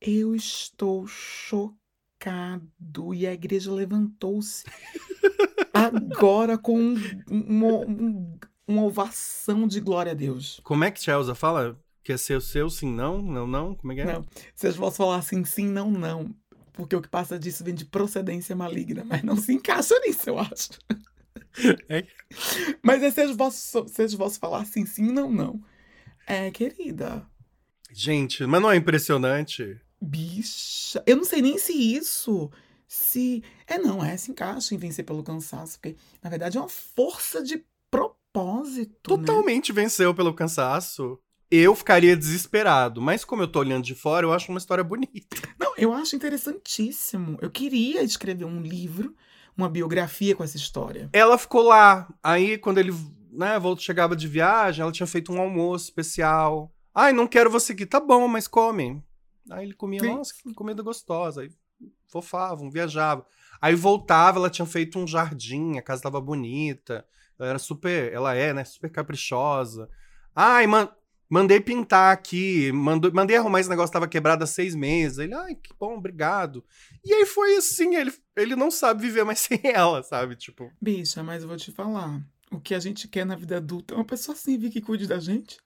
Eu 0.00 0.34
estou 0.34 1.06
chocado 1.06 1.82
e 3.14 3.26
a 3.26 3.32
igreja 3.34 3.70
levantou-se 3.70 4.64
agora 5.72 6.56
com 6.56 6.78
um- 6.80 7.22
uma, 7.30 7.68
um- 7.86 8.38
uma 8.66 8.82
ovação 8.84 9.66
de 9.68 9.80
glória 9.80 10.12
a 10.12 10.14
Deus. 10.14 10.60
Como 10.64 10.84
é 10.84 10.90
que 10.90 11.00
Chelsea 11.02 11.34
fala? 11.34 11.78
Quer 12.02 12.18
ser 12.18 12.36
o 12.36 12.40
seu, 12.40 12.70
sim, 12.70 12.90
não? 12.92 13.20
Não, 13.20 13.46
não? 13.46 13.74
Como 13.74 13.92
é 13.92 13.96
que 13.96 14.00
é? 14.02 14.04
Não. 14.12 14.24
Vocês 14.54 14.76
possam 14.76 15.04
falar 15.06 15.16
assim, 15.18 15.44
sim, 15.44 15.66
não, 15.66 15.90
não. 15.90 16.34
Porque 16.72 16.94
o 16.96 17.02
que 17.02 17.08
passa 17.08 17.38
disso 17.38 17.64
vem 17.64 17.74
de 17.74 17.84
procedência 17.84 18.54
maligna, 18.54 19.04
mas 19.04 19.22
não 19.22 19.36
se 19.36 19.52
encaixa 19.52 19.94
nisso, 20.06 20.28
eu 20.30 20.38
acho. 20.38 20.70
É. 21.88 22.06
Mas 22.82 23.02
é 23.02 23.10
vocês 23.10 23.36
possam, 23.36 23.82
vocês 23.84 24.14
possam 24.14 24.40
falar 24.40 24.60
assim, 24.62 24.84
sim, 24.84 25.12
não, 25.12 25.30
não. 25.30 25.60
É, 26.26 26.50
querida, 26.50 27.26
Gente, 27.92 28.44
mas 28.46 28.60
não 28.60 28.70
é 28.70 28.76
impressionante? 28.76 29.80
bicha. 30.00 31.02
Eu 31.06 31.16
não 31.16 31.24
sei 31.24 31.40
nem 31.40 31.56
se 31.58 31.72
isso. 31.72 32.50
Se. 32.86 33.42
É, 33.66 33.78
não, 33.78 34.04
é, 34.04 34.16
se 34.16 34.30
encaixa 34.30 34.74
em 34.74 34.78
vencer 34.78 35.04
pelo 35.04 35.22
cansaço. 35.22 35.78
Porque, 35.78 35.96
na 36.22 36.28
verdade, 36.30 36.58
é 36.58 36.60
uma 36.60 36.68
força 36.68 37.42
de 37.42 37.64
propósito. 37.90 39.16
né? 39.16 39.16
Totalmente 39.16 39.72
venceu 39.72 40.14
pelo 40.14 40.34
cansaço. 40.34 41.18
Eu 41.50 41.74
ficaria 41.76 42.16
desesperado, 42.16 43.00
mas 43.00 43.24
como 43.24 43.40
eu 43.42 43.46
tô 43.46 43.60
olhando 43.60 43.84
de 43.84 43.94
fora, 43.94 44.26
eu 44.26 44.32
acho 44.32 44.50
uma 44.50 44.58
história 44.58 44.82
bonita. 44.82 45.36
Não, 45.58 45.72
eu 45.78 45.92
acho 45.92 46.16
interessantíssimo. 46.16 47.38
Eu 47.40 47.50
queria 47.50 48.02
escrever 48.02 48.44
um 48.44 48.60
livro, 48.60 49.14
uma 49.56 49.68
biografia 49.68 50.34
com 50.34 50.44
essa 50.44 50.56
história. 50.56 51.08
Ela 51.12 51.38
ficou 51.38 51.62
lá. 51.62 52.08
Aí, 52.22 52.58
quando 52.58 52.78
ele 52.78 52.92
né, 53.32 53.58
voltou, 53.58 53.84
chegava 53.84 54.14
de 54.14 54.28
viagem, 54.28 54.82
ela 54.82 54.92
tinha 54.92 55.06
feito 55.06 55.32
um 55.32 55.40
almoço 55.40 55.86
especial. 55.86 56.72
Ai, 56.94 57.12
não 57.12 57.26
quero 57.26 57.50
você 57.50 57.72
aqui. 57.72 57.86
Tá 57.86 58.00
bom, 58.00 58.26
mas 58.28 58.46
come. 58.48 59.02
Aí 59.50 59.64
ele 59.64 59.74
comia, 59.74 60.00
Sim. 60.00 60.14
nossa, 60.14 60.34
que 60.34 60.52
comida 60.54 60.82
gostosa. 60.82 61.42
Aí 61.42 61.50
fofavam, 62.06 62.70
viajavam. 62.70 63.24
Aí 63.60 63.74
voltava, 63.74 64.38
ela 64.38 64.50
tinha 64.50 64.66
feito 64.66 64.98
um 64.98 65.06
jardim, 65.06 65.78
a 65.78 65.82
casa 65.82 66.02
tava 66.02 66.20
bonita. 66.20 67.06
Ela 67.38 67.50
era 67.50 67.58
super, 67.58 68.12
ela 68.12 68.34
é, 68.34 68.52
né, 68.52 68.64
super 68.64 68.90
caprichosa. 68.90 69.88
Ai, 70.34 70.66
man, 70.66 70.88
mandei 71.28 71.60
pintar 71.60 72.12
aqui, 72.12 72.70
mandou, 72.72 73.12
mandei 73.12 73.36
arrumar 73.36 73.60
esse 73.60 73.68
negócio, 73.68 73.92
tava 73.92 74.08
quebrado 74.08 74.44
há 74.44 74.46
seis 74.46 74.74
meses. 74.74 75.18
Ele, 75.18 75.34
ai, 75.34 75.54
que 75.54 75.72
bom, 75.78 75.96
obrigado. 75.96 76.64
E 77.04 77.12
aí 77.12 77.26
foi 77.26 77.56
assim, 77.56 77.94
ele, 77.96 78.12
ele 78.36 78.56
não 78.56 78.70
sabe 78.70 79.02
viver 79.02 79.24
mais 79.24 79.40
sem 79.46 79.60
ela, 79.64 80.02
sabe? 80.02 80.36
Tipo, 80.36 80.70
Bicha, 80.80 81.22
mas 81.22 81.42
eu 81.42 81.48
vou 81.48 81.56
te 81.56 81.72
falar. 81.72 82.20
O 82.50 82.60
que 82.60 82.74
a 82.74 82.80
gente 82.80 83.08
quer 83.08 83.26
na 83.26 83.34
vida 83.34 83.56
adulta 83.56 83.94
é 83.94 83.96
uma 83.96 84.04
pessoa 84.04 84.34
assim, 84.34 84.56
vir 84.56 84.70
que 84.70 84.80
cuide 84.80 85.06
da 85.06 85.18
gente. 85.18 85.58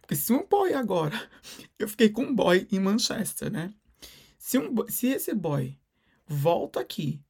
Porque 0.00 0.16
se 0.16 0.32
um 0.32 0.46
boy 0.46 0.72
agora. 0.74 1.16
Eu 1.78 1.88
fiquei 1.88 2.08
com 2.10 2.22
um 2.22 2.34
boy 2.34 2.66
em 2.70 2.78
Manchester, 2.78 3.50
né? 3.50 3.72
Se, 4.38 4.58
um, 4.58 4.74
se 4.88 5.08
esse 5.08 5.34
boy 5.34 5.78
volta 6.26 6.80
aqui 6.80 7.22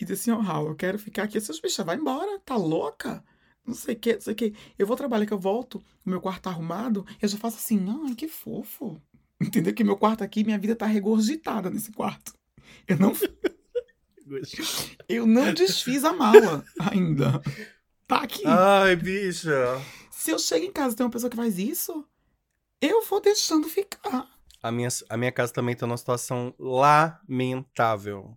e 0.00 0.04
diz 0.04 0.20
assim, 0.20 0.30
ó, 0.30 0.38
Raul, 0.38 0.68
eu 0.68 0.76
quero 0.76 0.98
ficar 0.98 1.24
aqui, 1.24 1.36
essas 1.36 1.60
bichas, 1.60 1.84
vai 1.84 1.96
embora, 1.96 2.38
tá 2.40 2.56
louca? 2.56 3.24
Não 3.68 3.74
sei 3.74 3.94
o 3.94 3.98
que, 3.98 4.14
não 4.14 4.20
sei 4.22 4.32
o 4.32 4.36
que. 4.36 4.54
Eu 4.78 4.86
vou 4.86 4.96
trabalhar 4.96 5.26
que 5.26 5.32
eu 5.32 5.38
volto, 5.38 5.84
o 6.06 6.08
meu 6.08 6.22
quarto 6.22 6.44
tá 6.44 6.50
arrumado, 6.50 7.06
eu 7.20 7.28
já 7.28 7.36
faço 7.36 7.58
assim, 7.58 7.84
ai, 8.06 8.14
que 8.14 8.26
fofo. 8.26 8.98
Entendeu? 9.38 9.74
Que 9.74 9.84
meu 9.84 9.96
quarto 9.96 10.24
aqui, 10.24 10.42
minha 10.42 10.58
vida 10.58 10.74
tá 10.74 10.86
regurgitada 10.86 11.68
nesse 11.68 11.92
quarto. 11.92 12.32
Eu 12.86 12.96
não 12.96 13.12
eu 15.06 15.26
não 15.26 15.52
desfiz 15.52 16.02
a 16.02 16.14
mala 16.14 16.64
ainda. 16.80 17.42
Tá 18.06 18.22
aqui. 18.22 18.42
ai, 18.46 18.96
bicha. 18.96 19.78
Se 20.10 20.30
eu 20.30 20.38
chego 20.38 20.64
em 20.64 20.72
casa 20.72 20.94
e 20.94 20.96
tem 20.96 21.04
uma 21.04 21.12
pessoa 21.12 21.28
que 21.28 21.36
faz 21.36 21.58
isso, 21.58 22.06
eu 22.80 23.04
vou 23.04 23.20
deixando 23.20 23.68
ficar. 23.68 24.26
A 24.62 24.72
minha, 24.72 24.88
a 25.10 25.16
minha 25.18 25.30
casa 25.30 25.52
também 25.52 25.76
tá 25.76 25.86
numa 25.86 25.98
situação 25.98 26.54
lamentável. 26.58 28.34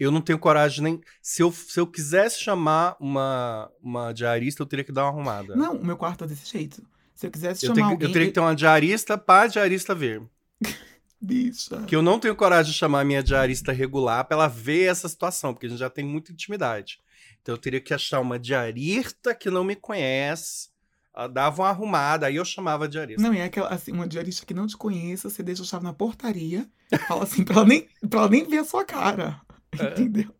Eu 0.00 0.10
não 0.10 0.22
tenho 0.22 0.38
coragem 0.38 0.82
nem. 0.82 1.00
Se 1.20 1.42
eu, 1.42 1.52
se 1.52 1.78
eu 1.78 1.86
quisesse 1.86 2.40
chamar 2.40 2.96
uma, 2.98 3.70
uma 3.82 4.12
diarista, 4.12 4.62
eu 4.62 4.66
teria 4.66 4.82
que 4.82 4.90
dar 4.90 5.02
uma 5.04 5.10
arrumada. 5.10 5.54
Não, 5.54 5.76
o 5.76 5.84
meu 5.84 5.96
quarto 5.96 6.24
é 6.24 6.26
desse 6.26 6.50
jeito. 6.50 6.82
Se 7.14 7.26
eu 7.26 7.30
quisesse 7.30 7.66
eu, 7.66 7.68
chamar 7.68 7.74
tenho 7.74 7.88
alguém. 7.90 8.08
eu 8.08 8.12
teria 8.12 8.28
que 8.28 8.32
ter 8.32 8.40
uma 8.40 8.54
diarista 8.54 9.18
pra 9.18 9.46
diarista 9.46 9.94
ver. 9.94 10.22
Bicha. 11.20 11.82
Que 11.82 11.94
eu 11.94 12.00
não 12.00 12.18
tenho 12.18 12.34
coragem 12.34 12.72
de 12.72 12.78
chamar 12.78 13.00
a 13.00 13.04
minha 13.04 13.22
diarista 13.22 13.72
regular 13.72 14.24
pra 14.24 14.38
ela 14.38 14.48
ver 14.48 14.90
essa 14.90 15.06
situação, 15.06 15.52
porque 15.52 15.66
a 15.66 15.68
gente 15.68 15.78
já 15.78 15.90
tem 15.90 16.02
muita 16.02 16.32
intimidade. 16.32 16.98
Então 17.42 17.54
eu 17.54 17.58
teria 17.58 17.80
que 17.80 17.92
achar 17.92 18.20
uma 18.20 18.38
diarista 18.38 19.34
que 19.34 19.50
não 19.50 19.62
me 19.62 19.76
conhece. 19.76 20.70
Ela 21.14 21.26
dava 21.26 21.60
uma 21.60 21.68
arrumada, 21.68 22.26
aí 22.26 22.36
eu 22.36 22.44
chamava 22.44 22.86
a 22.86 22.88
diarista. 22.88 23.20
Não, 23.20 23.34
é 23.34 23.44
aquela, 23.44 23.68
assim, 23.68 23.92
uma 23.92 24.08
diarista 24.08 24.46
que 24.46 24.54
não 24.54 24.66
te 24.66 24.78
conheça, 24.78 25.28
você 25.28 25.42
deixa 25.42 25.62
a 25.62 25.66
chave 25.66 25.84
na 25.84 25.92
portaria, 25.92 26.66
fala 27.06 27.24
assim, 27.24 27.44
pra 27.44 27.56
ela 27.56 27.66
nem, 27.66 27.86
pra 28.08 28.20
ela 28.20 28.28
nem 28.30 28.48
ver 28.48 28.58
a 28.58 28.64
sua 28.64 28.82
cara. 28.82 29.42
É. 29.78 29.92
Entendeu? 29.92 30.34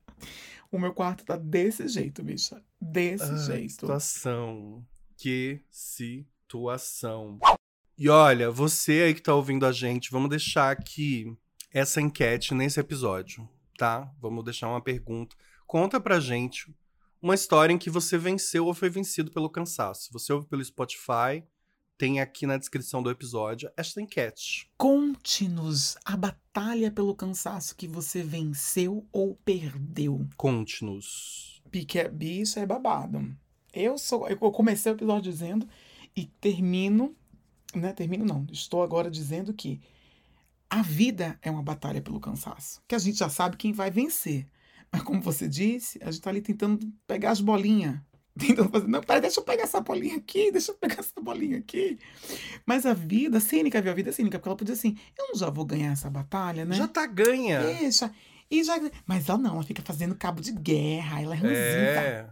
O 0.71 0.79
meu 0.79 0.93
quarto 0.93 1.25
tá 1.25 1.37
desse 1.37 1.89
jeito, 1.89 2.23
bicha. 2.23 2.63
Desse 2.81 3.29
que 3.29 3.39
jeito. 3.39 3.71
situação. 3.73 4.87
Que 5.17 5.61
situação. 5.71 7.39
E 7.99 8.09
olha, 8.09 8.51
você 8.51 9.03
aí 9.03 9.15
que 9.15 9.23
tá 9.23 9.35
ouvindo 9.35 9.67
a 9.67 9.73
gente, 9.73 10.11
vamos 10.11 10.31
deixar 10.31 10.71
aqui 10.71 11.37
essa 11.73 12.01
enquete 12.01 12.55
nesse 12.55 12.81
episódio, 12.81 13.49
tá? 13.77 14.13
Vamos 14.21 14.45
deixar 14.45 14.69
uma 14.69 14.81
pergunta. 14.81 15.37
Conta 15.67 16.01
pra 16.01 16.19
gente 16.19 16.75
uma 17.21 17.35
história 17.35 17.73
em 17.73 17.79
que 17.79 17.91
você 17.91 18.17
venceu 18.17 18.67
ou 18.67 18.75
foi 18.75 18.89
vencido 18.89 19.31
pelo 19.31 19.51
cansaço. 19.51 20.11
Você 20.13 20.33
ouve 20.33 20.47
pelo 20.47 20.65
Spotify, 20.65 21.45
tem 22.01 22.19
aqui 22.19 22.47
na 22.47 22.57
descrição 22.57 23.03
do 23.03 23.11
episódio 23.11 23.71
esta 23.77 24.01
enquete. 24.01 24.71
Conte-nos 24.79 25.99
a 26.03 26.17
batalha 26.17 26.91
pelo 26.91 27.15
cansaço 27.15 27.77
que 27.77 27.87
você 27.87 28.23
venceu 28.23 29.07
ou 29.13 29.39
perdeu. 29.45 30.27
Conte-nos. 30.35 31.61
Porque 31.71 31.99
é 31.99 32.09
bicha 32.09 32.59
é 32.59 32.65
babado. 32.65 33.37
Eu 33.71 33.99
sou. 33.99 34.27
Eu 34.27 34.39
comecei 34.39 34.91
o 34.91 34.95
episódio 34.95 35.31
dizendo 35.31 35.69
e 36.17 36.25
termino. 36.25 37.15
Né? 37.75 37.93
Termino 37.93 38.25
não. 38.25 38.47
Estou 38.51 38.83
agora 38.83 39.11
dizendo 39.11 39.53
que 39.53 39.79
a 40.71 40.81
vida 40.81 41.39
é 41.43 41.51
uma 41.51 41.63
batalha 41.63 42.01
pelo 42.01 42.19
cansaço. 42.19 42.81
Que 42.89 42.95
a 42.95 42.99
gente 42.99 43.19
já 43.19 43.29
sabe 43.29 43.59
quem 43.59 43.75
vai 43.75 43.91
vencer. 43.91 44.49
Mas 44.91 45.03
como 45.03 45.21
você 45.21 45.47
disse, 45.47 45.99
a 46.03 46.11
gente 46.11 46.23
tá 46.23 46.31
ali 46.31 46.41
tentando 46.41 46.91
pegar 47.07 47.33
as 47.33 47.43
bolinhas. 47.43 48.01
Tentando 48.41 48.71
fazer. 48.71 48.89
Não, 48.89 49.01
peraí, 49.01 49.21
deixa 49.21 49.41
eu 49.41 49.45
pegar 49.45 49.65
essa 49.65 49.81
bolinha 49.81 50.17
aqui, 50.17 50.51
deixa 50.51 50.73
eu 50.73 50.75
pegar 50.77 51.01
essa 51.01 51.21
bolinha 51.21 51.59
aqui. 51.59 51.99
Mas 52.65 52.87
a 52.87 52.95
vida 52.95 53.39
cínica, 53.39 53.81
viu? 53.81 53.93
A 53.93 53.95
vida 53.95 54.13
cínica, 54.13 54.39
porque 54.39 54.49
ela 54.49 54.57
podia 54.57 54.75
assim, 54.75 54.97
eu 55.19 55.29
não 55.29 55.35
já 55.35 55.51
vou 55.51 55.65
ganhar 55.65 55.93
essa 55.93 56.09
batalha, 56.09 56.65
né? 56.65 56.75
Já 56.75 56.89
tá 56.89 57.07
ganha. 57.07 57.61
Deixa. 57.61 58.11
E 58.51 58.65
já... 58.65 58.75
Mas 59.07 59.29
ela 59.29 59.39
não, 59.39 59.55
ela 59.55 59.63
fica 59.63 59.83
fazendo 59.83 60.15
cabo 60.15 60.41
de 60.41 60.53
guerra, 60.53 61.23
ela 61.23 61.35
é 61.35 61.39
ranzinza. 61.39 61.57
É. 61.57 62.27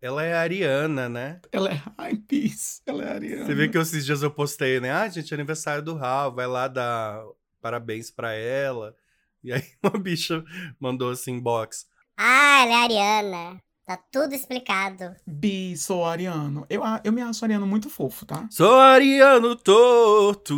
Ela 0.00 0.22
é 0.22 0.34
ariana, 0.34 1.08
né? 1.08 1.40
Ela 1.50 1.70
é 1.70 1.82
high 1.98 2.16
peace, 2.28 2.82
ela 2.84 3.02
é 3.02 3.12
ariana. 3.14 3.46
Você 3.46 3.54
vê 3.54 3.68
que 3.68 3.78
esses 3.78 4.04
dias 4.04 4.22
eu 4.22 4.30
postei, 4.30 4.78
né? 4.78 4.92
Ah, 4.92 5.08
gente, 5.08 5.32
aniversário 5.32 5.82
do 5.82 5.96
Raul, 5.96 6.34
vai 6.34 6.46
lá 6.46 6.68
dar 6.68 7.24
parabéns 7.58 8.10
pra 8.10 8.34
ela. 8.34 8.94
E 9.42 9.50
aí 9.50 9.62
uma 9.82 9.98
bicha 9.98 10.44
mandou 10.78 11.10
assim, 11.10 11.32
inbox. 11.32 11.86
Ah, 12.18 12.64
ela 12.64 12.72
é 12.72 12.84
ariana. 12.84 13.62
Tá 13.86 13.98
tudo 13.98 14.34
explicado. 14.34 15.14
Bi, 15.26 15.76
sou 15.76 16.06
ariano. 16.06 16.64
Eu, 16.70 16.82
a- 16.82 17.02
eu 17.04 17.12
me 17.12 17.20
acho 17.20 17.44
ariano 17.44 17.66
muito 17.66 17.90
fofo, 17.90 18.24
tá? 18.24 18.48
Sou 18.50 18.78
ariano 18.80 19.54
torto. 19.56 20.56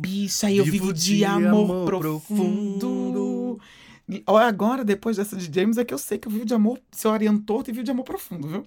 Bicha, 0.00 0.50
eu 0.50 0.64
vivo, 0.64 0.92
de, 0.92 1.24
amor, 1.24 1.84
profundo. 1.86 3.60
E, 4.08 4.22
ó, 4.26 4.36
Agora, 4.36 4.84
depois 4.84 5.16
dessa 5.16 5.36
de 5.36 5.52
James, 5.52 5.78
é 5.78 5.84
que 5.84 5.94
eu 5.94 5.98
sei 5.98 6.18
que 6.18 6.26
eu 6.26 6.32
vivo 6.32 6.44
de 6.44 6.54
amor, 6.54 6.80
sou 6.92 7.12
ariano 7.12 7.40
torto 7.40 7.70
e 7.70 7.72
vivo 7.72 7.84
de 7.84 7.90
amor 7.90 8.04
profundo, 8.04 8.48
viu? 8.48 8.66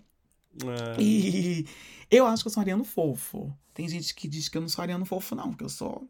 É. 0.66 1.02
E 1.02 1.66
eu 2.10 2.26
acho 2.26 2.44
que 2.44 2.48
eu 2.48 2.54
sou 2.54 2.62
ariano 2.62 2.84
fofo. 2.86 3.54
Tem 3.74 3.88
gente 3.88 4.14
que 4.16 4.28
diz 4.28 4.48
que 4.50 4.58
eu 4.58 4.62
não 4.62 4.70
sou 4.70 4.82
ariano 4.82 5.06
fofo, 5.06 5.36
não, 5.36 5.54
que 5.54 5.64
eu 5.64 5.70
sou. 5.70 6.08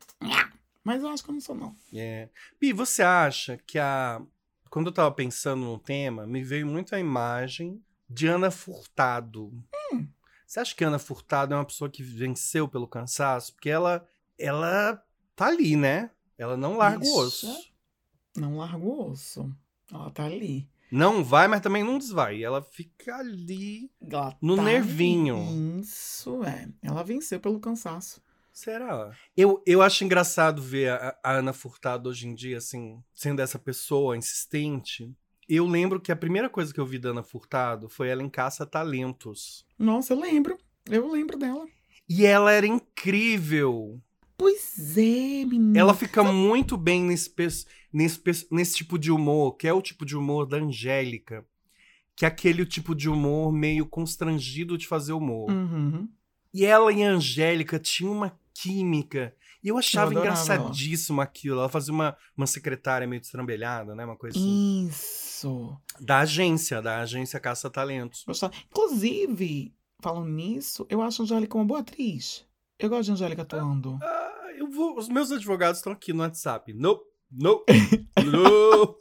Mas 0.84 1.02
eu 1.04 1.10
acho 1.10 1.24
que 1.24 1.30
eu 1.30 1.34
não 1.34 1.42
sou, 1.42 1.56
não. 1.56 1.76
É. 1.94 2.30
Bi, 2.60 2.72
você 2.72 3.02
acha 3.04 3.58
que 3.68 3.78
a. 3.80 4.22
Quando 4.70 4.88
eu 4.88 4.94
tava 4.94 5.12
pensando 5.12 5.64
no 5.64 5.80
tema, 5.80 6.28
me 6.28 6.44
veio 6.44 6.68
muito 6.68 6.94
a 6.94 7.00
imagem 7.00 7.82
de 8.10 8.28
Ana 8.28 8.52
Furtado. 8.52 9.52
Hum. 9.92 10.08
Você 10.46 10.60
acha 10.60 10.76
que 10.76 10.84
Ana 10.84 11.00
Furtado 11.00 11.54
é 11.54 11.58
uma 11.58 11.66
pessoa 11.66 11.90
que 11.90 12.04
venceu 12.04 12.68
pelo 12.68 12.88
cansaço? 12.88 13.54
Porque 13.54 13.70
ela, 13.70 14.06
ela 14.38 15.04
tá 15.36 15.48
ali, 15.48 15.76
né? 15.76 16.12
Ela 16.38 16.56
não 16.56 16.78
larga 16.78 17.00
o 17.00 17.04
Isso. 17.04 17.20
osso. 17.20 17.72
Não 18.36 18.58
largo 18.58 18.88
o 18.88 19.12
osso. 19.12 19.52
Ela 19.92 20.10
tá 20.12 20.26
ali. 20.26 20.70
Não 20.92 21.24
vai, 21.24 21.48
mas 21.48 21.62
também 21.62 21.84
não 21.84 21.98
desvai. 22.00 22.44
Ela 22.44 22.62
fica 22.62 23.16
ali. 23.18 23.92
Ela 24.02 24.36
No 24.42 24.56
tá 24.56 24.64
nervinho. 24.64 25.80
Isso, 25.80 26.44
é. 26.44 26.68
Ela 26.82 27.04
venceu 27.04 27.40
pelo 27.40 27.60
cansaço. 27.60 28.22
Será? 28.60 29.16
Eu, 29.38 29.64
eu 29.66 29.82
acho 29.82 30.04
engraçado 30.04 30.62
ver 30.62 30.92
a, 30.92 31.18
a 31.24 31.32
Ana 31.32 31.54
Furtado 31.54 32.10
hoje 32.10 32.28
em 32.28 32.36
dia, 32.36 32.58
assim, 32.58 33.02
sendo 33.16 33.42
essa 33.42 33.58
pessoa 33.58 34.18
insistente. 34.18 35.16
Eu 35.48 35.66
lembro 35.66 35.98
que 35.98 36.12
a 36.12 36.16
primeira 36.16 36.50
coisa 36.50 36.74
que 36.74 36.80
eu 36.80 36.86
vi 36.86 37.00
da 37.00 37.12
Ana 37.12 37.24
Furtado 37.24 37.88
foi 37.88 38.10
ela 38.10 38.22
em 38.22 38.28
Caça 38.28 38.66
Talentos. 38.66 39.66
Nossa, 39.78 40.12
eu 40.12 40.20
lembro. 40.20 40.58
Eu 40.90 41.10
lembro 41.10 41.38
dela. 41.38 41.66
E 42.10 42.26
ela 42.26 42.52
era 42.52 42.68
incrível. 42.68 43.98
Pois 44.38 44.98
é, 44.98 45.46
menina. 45.46 45.80
Ela 45.80 45.94
fica 45.94 46.22
muito 46.22 46.76
bem 46.76 47.02
nesse, 47.02 47.34
nesse, 47.94 48.48
nesse 48.52 48.76
tipo 48.76 49.00
de 49.00 49.10
humor, 49.10 49.56
que 49.56 49.70
é 49.70 49.74
o 49.74 49.82
tipo 49.82 50.06
de 50.06 50.18
humor 50.18 50.46
da 50.46 50.58
Angélica. 50.58 51.46
Que 52.14 52.26
é 52.26 52.28
aquele 52.28 52.66
tipo 52.66 52.94
de 52.94 53.08
humor 53.08 53.54
meio 53.54 53.86
constrangido 53.86 54.78
de 54.78 54.86
fazer 54.86 55.14
humor. 55.14 55.50
Uhum. 55.50 56.10
E 56.54 56.66
ela 56.66 56.92
e 56.92 57.04
a 57.04 57.10
Angélica 57.10 57.80
tinham 57.80 58.12
uma 58.12 58.38
química. 58.62 59.34
E 59.64 59.68
eu 59.68 59.78
achava 59.78 60.12
adorava 60.12 60.42
engraçadíssimo 60.42 61.20
aquilo. 61.22 61.60
Ela 61.60 61.70
fazia 61.70 61.94
uma, 61.94 62.16
uma 62.36 62.48
secretária 62.48 63.06
meio 63.08 63.20
destrambelhada, 63.22 63.94
né? 63.96 64.06
Uma 64.06 64.16
coisa 64.16 64.38
assim. 64.38 64.88
Isso. 64.88 65.78
Da 66.00 66.20
agência, 66.20 66.82
da 66.82 67.02
agência 67.02 67.40
Caça 67.40 67.70
Talentos. 67.70 68.24
Inclusive, 68.72 69.74
falando 70.02 70.30
nisso, 70.30 70.86
eu 70.90 71.02
acho 71.02 71.22
a 71.22 71.26
Angélica 71.26 71.58
uma 71.58 71.66
boa 71.66 71.82
atriz. 71.82 72.46
Eu 72.78 72.90
gosto 72.90 73.06
de 73.06 73.12
Angélica 73.12 73.42
atuando. 73.42 74.00
Ah, 74.02 74.52
eu 74.58 74.70
vou. 74.70 74.98
Os 74.98 75.10
meus 75.10 75.32
advogados 75.32 75.80
estão 75.80 75.92
aqui 75.92 76.14
no 76.14 76.22
WhatsApp. 76.22 76.74
Não, 76.74 77.00
não, 77.30 77.64
não. 78.26 78.96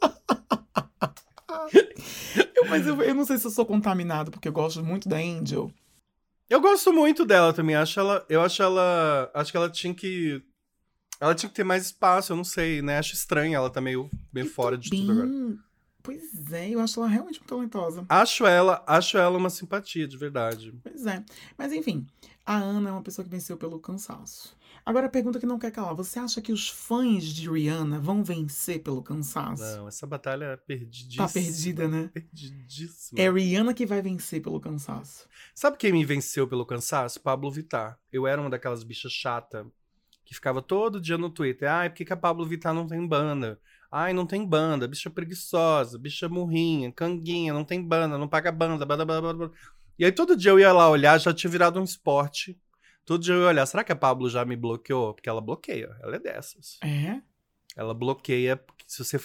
Eu- 2.55 2.65
mas 2.69 2.85
eu, 2.85 3.01
eu 3.01 3.15
não 3.15 3.25
sei 3.25 3.37
se 3.37 3.47
eu 3.47 3.51
sou 3.51 3.65
contaminado, 3.65 4.31
porque 4.31 4.47
eu 4.47 4.51
gosto 4.53 4.83
muito 4.83 5.07
da 5.09 5.17
Angel. 5.17 5.71
Eu 6.49 6.59
gosto 6.59 6.91
muito 6.91 7.25
dela 7.25 7.53
também. 7.53 7.75
Acho 7.75 7.99
ela, 7.99 8.25
eu 8.27 8.41
acho 8.41 8.63
ela, 8.63 9.31
acho 9.33 9.51
que 9.51 9.57
ela 9.57 9.69
tinha 9.69 9.93
que, 9.93 10.41
ela 11.19 11.35
tinha 11.35 11.49
que 11.49 11.55
ter 11.55 11.63
mais 11.63 11.85
espaço. 11.85 12.31
Eu 12.31 12.37
não 12.37 12.43
sei, 12.43 12.81
né? 12.81 12.97
Acho 12.97 13.13
estranho. 13.13 13.55
Ela 13.55 13.69
tá 13.69 13.79
meio, 13.79 14.09
meio 14.33 14.49
fora 14.49 14.77
de 14.77 14.89
tudo 14.89 15.11
agora. 15.11 15.27
Bem, 15.27 15.59
Pois 16.01 16.51
é, 16.53 16.69
eu 16.69 16.79
acho 16.79 16.99
ela 16.99 17.09
realmente 17.09 17.39
muito 17.39 17.49
talentosa. 17.49 18.05
Acho 18.09 18.47
ela, 18.47 18.83
acho 18.87 19.17
ela 19.17 19.37
uma 19.37 19.49
simpatia 19.49 20.07
de 20.07 20.17
verdade. 20.17 20.73
Pois 20.81 21.05
é. 21.05 21.23
Mas 21.57 21.73
enfim, 21.73 22.07
a 22.45 22.55
Ana 22.57 22.89
é 22.89 22.91
uma 22.91 23.03
pessoa 23.03 23.23
que 23.23 23.29
venceu 23.29 23.57
pelo 23.57 23.79
cansaço. 23.79 24.57
Agora 24.89 25.05
a 25.05 25.09
pergunta 25.09 25.39
que 25.39 25.45
não 25.45 25.59
quer 25.59 25.69
calar: 25.69 25.93
você 25.93 26.17
acha 26.17 26.41
que 26.41 26.51
os 26.51 26.67
fãs 26.67 27.23
de 27.25 27.47
Rihanna 27.47 27.99
vão 27.99 28.23
vencer 28.23 28.81
pelo 28.81 29.03
cansaço? 29.03 29.61
Não, 29.61 29.87
essa 29.87 30.07
batalha 30.07 30.45
é 30.45 30.57
perdidíssima. 30.57 31.27
Tá 31.27 31.31
perdida, 31.31 31.87
né? 31.87 32.09
Perdidíssima. 32.11 33.21
É 33.21 33.29
Rihanna 33.29 33.71
que 33.71 33.85
vai 33.85 34.01
vencer 34.01 34.41
pelo 34.41 34.59
cansaço. 34.59 35.29
Sabe 35.53 35.77
quem 35.77 35.91
me 35.91 36.03
venceu 36.03 36.47
pelo 36.47 36.65
cansaço? 36.65 37.21
Pablo 37.21 37.51
Vittar. 37.51 37.99
Eu 38.11 38.25
era 38.25 38.41
uma 38.41 38.49
daquelas 38.49 38.83
bichas 38.83 39.11
chata 39.11 39.63
que 40.25 40.33
ficava 40.33 40.59
todo 40.59 40.99
dia 40.99 41.19
no 41.19 41.29
Twitter. 41.29 41.69
Ai, 41.69 41.91
por 41.91 41.97
que, 41.97 42.05
que 42.05 42.13
a 42.13 42.17
Pablo 42.17 42.43
Vittar 42.47 42.73
não 42.73 42.87
tem 42.87 43.05
banda? 43.05 43.59
Ai, 43.91 44.11
não 44.11 44.25
tem 44.25 44.43
banda. 44.43 44.87
Bicha 44.87 45.11
preguiçosa, 45.11 45.99
bicha 45.99 46.27
murrinha, 46.27 46.91
canguinha, 46.91 47.53
não 47.53 47.63
tem 47.63 47.79
banda, 47.79 48.17
não 48.17 48.27
paga 48.27 48.51
banda. 48.51 48.87
Blá, 48.87 49.05
blá, 49.05 49.21
blá, 49.21 49.33
blá. 49.35 49.51
E 49.99 50.05
aí 50.05 50.11
todo 50.11 50.35
dia 50.35 50.49
eu 50.49 50.59
ia 50.59 50.73
lá 50.73 50.89
olhar, 50.89 51.19
já 51.19 51.31
tinha 51.31 51.51
virado 51.51 51.79
um 51.79 51.83
esporte. 51.83 52.59
Todo 53.09 53.23
dia 53.23 53.33
eu 53.33 53.41
ia 53.41 53.47
olhar, 53.47 53.65
será 53.65 53.83
que 53.83 53.91
a 53.91 53.95
Pablo 53.95 54.29
já 54.29 54.45
me 54.45 54.55
bloqueou? 54.55 55.15
Porque 55.15 55.27
ela 55.27 55.41
bloqueia, 55.41 55.97
ela 55.99 56.17
é 56.17 56.19
dessas. 56.19 56.77
É? 56.83 57.19
Ela 57.75 57.91
bloqueia, 57.91 58.55
porque 58.55 58.85
se 58.85 59.03
você. 59.03 59.17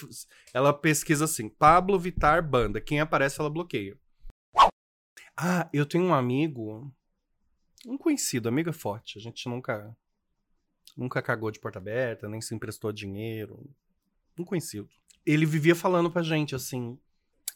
Ela 0.54 0.72
pesquisa 0.72 1.26
assim, 1.26 1.50
Pablo 1.50 1.98
Vittar 1.98 2.42
banda. 2.42 2.80
Quem 2.80 2.98
aparece, 2.98 3.38
ela 3.38 3.50
bloqueia. 3.50 3.94
Ah, 5.36 5.68
eu 5.70 5.84
tenho 5.84 6.02
um 6.04 6.14
amigo. 6.14 6.90
Um 7.86 7.98
conhecido, 7.98 8.48
amigo 8.48 8.70
é 8.70 8.72
forte. 8.72 9.18
A 9.18 9.20
gente 9.20 9.46
nunca. 9.50 9.94
Nunca 10.96 11.20
cagou 11.20 11.50
de 11.50 11.60
porta 11.60 11.78
aberta, 11.78 12.26
nem 12.26 12.40
se 12.40 12.54
emprestou 12.54 12.90
dinheiro. 12.90 13.70
Um 14.38 14.46
conhecido. 14.46 14.88
Ele 15.26 15.44
vivia 15.44 15.74
falando 15.74 16.10
pra 16.10 16.22
gente 16.22 16.54
assim. 16.54 16.98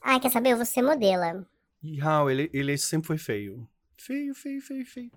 Ah, 0.03 0.21
quer 0.21 0.31
saber? 0.31 0.51
Eu 0.51 0.57
vou 0.59 0.67
ser 0.67 0.83
modela. 0.83 1.49
E 1.83 1.99
Raul, 1.99 2.31
ele, 2.31 2.51
ele 2.53 2.77
sempre 2.77 3.07
foi 3.07 3.17
feio. 3.17 3.67
Feio, 3.97 4.35
feio, 4.35 4.61
feio, 4.61 4.85
feio. 4.85 5.11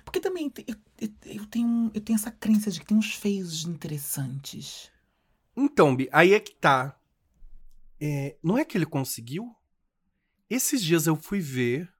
Porque 0.00 0.20
também 0.20 0.50
eu- 0.66 1.08
eu 1.26 1.46
tenho, 1.46 1.90
eu 1.92 2.00
tenho 2.00 2.16
essa 2.16 2.30
crença 2.30 2.70
de 2.70 2.80
que 2.80 2.86
tem 2.86 2.96
uns 2.96 3.14
feios 3.14 3.64
interessantes. 3.64 4.90
Então, 5.56 5.94
Bi, 5.94 6.08
aí 6.12 6.32
é 6.32 6.40
que 6.40 6.54
tá. 6.54 6.98
É, 8.00 8.36
não 8.42 8.56
é 8.56 8.64
que 8.64 8.76
ele 8.76 8.86
conseguiu? 8.86 9.54
Esses 10.48 10.82
dias 10.82 11.06
eu 11.06 11.14
fui 11.16 11.40
ver. 11.40 11.92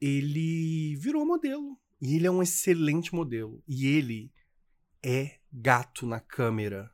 Ele 0.00 0.94
virou 0.96 1.26
modelo. 1.26 1.78
E 2.00 2.14
ele 2.14 2.26
é 2.26 2.30
um 2.30 2.42
excelente 2.42 3.14
modelo. 3.14 3.62
E 3.66 3.86
ele 3.86 4.32
é 5.02 5.38
gato 5.52 6.06
na 6.06 6.20
câmera. 6.20 6.92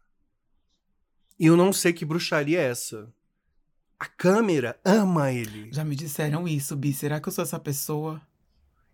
E 1.39 1.47
eu 1.47 1.57
não 1.57 1.73
sei 1.73 1.93
que 1.93 2.05
bruxaria 2.05 2.61
é 2.61 2.71
essa. 2.71 3.13
A 3.99 4.07
câmera 4.07 4.81
ama 4.85 5.31
ele. 5.33 5.71
Já 5.73 5.85
me 5.85 5.95
disseram 5.95 6.49
isso, 6.49 6.75
Bi. 6.77 6.93
Será 6.93 7.21
que 7.21 7.29
eu 7.29 7.33
sou 7.33 7.43
essa 7.43 7.59
pessoa? 7.61 8.21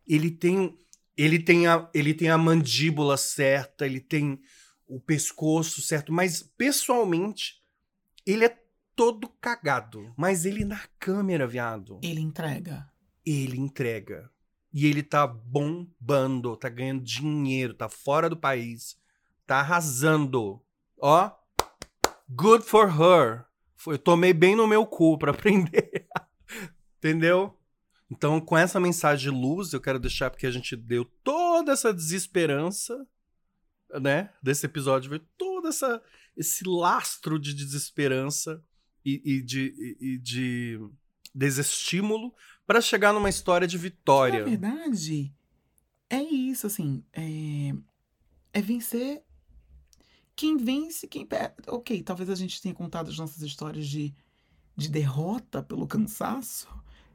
Ele 0.07 0.31
tem. 0.31 0.77
Ele 1.17 1.39
tem 1.39 1.67
a, 1.67 1.89
ele 1.93 2.15
tem 2.15 2.31
a 2.31 2.39
mandíbula 2.39 3.17
certa, 3.17 3.85
ele 3.85 4.01
tem 4.01 4.41
o 4.87 4.99
pescoço 4.99 5.83
certo, 5.83 6.13
mas 6.13 6.43
pessoalmente 6.43 7.63
ele 8.25 8.45
é 8.45 8.59
todo 8.97 9.29
cagado. 9.29 10.15
Mas 10.17 10.45
ele 10.47 10.65
na 10.65 10.81
câmera, 10.99 11.47
viado, 11.47 12.01
Ele 12.03 12.21
entrega. 12.21 12.91
ele 13.27 13.59
entrega. 13.59 14.31
E 14.73 14.87
ele 14.87 15.03
tá 15.03 15.27
bombando, 15.27 16.57
tá 16.57 16.69
ganhando 16.69 17.03
dinheiro, 17.03 17.75
tá 17.75 17.89
fora 17.89 18.31
do 18.31 18.37
país, 18.37 18.97
tá 19.47 19.59
arrasando. 19.61 20.63
Ó, 20.99 21.31
good 22.29 22.65
for 22.65 22.89
her. 22.89 23.45
Eu 23.87 23.99
tomei 23.99 24.33
bem 24.33 24.55
no 24.57 24.67
meu 24.67 24.87
cu 24.87 25.19
pra 25.19 25.33
aprender. 25.37 26.07
Entendeu? 26.99 27.59
Então, 28.11 28.41
com 28.41 28.59
essa 28.59 28.81
mensagem 28.81 29.31
de 29.33 29.39
luz, 29.39 29.73
eu 29.73 29.81
quero 29.81 29.99
deixar 30.01 30.31
porque 30.31 30.47
a 30.47 30.51
gente 30.51 30.75
deu 30.75 31.05
toda 31.23 31.73
essa 31.73 31.95
desesperança, 31.95 33.07
né? 34.01 34.31
Desse 34.43 34.67
episódio, 34.67 35.11
veio 35.11 35.25
todo 35.39 35.69
essa, 35.69 36.03
esse 36.37 36.65
lastro 36.67 37.39
de 37.39 37.55
desesperança 37.55 38.63
e, 39.05 39.23
e 39.25 39.43
de, 39.43 39.97
e- 40.01 40.19
de 40.19 40.81
desestímulo 41.35 42.35
pra 42.67 42.81
chegar 42.81 43.13
numa 43.13 43.29
história 43.29 43.67
de 43.67 43.79
vitória. 43.79 44.41
Na 44.41 44.45
verdade, 44.45 45.33
é 46.09 46.21
isso, 46.23 46.67
assim. 46.67 47.05
É, 47.13 47.73
é 48.53 48.61
vencer. 48.61 49.23
Quem 50.35 50.57
vence, 50.57 51.07
quem 51.07 51.25
perde. 51.27 51.55
Ok, 51.69 52.03
talvez 52.03 52.29
a 52.31 52.35
gente 52.35 52.61
tenha 52.61 52.75
contado 52.75 53.11
as 53.11 53.19
nossas 53.19 53.43
histórias 53.43 53.87
de, 53.87 54.15
de 54.77 54.89
derrota 54.89 55.63
pelo 55.63 55.87
cansaço, 55.87 56.67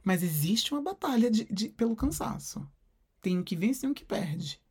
mas 0.06 0.22
existe 0.22 0.72
uma 0.72 0.82
batalha 0.82 1.30
de, 1.32 1.44
de- 1.46 1.70
pelo 1.70 1.96
cansaço. 1.96 2.66
Tem 3.20 3.38
um 3.40 3.44
que 3.44 3.56
vence 3.56 3.86
e 3.86 3.90
um 3.90 3.94
que 3.94 4.06
perde. 4.06 4.62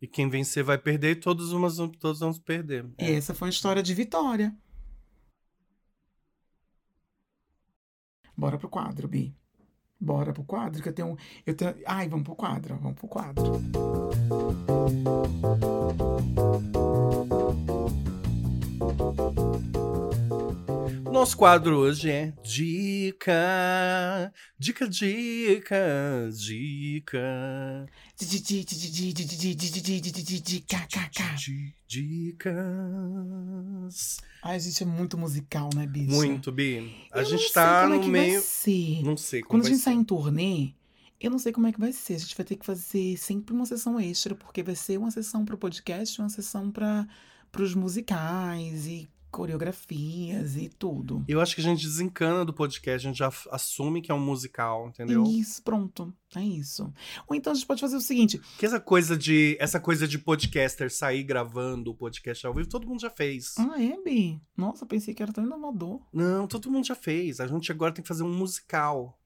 E 0.00 0.06
quem 0.06 0.30
vencer 0.30 0.62
vai 0.62 0.78
perder 0.78 1.16
e 1.16 1.20
todos, 1.20 1.52
umas, 1.52 1.76
todos 1.98 2.20
vamos 2.20 2.38
perder. 2.38 2.88
E 2.98 3.10
essa 3.10 3.34
foi 3.34 3.48
uma 3.48 3.52
história 3.52 3.82
de 3.82 3.92
vitória. 3.92 4.56
Bora 8.36 8.56
pro 8.56 8.68
quadro, 8.68 9.08
Bi. 9.08 9.34
Bora 9.98 10.32
pro 10.32 10.44
quadro, 10.44 10.82
que 10.82 10.88
eu 10.90 10.92
tenho. 10.92 11.16
Eu 11.44 11.56
tenho... 11.56 11.74
Ai, 11.86 12.08
vamos 12.08 12.24
pro 12.24 12.36
quadro, 12.36 12.76
vamos 12.76 12.96
pro 12.96 13.08
quadro. 13.08 13.44
nosso 21.16 21.34
quadro 21.34 21.78
hoje 21.78 22.10
é 22.10 22.34
Dica, 22.42 23.32
Dica, 24.58 24.86
Dica, 24.86 26.28
Dica. 26.30 27.86
Dicas. 31.88 32.58
Ai, 34.42 34.60
gente, 34.60 34.82
é 34.82 34.86
muito 34.86 35.16
musical, 35.16 35.70
né, 35.74 35.86
bicho? 35.86 36.14
Muito, 36.14 36.52
Bi. 36.52 36.94
A 37.10 37.20
eu 37.20 37.24
gente 37.24 37.50
tá 37.50 37.88
no 37.88 37.94
é 37.94 38.06
meio. 38.06 38.42
Não 39.02 39.16
sei 39.16 39.40
como 39.40 39.62
Quando 39.62 39.64
a 39.64 39.70
gente 39.70 39.80
sai 39.80 39.94
em 39.94 40.04
turnê, 40.04 40.74
eu 41.18 41.30
não 41.30 41.38
sei 41.38 41.50
como 41.50 41.66
é 41.66 41.72
que 41.72 41.80
vai 41.80 41.94
ser. 41.94 42.16
A 42.16 42.18
gente 42.18 42.36
vai 42.36 42.44
ter 42.44 42.56
que 42.56 42.66
fazer 42.66 43.16
sempre 43.16 43.54
uma 43.54 43.64
sessão 43.64 43.98
extra, 43.98 44.34
porque 44.34 44.62
vai 44.62 44.76
ser 44.76 44.98
uma 44.98 45.10
sessão 45.10 45.46
pro 45.46 45.56
podcast, 45.56 46.20
uma 46.20 46.28
sessão 46.28 46.70
para 46.70 47.08
pros 47.50 47.74
musicais 47.74 48.86
e 48.86 49.08
coreografias 49.36 50.56
e 50.56 50.68
tudo. 50.68 51.24
Eu 51.28 51.40
acho 51.40 51.54
que 51.54 51.60
a 51.60 51.64
gente 51.64 51.84
desencana 51.84 52.44
do 52.44 52.52
podcast, 52.52 53.06
a 53.06 53.10
gente 53.10 53.18
já 53.18 53.30
assume 53.50 54.00
que 54.00 54.10
é 54.10 54.14
um 54.14 54.20
musical, 54.24 54.88
entendeu? 54.88 55.24
Isso, 55.24 55.62
pronto. 55.62 56.12
É 56.34 56.40
isso. 56.42 56.92
Ou 57.28 57.36
então 57.36 57.52
a 57.52 57.54
gente 57.56 57.66
pode 57.66 57.80
fazer 57.80 57.96
o 57.96 58.00
seguinte: 58.00 58.40
Que 58.58 58.66
essa 58.66 58.80
coisa 58.80 59.16
de 59.16 59.56
essa 59.60 59.78
coisa 59.78 60.06
de 60.08 60.18
podcaster 60.18 60.90
sair 60.92 61.22
gravando 61.22 61.90
o 61.90 61.94
podcast 61.94 62.46
ao 62.46 62.54
vivo, 62.54 62.68
todo 62.68 62.86
mundo 62.86 63.00
já 63.00 63.10
fez. 63.10 63.54
Ah, 63.58 63.80
é, 63.82 63.96
Bi? 64.02 64.40
Nossa, 64.56 64.84
pensei 64.86 65.14
que 65.14 65.22
era 65.22 65.32
tão 65.32 65.44
inovador. 65.44 66.00
Não, 66.12 66.46
todo 66.46 66.70
mundo 66.70 66.86
já 66.86 66.94
fez. 66.94 67.40
A 67.40 67.46
gente 67.46 67.70
agora 67.70 67.92
tem 67.92 68.02
que 68.02 68.08
fazer 68.08 68.22
um 68.22 68.32
musical. 68.34 69.18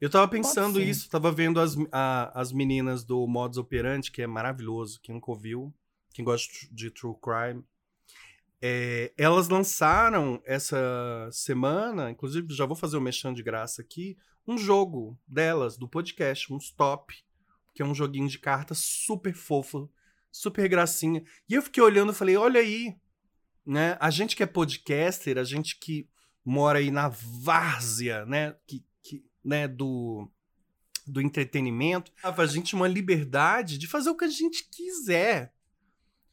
Eu 0.00 0.10
tava 0.10 0.26
pensando 0.26 0.80
isso, 0.80 1.08
tava 1.08 1.30
vendo 1.30 1.60
as, 1.60 1.76
a- 1.92 2.32
as 2.40 2.52
meninas 2.52 3.04
do 3.04 3.24
Modus 3.26 3.56
Operandi, 3.58 4.10
que 4.10 4.20
é 4.20 4.26
maravilhoso, 4.26 4.98
quem 5.00 5.14
nunca 5.14 5.30
ouviu, 5.30 5.72
quem 6.12 6.24
gosta 6.24 6.52
de 6.72 6.90
true 6.90 7.14
crime. 7.22 7.62
É, 8.64 9.12
elas 9.18 9.48
lançaram 9.48 10.40
essa 10.46 11.28
semana, 11.32 12.12
inclusive 12.12 12.54
já 12.54 12.64
vou 12.64 12.76
fazer 12.76 12.96
o 12.96 13.00
um 13.00 13.02
mexão 13.02 13.34
de 13.34 13.42
graça 13.42 13.82
aqui, 13.82 14.16
um 14.46 14.56
jogo 14.56 15.18
delas, 15.26 15.76
do 15.76 15.88
podcast, 15.88 16.52
um 16.52 16.58
stop, 16.58 17.12
que 17.74 17.82
é 17.82 17.84
um 17.84 17.94
joguinho 17.94 18.28
de 18.28 18.38
cartas 18.38 18.78
super 18.78 19.34
fofo, 19.34 19.90
super 20.30 20.68
gracinha. 20.68 21.24
E 21.48 21.54
eu 21.54 21.62
fiquei 21.62 21.82
olhando 21.82 22.12
e 22.12 22.14
falei, 22.14 22.36
olha 22.36 22.60
aí, 22.60 22.96
né? 23.66 23.96
A 24.00 24.10
gente 24.10 24.36
que 24.36 24.42
é 24.42 24.46
podcaster, 24.46 25.38
a 25.38 25.44
gente 25.44 25.78
que 25.78 26.08
mora 26.44 26.78
aí 26.78 26.90
na 26.90 27.08
várzea, 27.08 28.24
né? 28.26 28.56
Que, 28.66 28.84
que, 29.02 29.24
né? 29.44 29.66
Do, 29.66 30.30
do 31.06 31.20
entretenimento, 31.20 32.12
dava 32.22 32.42
a 32.42 32.46
gente 32.46 32.74
uma 32.74 32.88
liberdade 32.88 33.78
de 33.78 33.86
fazer 33.86 34.10
o 34.10 34.16
que 34.16 34.24
a 34.24 34.28
gente 34.28 34.68
quiser. 34.70 35.52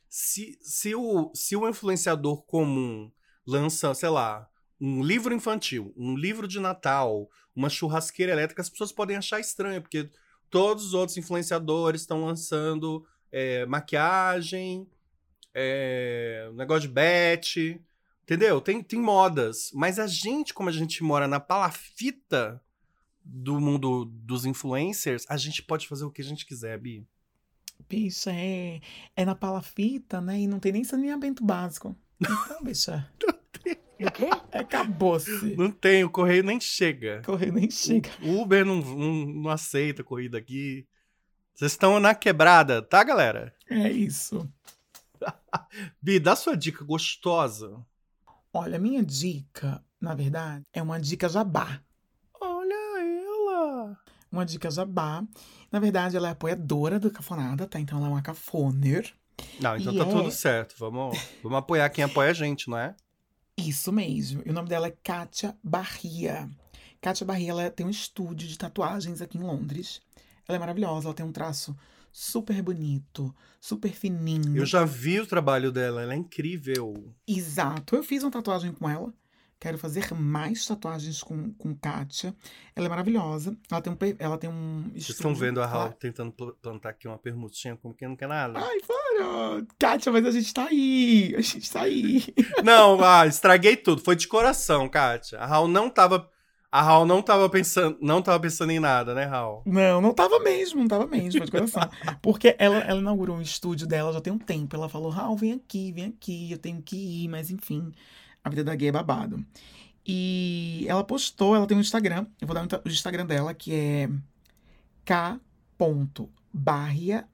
Se, 0.10 0.58
se, 0.62 0.96
o, 0.96 1.32
se 1.36 1.56
o 1.56 1.70
influenciador 1.70 2.42
comum 2.44 3.12
lança, 3.46 3.94
sei 3.94 4.10
lá, 4.10 4.50
um 4.82 5.04
livro 5.04 5.34
infantil, 5.34 5.94
um 5.96 6.16
livro 6.16 6.48
de 6.48 6.60
Natal, 6.60 7.30
uma 7.56 7.70
churrasqueira 7.70 8.32
elétrica, 8.32 8.62
as 8.62 8.70
pessoas 8.70 8.92
podem 8.92 9.18
achar 9.18 9.40
estranho, 9.40 9.82
porque 9.82 10.10
todos 10.50 10.86
os 10.86 10.94
outros 10.94 11.18
influenciadores 11.18 12.02
estão 12.02 12.26
lançando 12.26 13.06
é, 13.32 13.66
maquiagem, 13.66 14.88
é, 15.54 16.50
negócio 16.56 16.88
de 16.88 16.88
bet, 16.88 17.82
entendeu? 18.24 18.62
Tem, 18.62 18.82
tem 18.82 19.00
modas. 19.00 19.72
Mas 19.74 20.00
a 20.00 20.08
gente, 20.08 20.54
como 20.54 20.70
a 20.70 20.72
gente 20.72 21.04
mora 21.04 21.28
na 21.28 21.40
palafita 21.40 22.62
do 23.24 23.60
mundo 23.60 24.06
dos 24.06 24.46
influencers, 24.46 25.26
a 25.30 25.38
gente 25.38 25.62
pode 25.62 25.88
fazer 25.88 26.06
o 26.06 26.12
que 26.12 26.22
a 26.22 26.26
gente 26.26 26.46
quiser, 26.46 26.80
Bi. 26.80 27.06
Bicha, 27.88 28.32
é, 28.32 28.82
é 29.16 29.26
na 29.26 29.36
palafita, 29.36 30.20
né? 30.22 30.40
E 30.42 30.48
não 30.48 30.60
tem 30.60 30.72
nem 30.72 30.84
saneamento 30.84 31.44
básico. 31.44 31.96
Então, 32.20 32.64
bicha. 32.64 33.10
O 34.00 34.12
quê? 34.12 34.30
Acabou-se. 34.54 35.58
Não 35.58 35.70
tem, 35.70 36.06
o 36.06 36.10
correio 36.10 36.42
nem 36.42 36.58
chega. 36.58 37.22
Correio 37.26 37.52
nem 37.52 37.70
chega. 37.70 38.10
O 38.24 38.42
Uber 38.42 38.66
não, 38.66 38.78
não, 38.78 39.26
não 39.26 39.50
aceita 39.50 40.06
corrida 40.06 40.38
aqui. 40.38 40.88
Vocês 41.54 41.74
estão 41.74 42.00
na 42.00 42.16
quebrada, 42.16 42.82
tá, 42.82 43.04
galera? 43.04 43.54
É 43.70 43.92
isso. 43.92 44.50
Bi, 46.02 46.18
dá 46.18 46.34
sua 46.34 46.56
dica 46.56 46.86
gostosa. 46.86 47.86
Olha, 48.54 48.78
a 48.78 48.80
minha 48.80 49.04
dica, 49.04 49.84
na 50.00 50.16
verdade, 50.16 50.64
é 50.72 50.82
uma 50.82 50.98
dica 50.98 51.28
jabá. 51.28 51.82
Uma 54.32 54.46
dica 54.46 54.70
jabá. 54.70 55.24
Na 55.72 55.80
verdade, 55.80 56.16
ela 56.16 56.30
é 56.30 56.32
apoiadora 56.32 57.00
do 57.00 57.10
Cafonada, 57.12 57.68
tá? 57.68 57.80
Então 57.80 57.98
ela 57.98 58.08
é 58.08 58.12
uma 58.12 58.22
cafoner. 58.22 59.12
Não, 59.60 59.78
então 59.78 59.94
E 59.94 59.98
tá 59.98 60.06
é- 60.06 60.12
tudo 60.12 60.32
certo. 60.32 60.76
Vamos, 60.78 61.18
vamos 61.42 61.58
apoiar 61.58 61.90
quem 61.90 62.04
apoia 62.04 62.30
a 62.32 62.34
gente, 62.34 62.70
não 62.70 62.78
é? 62.78 62.96
Isso 63.58 63.92
mesmo. 63.92 64.42
E 64.46 64.50
o 64.50 64.54
nome 64.54 64.70
dela 64.70 64.88
é 64.88 64.94
Kátia 65.04 65.56
Barria. 65.64 66.50
Kátia 67.02 67.26
Barria, 67.26 67.52
ela 67.52 67.70
tem 67.70 67.86
um 67.86 67.90
estúdio 67.90 68.48
de 68.48 68.58
tatuagens 68.58 69.22
aqui 69.22 69.38
em 69.38 69.44
Londres. 69.44 70.02
Ela 70.48 70.58
é 70.58 70.60
maravilhosa, 70.60 71.08
ela 71.08 71.14
tem 71.14 71.26
um 71.26 71.32
traço 71.32 71.76
super 72.12 72.62
bonito, 72.62 73.34
super 73.60 73.92
fininho. 73.92 74.58
Eu 74.58 74.66
já 74.66 74.84
vi 74.84 75.20
o 75.20 75.28
trabalho 75.28 75.72
dela, 75.72 76.02
ela 76.02 76.14
é 76.14 76.18
incrível. 76.18 77.14
Exato. 77.28 77.96
Eu 77.96 78.04
fiz 78.04 78.24
uma 78.24 78.32
tatuagem 78.32 78.74
com 78.74 78.90
ela. 78.90 79.14
Quero 79.60 79.78
fazer 79.78 80.14
mais 80.14 80.66
tatuagens 80.66 81.22
com, 81.22 81.52
com 81.54 81.76
Kátia. 81.76 82.34
Ela 82.74 82.86
é 82.86 82.90
maravilhosa. 82.90 83.58
Ela 83.70 83.82
tem 83.82 83.92
um, 83.92 83.98
ela 84.18 84.38
tem 84.38 84.50
um 84.50 84.90
Vocês 84.94 85.10
estão 85.10 85.36
vendo 85.36 85.62
a 85.62 85.66
Raul 85.66 85.92
tentando 85.92 86.32
pl- 86.32 86.54
plantar 86.62 86.90
aqui 86.92 87.10
uma 87.10 87.18
permutinha 87.18 87.76
como 87.76 87.94
quem 87.94 88.08
não 88.08 88.16
quer 88.16 88.30
nada. 88.30 88.58
Ai, 88.58 88.78
para! 88.88 89.66
Kátia, 89.78 90.14
mas 90.14 90.26
a 90.26 90.32
gente 90.32 90.54
tá 90.54 90.68
aí. 90.68 91.36
A 91.38 91.42
gente 91.42 91.70
tá 91.70 91.82
aí. 91.82 92.24
Não, 92.64 93.04
ah, 93.04 93.28
estraguei 93.28 93.76
tudo. 93.76 94.02
Foi 94.02 94.16
de 94.16 94.30
coração, 94.30 94.88
Kátia. 94.88 95.40
A 95.40 95.46
Raul 95.46 95.68
não 95.68 95.90
tava. 95.90 96.30
A 96.72 96.82
Raul 96.84 97.06
não 97.06 97.22
tava 97.22 97.50
pensando, 97.50 97.98
não 98.00 98.22
tava 98.22 98.40
pensando 98.40 98.72
em 98.72 98.80
nada, 98.80 99.16
né, 99.16 99.26
Raul? 99.26 99.64
Não, 99.66 100.00
não 100.00 100.14
tava 100.14 100.40
mesmo, 100.40 100.80
não 100.80 100.88
tava 100.88 101.08
mesmo, 101.08 101.44
de 101.44 101.52
coração. 101.52 101.82
Porque 102.22 102.56
ela, 102.60 102.78
ela 102.78 103.00
inaugurou 103.02 103.36
um 103.38 103.42
estúdio 103.42 103.88
dela 103.88 104.14
já 104.14 104.22
tem 104.22 104.32
um 104.32 104.38
tempo. 104.38 104.76
Ela 104.76 104.88
falou, 104.88 105.10
Raul, 105.10 105.36
vem 105.36 105.54
aqui, 105.54 105.92
vem 105.92 106.06
aqui, 106.06 106.52
eu 106.52 106.60
tenho 106.60 106.80
que 106.82 106.96
ir, 106.96 107.28
mas 107.28 107.50
enfim, 107.50 107.92
a 108.50 108.52
vida 108.52 108.64
da 108.64 108.76
gay 108.76 108.90
é 108.90 108.92
babado. 108.92 109.46
E 110.06 110.86
ela 110.88 111.04
postou, 111.04 111.56
ela 111.56 111.68
tem 111.68 111.78
um 111.78 111.82
Instagram, 111.82 112.26
eu 112.42 112.48
vou 112.48 112.56
dar 112.56 112.66
o 112.84 112.90
Instagram 112.90 113.26
dela, 113.26 113.54
que 113.54 113.74
é 113.74 114.10
k.barria 115.06 116.18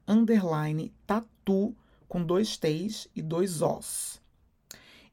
underline 0.07 0.93
tatu 1.07 1.75
com 2.07 2.23
dois 2.23 2.57
T's 2.57 3.07
e 3.15 3.21
dois 3.21 3.61
Os. 3.61 4.21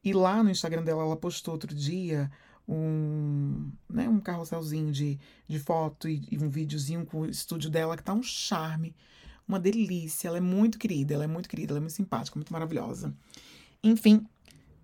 E 0.04 0.12
lá 0.12 0.42
no 0.42 0.50
Instagram 0.50 0.82
dela, 0.82 1.02
ela 1.02 1.16
postou 1.16 1.54
outro 1.54 1.72
dia 1.72 2.28
um, 2.68 3.70
né, 3.88 4.08
um 4.08 4.18
carrosselzinho 4.18 4.90
de, 4.90 5.18
de 5.46 5.58
foto 5.58 6.08
e, 6.08 6.26
e 6.30 6.38
um 6.38 6.48
videozinho 6.48 7.06
com 7.06 7.20
o 7.20 7.26
estúdio 7.26 7.70
dela 7.70 7.96
que 7.96 8.02
tá 8.02 8.12
um 8.12 8.22
charme. 8.22 8.94
Uma 9.46 9.60
delícia. 9.60 10.28
Ela 10.28 10.38
é 10.38 10.40
muito 10.40 10.78
querida, 10.78 11.14
ela 11.14 11.24
é 11.24 11.28
muito 11.28 11.48
querida, 11.48 11.72
ela 11.72 11.78
é 11.78 11.80
muito 11.80 11.94
simpática, 11.94 12.36
muito 12.36 12.52
maravilhosa. 12.52 13.14
Enfim, 13.82 14.26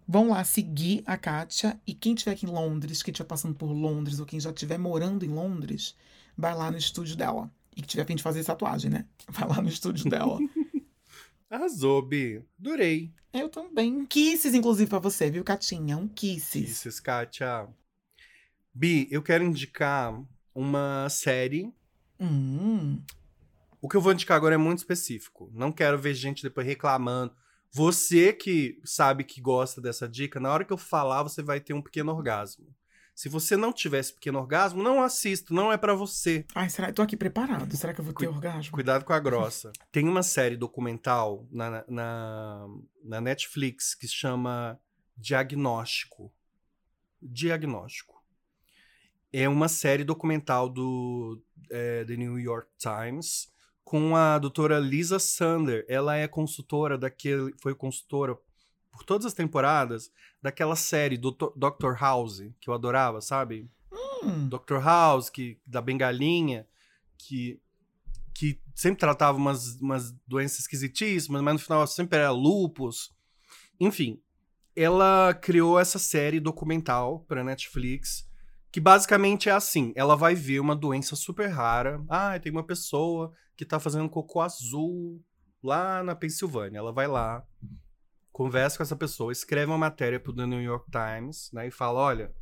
vão 0.09 0.31
lá 0.31 0.43
seguir 0.43 1.03
a 1.05 1.19
Kátia. 1.19 1.79
E 1.87 1.93
quem 1.93 2.15
estiver 2.15 2.33
aqui 2.33 2.47
em 2.47 2.51
Londres, 2.51 3.03
quem 3.03 3.13
estiver 3.13 3.29
passando 3.29 3.55
por 3.55 3.71
Londres, 3.71 4.19
ou 4.19 4.25
quem 4.25 4.41
já 4.41 4.51
estiver 4.51 4.79
morando 4.79 5.25
em 5.25 5.29
Londres, 5.29 5.95
vai 6.37 6.55
lá 6.55 6.71
no 6.71 6.79
estúdio 6.79 7.15
dela. 7.15 7.51
E 7.77 7.83
que 7.83 7.89
tiver 7.89 8.03
a 8.03 8.07
fim 8.07 8.17
de 8.17 8.23
fazer 8.23 8.43
tatuagem, 8.43 8.91
né? 8.91 9.05
Vai 9.29 9.49
lá 9.49 9.63
no 9.63 9.69
estúdio 9.69 10.11
dela. 10.11 10.37
Arrasou, 11.49 12.03
Bi. 12.03 12.43
Adorei. 12.59 13.13
Eu 13.33 13.49
também. 13.49 14.05
Kisses, 14.05 14.53
inclusive, 14.53 14.91
pra 14.91 14.99
você, 14.99 15.31
viu, 15.31 15.45
Catinha? 15.45 15.97
Um 15.97 16.09
kisses. 16.09 16.65
Kisses, 16.65 16.99
Kátia. 16.99 17.69
Bi, 18.75 19.07
eu 19.13 19.23
quero 19.23 19.45
indicar 19.45 20.21
uma 20.53 21.09
série. 21.09 21.73
Hum. 22.19 23.01
O 23.81 23.89
que 23.89 23.97
eu 23.97 24.01
vou 24.01 24.13
indicar 24.13 24.37
agora 24.37 24.57
é 24.57 24.59
muito 24.59 24.79
específico. 24.79 25.49
Não 25.55 25.71
quero 25.71 25.97
ver 25.97 26.15
gente 26.15 26.43
depois 26.43 26.67
reclamando. 26.67 27.33
Você 27.71 28.33
que 28.33 28.81
sabe 28.85 29.25
que 29.25 29.41
gosta 29.41 29.81
dessa 29.81 30.09
dica, 30.09 30.41
na 30.41 30.51
hora 30.51 30.65
que 30.65 30.73
eu 30.73 30.79
falar, 30.79 31.23
você 31.23 31.43
vai 31.43 31.61
ter 31.61 31.75
um 31.75 31.83
pequeno 31.83 32.13
orgasmo. 32.13 32.67
Se 33.15 33.29
você 33.29 33.57
não 33.57 33.73
tiver 33.73 33.99
esse 33.99 34.13
pequeno 34.15 34.39
orgasmo, 34.39 34.81
não 34.83 35.03
assista, 35.03 35.53
não 35.53 35.73
é 35.73 35.77
pra 35.77 35.93
você. 35.93 36.47
Ai, 36.55 36.71
será? 36.71 36.89
Eu 36.89 36.95
tô 36.95 37.03
aqui 37.03 37.17
preparado. 37.17 37.77
Será 37.77 37.93
que 37.93 38.01
eu 38.01 38.05
vou 38.05 38.15
ter 38.15 38.27
Cui- 38.27 38.35
orgasmo? 38.35 38.73
Cuidado 38.73 39.05
com 39.05 39.13
a 39.13 39.19
grossa. 39.19 39.73
Tem 39.91 40.07
uma 40.09 40.23
série 40.23 40.57
documental 40.57 41.47
na, 41.51 41.85
na, 41.89 42.67
na 43.03 43.21
Netflix 43.21 43.95
que 43.95 44.07
se 44.07 44.15
chama 44.15 44.79
Diagnóstico. 45.17 46.33
Diagnóstico. 47.21 48.23
É 49.33 49.49
uma 49.49 49.69
série 49.69 50.05
documental 50.05 50.69
do 50.69 51.43
é, 51.71 52.05
The 52.05 52.17
New 52.17 52.39
York 52.39 52.71
Times 52.79 53.53
com 53.89 54.15
a 54.15 54.39
doutora 54.39 54.79
Lisa 54.79 55.19
Sander. 55.19 55.83
Ela 55.89 56.15
é 56.15 56.29
consultora 56.29 56.99
daquele. 56.99 57.55
Foi 57.59 57.75
consultora 57.75 58.37
por 58.93 59.03
todas 59.03 59.25
as 59.25 59.33
temporadas 59.33 60.13
daquela 60.43 60.77
série 60.77 61.17
do 61.17 61.31
Dr. 61.31 61.95
House, 61.99 62.43
que 62.61 62.69
eu 62.69 62.75
adorava, 62.75 63.23
sabe? 63.23 63.67
Hum. 64.23 64.47
Dr. 64.51 64.77
House, 64.85 65.31
que, 65.31 65.59
da 65.67 65.81
bengalinha, 65.81 66.67
que, 67.17 67.59
que 68.35 68.61
sempre 68.75 69.01
tratava 69.01 69.39
umas, 69.39 69.81
umas 69.81 70.13
doenças 70.27 70.61
esquisitíssimas, 70.61 71.41
mas 71.41 71.55
no 71.55 71.59
final 71.59 71.87
sempre 71.87 72.19
era 72.19 72.31
lupus. 72.31 73.17
Enfim, 73.81 74.21
ela 74.77 75.33
criou 75.33 75.81
essa 75.81 75.99
série 75.99 76.41
documental 76.41 77.21
para 77.21 77.43
Netflix, 77.43 78.29
que 78.71 78.81
basicamente 78.81 79.49
é 79.49 79.53
assim: 79.53 79.95
ela 79.97 80.15
vai 80.15 80.35
ver 80.35 80.61
uma 80.61 80.77
doença 80.77 81.17
super 81.17 81.49
rara. 81.49 82.05
Ah, 82.07 82.39
tem 82.39 82.53
uma 82.53 82.63
pessoa 82.63 83.33
que 83.59 83.65
tá 83.65 83.81
fazendo 83.81 84.09
cocô 84.09 84.41
azul 84.41 85.21
lá 85.61 86.01
na 86.05 86.15
Pensilvânia. 86.15 86.79
Ela 86.79 86.93
vai 86.93 87.09
lá, 87.09 87.45
conversa 88.31 88.77
com 88.77 88.85
essa 88.85 88.95
pessoa, 88.95 89.33
escreve 89.33 89.67
uma 89.67 89.77
matéria 89.77 90.21
pro 90.21 90.33
The 90.33 90.47
New 90.47 90.63
York 90.63 90.89
Times, 90.93 91.51
né, 91.53 91.67
e 91.67 91.71
fala: 91.73 91.99
olha, 91.99 92.33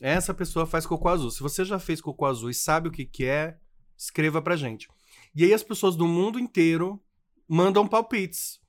essa 0.00 0.34
pessoa 0.34 0.66
faz 0.66 0.84
cocô 0.84 1.08
azul. 1.08 1.30
Se 1.30 1.40
você 1.40 1.64
já 1.64 1.78
fez 1.78 2.00
cocô 2.00 2.26
azul 2.26 2.50
e 2.50 2.54
sabe 2.54 2.88
o 2.88 2.90
que, 2.90 3.06
que 3.06 3.24
é, 3.24 3.56
escreva 3.96 4.42
pra 4.42 4.56
gente. 4.56 4.88
E 5.32 5.44
aí 5.44 5.54
as 5.54 5.62
pessoas 5.62 5.94
do 5.94 6.08
mundo 6.08 6.40
inteiro 6.40 7.00
mandam 7.48 7.86
palpites. 7.86 8.60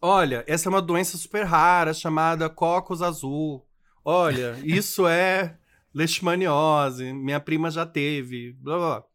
Olha, 0.00 0.44
essa 0.46 0.68
é 0.68 0.70
uma 0.70 0.82
doença 0.82 1.18
super 1.18 1.44
rara 1.44 1.92
chamada 1.92 2.48
cocos 2.48 3.02
azul. 3.02 3.68
Olha, 4.02 4.58
isso 4.64 5.06
é 5.06 5.58
leishmaniose, 5.92 7.12
minha 7.12 7.38
prima 7.38 7.70
já 7.70 7.84
teve, 7.84 8.54
blá 8.54 8.78
blá. 8.78 9.00
blá. 9.00 9.13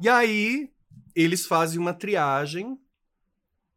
E 0.00 0.08
aí 0.08 0.70
eles 1.14 1.46
fazem 1.46 1.78
uma 1.78 1.92
triagem 1.92 2.78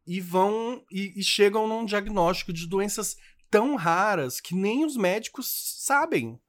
e 0.06 0.20
vão 0.20 0.84
e, 0.90 1.20
e 1.20 1.22
chegam 1.24 1.66
num 1.66 1.84
diagnóstico 1.84 2.52
de 2.52 2.66
doenças 2.66 3.16
tão 3.50 3.76
raras 3.76 4.40
que 4.40 4.54
nem 4.54 4.84
os 4.84 4.96
médicos 4.96 5.48
sabem. 5.84 6.40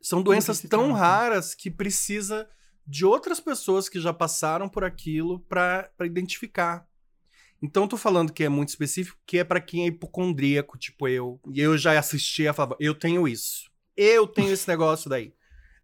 São 0.00 0.22
doenças 0.22 0.60
tão 0.60 0.88
trata. 0.88 0.98
raras 0.98 1.54
que 1.54 1.70
precisa 1.70 2.48
de 2.86 3.06
outras 3.06 3.40
pessoas 3.40 3.88
que 3.88 4.00
já 4.00 4.12
passaram 4.12 4.68
por 4.68 4.84
aquilo 4.84 5.40
para 5.40 5.90
identificar. 6.02 6.86
Então, 7.62 7.88
tô 7.88 7.96
falando 7.96 8.32
que 8.32 8.44
é 8.44 8.48
muito 8.48 8.68
específico, 8.68 9.18
que 9.24 9.38
é 9.38 9.44
para 9.44 9.60
quem 9.60 9.84
é 9.84 9.86
hipocondríaco, 9.86 10.76
tipo 10.76 11.08
eu. 11.08 11.40
E 11.50 11.60
eu 11.60 11.78
já 11.78 11.98
assisti 11.98 12.46
a 12.46 12.52
falava, 12.52 12.76
eu 12.78 12.94
tenho 12.94 13.26
isso. 13.26 13.70
Eu 13.96 14.26
tenho 14.26 14.52
esse 14.52 14.68
negócio 14.68 15.08
daí. 15.08 15.32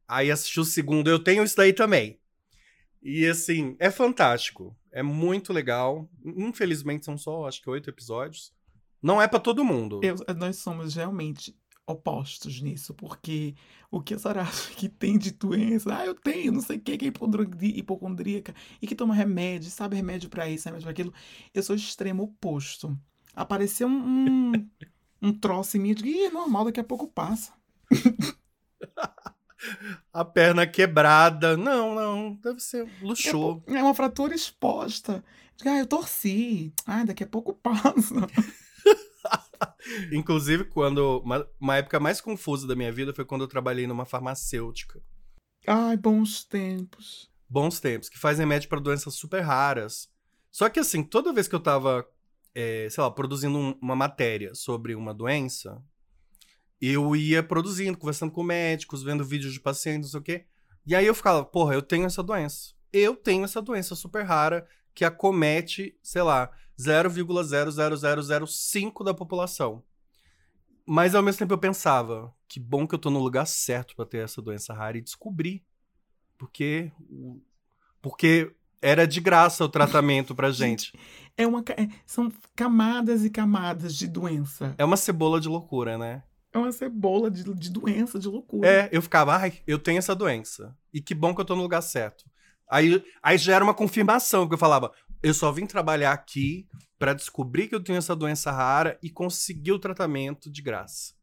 Aí 0.06 0.30
assisti 0.30 0.60
o 0.60 0.64
segundo, 0.64 1.08
eu 1.08 1.18
tenho 1.18 1.42
isso 1.42 1.56
daí 1.56 1.72
também. 1.72 2.19
E 3.02 3.26
assim, 3.26 3.76
é 3.78 3.90
fantástico. 3.90 4.76
É 4.92 5.02
muito 5.02 5.52
legal. 5.52 6.08
Infelizmente 6.24 7.04
são 7.04 7.16
só, 7.16 7.46
acho 7.46 7.62
que 7.62 7.70
oito 7.70 7.88
episódios. 7.88 8.52
Não 9.02 9.20
é 9.20 9.26
pra 9.26 9.40
todo 9.40 9.64
mundo. 9.64 10.00
Eu- 10.02 10.16
nós 10.36 10.56
somos 10.56 10.94
realmente 10.94 11.56
opostos 11.86 12.60
nisso, 12.60 12.94
porque 12.94 13.54
o 13.90 14.00
que 14.00 14.14
a 14.14 14.18
senhora 14.18 14.42
acha 14.70 14.72
que 14.74 14.88
tem 14.88 15.18
de 15.18 15.32
doença? 15.32 15.96
Ah, 15.96 16.06
eu 16.06 16.14
tenho, 16.14 16.52
não 16.52 16.60
sei 16.60 16.76
o 16.76 16.80
que, 16.80 16.96
que 16.96 17.06
é 17.06 17.08
hipocondríaca, 17.78 18.54
e 18.80 18.86
que 18.86 18.94
toma 18.94 19.14
remédio, 19.14 19.70
sabe 19.70 19.96
remédio 19.96 20.28
pra 20.30 20.48
isso, 20.48 20.66
remédio 20.66 20.84
pra 20.84 20.92
aquilo. 20.92 21.12
Eu 21.54 21.62
sou 21.62 21.74
extremo 21.74 22.22
oposto. 22.24 22.96
Apareceu 23.34 23.88
um, 23.88 24.52
um, 24.52 24.52
um 25.22 25.32
troço 25.32 25.76
em 25.76 25.80
mim, 25.80 25.88
eu 25.90 25.94
digo, 25.96 26.08
Ih, 26.08 26.26
é 26.26 26.30
normal, 26.30 26.66
daqui 26.66 26.80
a 26.80 26.84
pouco 26.84 27.08
passa. 27.08 27.52
A 30.12 30.24
perna 30.24 30.66
quebrada. 30.66 31.56
Não, 31.56 31.94
não. 31.94 32.34
Deve 32.34 32.60
ser 32.60 32.88
luxou. 33.02 33.62
É 33.66 33.82
uma 33.82 33.94
fratura 33.94 34.34
exposta. 34.34 35.22
Ah, 35.64 35.78
eu 35.78 35.86
torci. 35.86 36.72
Ah, 36.86 37.04
daqui 37.04 37.22
a 37.24 37.26
pouco 37.26 37.52
passa. 37.54 38.14
Inclusive, 40.12 40.64
quando. 40.64 41.20
Uma, 41.24 41.46
uma 41.60 41.76
época 41.76 42.00
mais 42.00 42.20
confusa 42.20 42.66
da 42.66 42.74
minha 42.76 42.92
vida 42.92 43.12
foi 43.14 43.24
quando 43.24 43.42
eu 43.42 43.48
trabalhei 43.48 43.86
numa 43.86 44.04
farmacêutica. 44.04 45.00
Ai, 45.66 45.96
bons 45.96 46.44
tempos. 46.44 47.30
Bons 47.48 47.80
tempos, 47.80 48.08
que 48.08 48.18
faz 48.18 48.38
remédio 48.38 48.68
pra 48.68 48.80
doenças 48.80 49.14
super 49.14 49.40
raras. 49.40 50.08
Só 50.50 50.68
que 50.68 50.80
assim, 50.80 51.02
toda 51.02 51.32
vez 51.32 51.48
que 51.48 51.54
eu 51.54 51.60
tava, 51.60 52.06
é, 52.54 52.88
sei 52.90 53.02
lá, 53.02 53.10
produzindo 53.10 53.58
um- 53.58 53.78
uma 53.82 53.96
matéria 53.96 54.54
sobre 54.54 54.94
uma 54.94 55.12
doença, 55.12 55.82
eu 56.80 57.14
ia 57.14 57.42
produzindo, 57.42 57.98
conversando 57.98 58.32
com 58.32 58.42
médicos, 58.42 59.02
vendo 59.02 59.24
vídeos 59.24 59.52
de 59.52 59.60
pacientes, 59.60 60.08
não 60.08 60.12
sei 60.12 60.20
o 60.20 60.22
quê. 60.22 60.46
E 60.86 60.94
aí 60.94 61.06
eu 61.06 61.14
ficava, 61.14 61.44
porra, 61.44 61.74
eu 61.74 61.82
tenho 61.82 62.06
essa 62.06 62.22
doença. 62.22 62.72
Eu 62.92 63.14
tenho 63.14 63.44
essa 63.44 63.60
doença 63.60 63.94
super 63.94 64.24
rara 64.24 64.66
que 64.94 65.04
acomete, 65.04 65.96
sei 66.02 66.22
lá, 66.22 66.50
0,00005 66.78 69.04
da 69.04 69.14
população. 69.14 69.82
Mas 70.86 71.14
ao 71.14 71.22
mesmo 71.22 71.38
tempo 71.38 71.54
eu 71.54 71.58
pensava, 71.58 72.34
que 72.48 72.58
bom 72.58 72.86
que 72.86 72.94
eu 72.94 72.98
tô 72.98 73.10
no 73.10 73.22
lugar 73.22 73.46
certo 73.46 73.94
pra 73.94 74.04
ter 74.04 74.24
essa 74.24 74.42
doença 74.42 74.74
rara 74.74 74.98
e 74.98 75.02
descobri. 75.02 75.64
Porque 76.36 76.90
porque 78.02 78.52
era 78.80 79.06
de 79.06 79.20
graça 79.20 79.64
o 79.64 79.68
tratamento 79.68 80.34
pra 80.34 80.50
gente. 80.50 80.92
É 81.36 81.46
uma, 81.46 81.62
é- 81.76 81.88
são 82.06 82.32
camadas 82.56 83.24
e 83.24 83.30
camadas 83.30 83.94
de 83.94 84.08
doença. 84.08 84.74
É 84.78 84.84
uma 84.84 84.96
cebola 84.96 85.40
de 85.40 85.48
loucura, 85.48 85.98
né? 85.98 86.22
É 86.52 86.58
uma 86.58 86.72
cebola 86.72 87.30
de, 87.30 87.44
de 87.54 87.70
doença, 87.70 88.18
de 88.18 88.26
loucura. 88.28 88.68
É, 88.68 88.88
eu 88.92 89.00
ficava, 89.00 89.36
ai, 89.36 89.60
eu 89.66 89.78
tenho 89.78 89.98
essa 89.98 90.14
doença. 90.14 90.76
E 90.92 91.00
que 91.00 91.14
bom 91.14 91.34
que 91.34 91.40
eu 91.40 91.44
tô 91.44 91.54
no 91.54 91.62
lugar 91.62 91.80
certo. 91.82 92.24
Aí, 92.68 93.02
aí 93.22 93.38
já 93.38 93.54
era 93.54 93.64
uma 93.64 93.74
confirmação, 93.74 94.42
porque 94.42 94.54
eu 94.54 94.58
falava, 94.58 94.92
eu 95.22 95.34
só 95.34 95.50
vim 95.52 95.66
trabalhar 95.66 96.12
aqui 96.12 96.66
pra 96.98 97.14
descobrir 97.14 97.68
que 97.68 97.74
eu 97.74 97.82
tenho 97.82 97.98
essa 97.98 98.14
doença 98.16 98.50
rara 98.50 98.98
e 99.02 99.10
conseguir 99.10 99.72
o 99.72 99.78
tratamento 99.78 100.50
de 100.50 100.60
graça. 100.62 101.14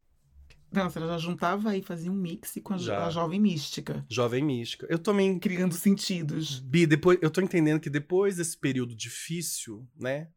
Não, 0.70 0.90
você 0.90 1.00
já 1.00 1.16
juntava 1.16 1.70
aí, 1.70 1.82
fazia 1.82 2.12
um 2.12 2.14
mix 2.14 2.58
com 2.62 2.74
a, 2.74 2.76
jo- 2.76 2.92
a 2.92 3.08
jovem 3.08 3.40
mística, 3.40 4.04
Jovem 4.08 4.44
mística. 4.44 4.86
Eu 4.90 4.98
também 4.98 5.38
criando 5.38 5.74
sentidos. 5.74 6.60
Bi, 6.60 6.86
depois, 6.86 7.18
eu 7.22 7.30
tô 7.30 7.40
entendendo 7.40 7.80
que 7.80 7.88
depois 7.88 8.36
desse 8.36 8.56
período 8.56 8.94
difícil, 8.94 9.86
né? 9.98 10.28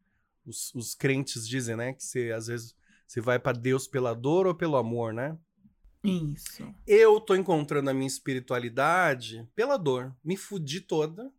Os, 0.45 0.73
os 0.73 0.95
crentes 0.95 1.45
dizem, 1.45 1.75
né? 1.75 1.91
Que 1.93 2.01
você, 2.03 2.31
às 2.31 2.47
vezes, 2.47 2.73
você 3.11 3.19
vai 3.19 3.37
pra 3.37 3.51
Deus 3.51 3.87
pela 3.87 4.13
dor 4.13 4.47
ou 4.47 4.55
pelo 4.55 4.77
amor, 4.77 5.13
né? 5.13 5.37
Isso. 6.01 6.63
Eu 6.87 7.19
tô 7.19 7.35
encontrando 7.35 7.89
a 7.89 7.93
minha 7.93 8.07
espiritualidade 8.07 9.45
pela 9.53 9.75
dor. 9.75 10.15
Me 10.23 10.37
fudi 10.37 10.79
toda. 10.79 11.29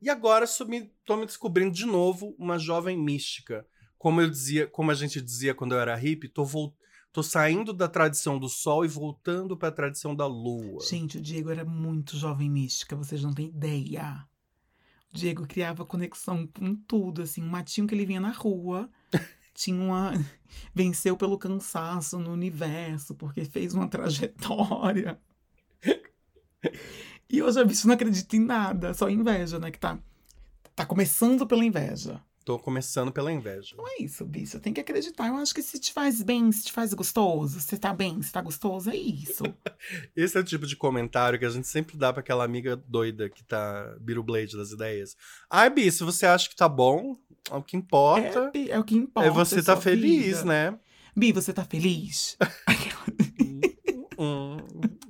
E 0.00 0.08
agora 0.08 0.46
me, 0.68 0.88
tô 1.04 1.16
me 1.16 1.26
descobrindo 1.26 1.74
de 1.74 1.84
novo 1.84 2.32
uma 2.38 2.60
jovem 2.60 2.96
mística. 2.96 3.66
Como 3.98 4.20
eu 4.20 4.30
dizia, 4.30 4.68
como 4.68 4.92
a 4.92 4.94
gente 4.94 5.20
dizia 5.20 5.52
quando 5.52 5.72
eu 5.72 5.80
era 5.80 5.96
hippie, 5.96 6.28
tô, 6.28 6.46
tô 7.12 7.24
saindo 7.24 7.72
da 7.72 7.88
tradição 7.88 8.38
do 8.38 8.48
sol 8.48 8.84
e 8.84 8.88
voltando 8.88 9.56
pra 9.56 9.72
tradição 9.72 10.14
da 10.14 10.28
lua. 10.28 10.78
Gente, 10.88 11.18
o 11.18 11.20
Diego 11.20 11.50
era 11.50 11.64
muito 11.64 12.16
jovem 12.16 12.48
mística, 12.48 12.94
vocês 12.94 13.20
não 13.24 13.34
têm 13.34 13.48
ideia. 13.48 14.24
O 15.12 15.16
Diego 15.16 15.44
criava 15.44 15.84
conexão 15.84 16.46
com 16.46 16.76
tudo, 16.76 17.20
assim, 17.22 17.42
um 17.42 17.48
matinho 17.48 17.88
que 17.88 17.96
ele 17.96 18.06
vinha 18.06 18.20
na 18.20 18.30
rua, 18.30 18.88
tinha 19.54 19.80
uma. 19.82 20.12
venceu 20.74 21.16
pelo 21.16 21.38
cansaço 21.38 22.18
no 22.18 22.32
universo, 22.32 23.14
porque 23.14 23.44
fez 23.44 23.74
uma 23.74 23.88
trajetória. 23.88 25.20
E 27.32 27.40
hoje 27.40 27.60
a 27.60 27.64
bicha 27.64 27.86
não 27.86 27.94
acredita 27.94 28.34
em 28.36 28.40
nada, 28.40 28.92
só 28.92 29.08
inveja, 29.08 29.60
né? 29.60 29.70
Que 29.70 29.78
tá, 29.78 29.96
Tá 30.80 30.86
começando 30.86 31.46
pela 31.46 31.62
inveja. 31.62 32.22
Tô 32.50 32.58
começando 32.58 33.12
pela 33.12 33.30
inveja. 33.30 33.76
Não 33.76 33.86
é 33.86 34.02
isso, 34.02 34.24
bicho. 34.24 34.58
Tem 34.58 34.72
que 34.72 34.80
acreditar. 34.80 35.28
Eu 35.28 35.36
acho 35.36 35.54
que 35.54 35.62
se 35.62 35.78
te 35.78 35.92
faz 35.92 36.20
bem, 36.20 36.50
se 36.50 36.64
te 36.64 36.72
faz 36.72 36.92
gostoso, 36.92 37.60
se 37.60 37.78
tá 37.78 37.94
bem, 37.94 38.20
se 38.22 38.32
tá 38.32 38.42
gostoso, 38.42 38.90
é 38.90 38.96
isso. 38.96 39.44
Esse 40.16 40.36
é 40.36 40.40
o 40.40 40.42
tipo 40.42 40.66
de 40.66 40.74
comentário 40.74 41.38
que 41.38 41.44
a 41.44 41.48
gente 41.48 41.68
sempre 41.68 41.96
dá 41.96 42.12
pra 42.12 42.22
aquela 42.22 42.42
amiga 42.42 42.74
doida 42.74 43.30
que 43.30 43.44
tá 43.44 43.96
Blade 44.00 44.56
das 44.56 44.72
ideias. 44.72 45.16
Ai, 45.48 45.70
Bi, 45.70 45.92
se 45.92 46.02
você 46.02 46.26
acha 46.26 46.48
que 46.48 46.56
tá 46.56 46.68
bom, 46.68 47.16
é 47.48 47.54
o 47.54 47.62
que 47.62 47.76
importa. 47.76 48.50
É, 48.52 48.70
é 48.70 48.78
o 48.80 48.82
que 48.82 48.96
importa. 48.96 49.28
É 49.28 49.30
você 49.30 49.60
é 49.60 49.62
tá 49.62 49.76
feliz, 49.76 50.38
vida. 50.38 50.44
né? 50.44 50.78
Bi, 51.14 51.30
você 51.30 51.52
tá 51.52 51.64
feliz? 51.64 52.36
Hum, 54.22 54.58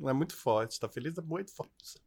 é 0.08 0.12
muito 0.12 0.36
forte, 0.36 0.78
tá 0.78 0.88
feliz 0.88 1.18
é 1.18 1.20
muito 1.20 1.52
forte. 1.52 2.00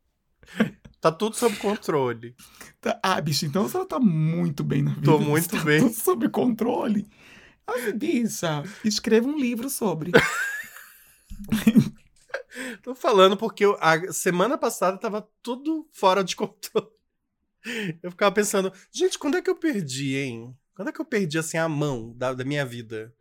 Tá 1.03 1.11
tudo 1.11 1.35
sob 1.35 1.53
controle. 1.57 2.33
Tá- 2.79 2.97
Ah, 3.03 3.19
bicho, 3.19 3.45
então 3.45 3.67
você 3.67 3.85
tá 3.85 3.99
muito 3.99 4.63
bem 4.63 4.81
na 4.81 4.93
vida. 4.93 5.03
Tô 5.05 5.19
muito 5.19 5.49
tá 5.49 5.61
bem. 5.61 5.81
Tudo 5.81 5.93
sob 5.93 6.29
controle. 6.29 7.05
Mas, 7.67 7.93
bicha, 7.93 8.63
escreva 8.85 9.27
um 9.27 9.37
livro 9.37 9.69
sobre. 9.69 10.11
Tô 12.81 12.95
falando 12.95 13.35
porque 13.35 13.65
eu- 13.65 13.77
a 13.81 14.13
semana 14.13 14.57
passada 14.57 14.97
tava 14.97 15.27
tudo 15.41 15.89
fora 15.91 16.23
de 16.23 16.37
controle. 16.37 16.87
Eu 18.01 18.09
ficava 18.11 18.33
pensando, 18.33 18.71
gente, 18.89 19.19
quando 19.19 19.35
é 19.35 19.41
que 19.41 19.49
eu 19.49 19.57
perdi, 19.57 20.15
hein? 20.15 20.55
Quando 20.73 20.87
é 20.87 20.91
que 20.93 21.01
eu 21.01 21.05
perdi, 21.05 21.37
assim, 21.37 21.57
a 21.57 21.67
mão 21.67 22.13
da, 22.15 22.33
da 22.33 22.45
minha 22.45 22.65
vida? 22.65 23.13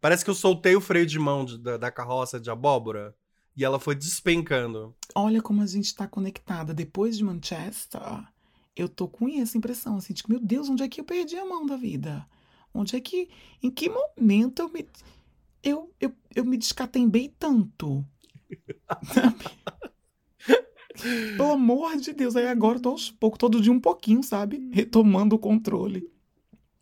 Parece 0.00 0.24
que 0.24 0.30
eu 0.30 0.34
soltei 0.34 0.74
o 0.74 0.80
freio 0.80 1.04
de 1.04 1.18
mão 1.18 1.44
de- 1.44 1.58
da, 1.58 1.76
da 1.76 1.90
carroça 1.90 2.40
de 2.40 2.50
abóbora 2.50 3.14
e 3.56 3.64
ela 3.64 3.78
foi 3.78 3.94
despencando. 3.94 4.94
Olha 5.14 5.40
como 5.40 5.62
a 5.62 5.66
gente 5.66 5.94
tá 5.94 6.06
conectada. 6.06 6.74
Depois 6.74 7.16
de 7.16 7.24
Manchester, 7.24 8.00
eu 8.76 8.88
tô 8.88 9.08
com 9.08 9.28
essa 9.28 9.56
impressão, 9.56 9.96
assim, 9.96 10.12
de 10.12 10.22
que, 10.22 10.30
meu 10.30 10.40
Deus, 10.40 10.68
onde 10.68 10.82
é 10.82 10.88
que 10.88 11.00
eu 11.00 11.04
perdi 11.04 11.36
a 11.36 11.44
mão 11.44 11.64
da 11.64 11.76
vida? 11.76 12.26
Onde 12.72 12.96
é 12.96 13.00
que. 13.00 13.28
Em 13.62 13.70
que 13.70 13.88
momento 13.88 14.60
eu 14.60 14.68
me. 14.68 14.86
Eu, 15.62 15.94
eu, 16.00 16.12
eu 16.34 16.44
me 16.44 16.56
descatembei 16.56 17.32
tanto? 17.38 18.04
Sabe? 19.12 19.36
Pelo 21.36 21.52
amor 21.52 21.96
de 21.96 22.12
Deus, 22.12 22.36
aí 22.36 22.46
agora 22.46 22.78
eu 22.78 22.82
tô 22.82 22.90
aos 22.90 23.10
poucos, 23.10 23.38
todo 23.38 23.60
dia 23.60 23.72
um 23.72 23.80
pouquinho, 23.80 24.22
sabe? 24.22 24.70
Retomando 24.72 25.34
o 25.34 25.38
controle. 25.38 26.08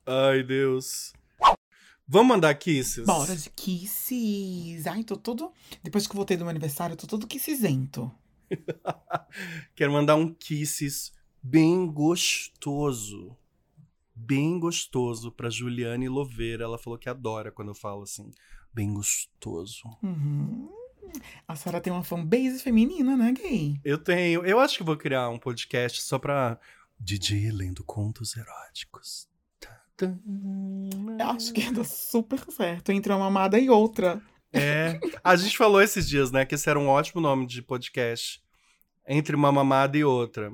Ai, 0.05 0.43
Deus. 0.43 1.13
Vamos 2.13 2.29
mandar 2.29 2.55
kisses? 2.57 3.07
Bora 3.07 3.35
de 3.35 3.49
kisses. 3.49 4.87
Ai, 4.87 5.03
tô 5.03 5.17
todo. 5.17 5.51
Depois 5.83 6.07
que 6.07 6.13
eu 6.13 6.17
voltei 6.17 6.37
do 6.37 6.45
meu 6.45 6.51
aniversário, 6.51 6.93
eu 6.93 6.97
tô 6.99 7.07
todo 7.07 7.27
kissisento. 7.27 8.13
Quero 9.75 9.93
mandar 9.93 10.17
um 10.17 10.31
kisses 10.35 11.11
bem 11.43 11.91
gostoso. 11.91 13.35
Bem 14.15 14.61
gostoso 14.61 15.33
pra 15.33 15.49
Juliane 15.49 16.07
Louveira. 16.07 16.65
Ela 16.65 16.77
falou 16.77 16.99
que 16.99 17.09
adora 17.09 17.51
quando 17.51 17.69
eu 17.69 17.75
falo 17.75 18.03
assim. 18.03 18.31
Bem 18.75 18.93
gostoso. 18.93 19.85
Uhum. 20.03 20.69
A 21.49 21.57
Sara 21.57 21.81
tem 21.81 21.91
uma 21.91 22.05
fanbase 22.05 22.63
feminina, 22.63 23.17
né, 23.17 23.33
gay? 23.33 23.81
Eu 23.83 23.97
tenho. 23.97 24.45
Eu 24.45 24.61
acho 24.61 24.77
que 24.77 24.85
vou 24.85 24.99
criar 24.99 25.31
um 25.31 25.39
podcast 25.39 26.03
só 26.03 26.19
pra 26.19 26.61
DJ 27.01 27.51
lendo 27.53 27.83
contos 27.83 28.37
eróticos. 28.37 29.32
Tá. 30.09 31.25
Eu 31.25 31.31
acho 31.31 31.53
que 31.53 31.71
dá 31.71 31.85
super 31.85 32.41
certo 32.51 32.91
entre 32.91 33.13
uma 33.13 33.21
mamada 33.21 33.59
e 33.59 33.71
outra. 33.71 34.21
É. 34.53 34.99
A 35.23 35.37
gente 35.37 35.57
falou 35.57 35.81
esses 35.81 36.09
dias, 36.09 36.33
né, 36.33 36.45
que 36.45 36.57
esse 36.57 36.69
era 36.69 36.79
um 36.79 36.89
ótimo 36.89 37.21
nome 37.21 37.47
de 37.47 37.63
podcast. 37.63 38.43
Entre 39.07 39.37
uma 39.37 39.53
mamada 39.53 39.97
e 39.97 40.05
outra. 40.05 40.53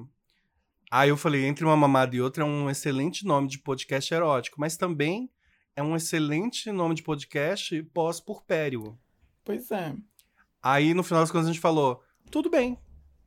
Aí 0.91 1.09
eu 1.09 1.17
falei, 1.17 1.47
entre 1.47 1.65
uma 1.65 1.77
mamada 1.77 2.15
e 2.15 2.21
outra 2.21 2.43
é 2.43 2.47
um 2.47 2.69
excelente 2.69 3.25
nome 3.27 3.49
de 3.49 3.59
podcast 3.59 4.13
erótico, 4.13 4.61
mas 4.61 4.77
também 4.77 5.31
é 5.77 5.83
um 5.83 5.97
excelente 5.97 6.71
nome 6.71 6.95
de 6.95 7.03
podcast 7.03 7.83
pós-purpério. 7.95 8.99
Pois 9.45 9.71
é. 9.71 9.95
Aí 10.63 10.93
no 10.93 11.03
final 11.03 11.23
das 11.23 11.31
contas 11.31 11.47
a 11.47 11.53
gente 11.53 11.61
falou, 11.61 12.03
tudo 12.31 12.51
bem. 12.51 12.79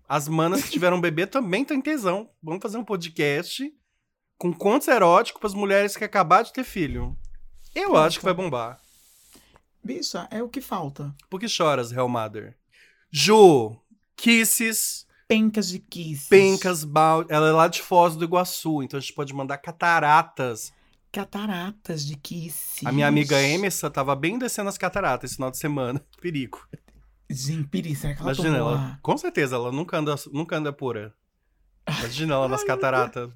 As 0.07 0.27
manas 0.27 0.63
que 0.63 0.71
tiveram 0.71 0.99
bebê 1.01 1.25
também 1.25 1.63
têm 1.65 1.81
tesão. 1.81 2.29
Vamos 2.43 2.61
fazer 2.61 2.77
um 2.77 2.83
podcast 2.83 3.73
com 4.41 4.51
contos 4.51 4.87
eróticos 4.87 5.39
para 5.39 5.49
as 5.49 5.53
mulheres 5.53 5.95
que 5.95 6.03
acabaram 6.03 6.43
de 6.45 6.51
ter 6.51 6.63
filho. 6.63 7.15
Eu 7.75 7.95
acho 7.95 8.17
que 8.17 8.25
vai 8.25 8.33
bombar. 8.33 8.81
Bicha, 9.83 10.27
é 10.31 10.41
o 10.41 10.49
que 10.49 10.59
falta. 10.59 11.13
Por 11.29 11.39
que 11.39 11.47
choras, 11.47 11.91
Hell 11.91 12.09
Mother? 12.09 12.57
Ju, 13.11 13.77
Kisses, 14.15 15.05
Pencas 15.27 15.69
de 15.69 15.77
kisses. 15.77 16.27
Pencas, 16.27 16.83
Balde. 16.83 17.31
Ela 17.31 17.49
é 17.49 17.51
lá 17.51 17.67
de 17.67 17.83
Foz 17.83 18.15
do 18.15 18.25
Iguaçu, 18.25 18.81
então 18.81 18.97
a 18.97 19.01
gente 19.01 19.13
pode 19.13 19.31
mandar 19.31 19.59
cataratas. 19.59 20.73
Cataratas 21.11 22.03
de 22.03 22.15
kisses. 22.15 22.83
A 22.83 22.91
minha 22.91 23.07
amiga 23.07 23.39
Emerson 23.39 23.91
tava 23.91 24.15
bem 24.15 24.39
descendo 24.39 24.69
as 24.69 24.77
cataratas 24.77 25.29
esse 25.29 25.35
final 25.35 25.51
de 25.51 25.59
semana. 25.59 26.03
Perigo. 26.19 26.67
Gente, 27.29 27.67
peri, 27.67 27.95
será 27.95 28.15
que 28.15 28.21
ela 28.23 28.33
Imagina, 28.33 28.57
ela, 28.57 28.71
lá? 28.71 28.99
com 29.03 29.15
certeza, 29.19 29.55
ela 29.55 29.71
nunca 29.71 29.99
anda, 29.99 30.15
nunca 30.33 30.57
anda 30.57 30.73
pura. 30.73 31.13
Imagina 31.87 32.33
ela 32.33 32.47
nas 32.47 32.63
cataratas. 32.63 33.31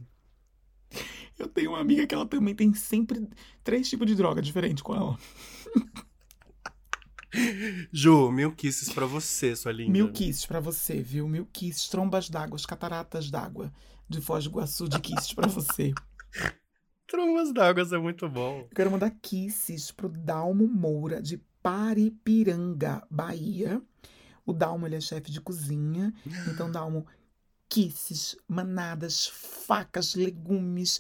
Eu 1.38 1.48
tenho 1.48 1.72
uma 1.72 1.80
amiga 1.80 2.08
que 2.08 2.16
ela 2.16 2.26
também 2.26 2.56
tem 2.56 2.74
sempre 2.74 3.28
três 3.64 3.90
tipos 3.90 4.08
de 4.08 4.16
droga 4.16 4.42
diferentes 4.42 4.82
com 4.82 4.96
ela. 4.96 5.18
Ju, 7.92 8.32
mil 8.32 8.54
kisses 8.54 8.90
pra 8.92 9.06
você, 9.06 9.56
sua 9.56 9.72
linda. 9.72 9.92
Mil 9.92 10.12
kisses 10.12 10.46
pra 10.46 10.60
você, 10.60 11.02
viu? 11.02 11.28
Mil 11.28 11.46
kisses, 11.52 11.90
trombas 11.90 12.30
d'água, 12.30 12.56
as 12.56 12.66
cataratas 12.66 13.30
d'água 13.30 13.72
de 14.08 14.22
Foz 14.22 14.46
do 14.46 14.52
Iguaçu 14.52 14.88
de 14.88 15.00
kisses 15.00 15.34
pra 15.34 15.48
você. 15.48 15.94
Trombas 17.08 17.54
d'água 17.54 17.84
é 17.92 17.98
muito 17.98 18.28
bom. 18.30 18.62
Eu 18.62 18.76
quero 18.76 18.92
mandar 18.92 19.12
kisses 19.22 19.92
pro 19.92 20.10
Dalmo 20.10 20.68
Moura, 20.68 21.22
de 21.22 21.38
Paripiranga, 21.62 23.06
Bahia. 23.10 23.82
O 24.46 24.54
Dalmo, 24.54 24.88
ele 24.88 24.96
é 24.96 25.02
chefe 25.02 25.32
de 25.32 25.42
cozinha. 25.42 26.14
Então, 26.52 26.72
Dalmo, 26.72 27.06
kisses, 27.70 28.36
manadas, 28.48 29.28
facas, 29.28 30.16
legumes, 30.16 31.00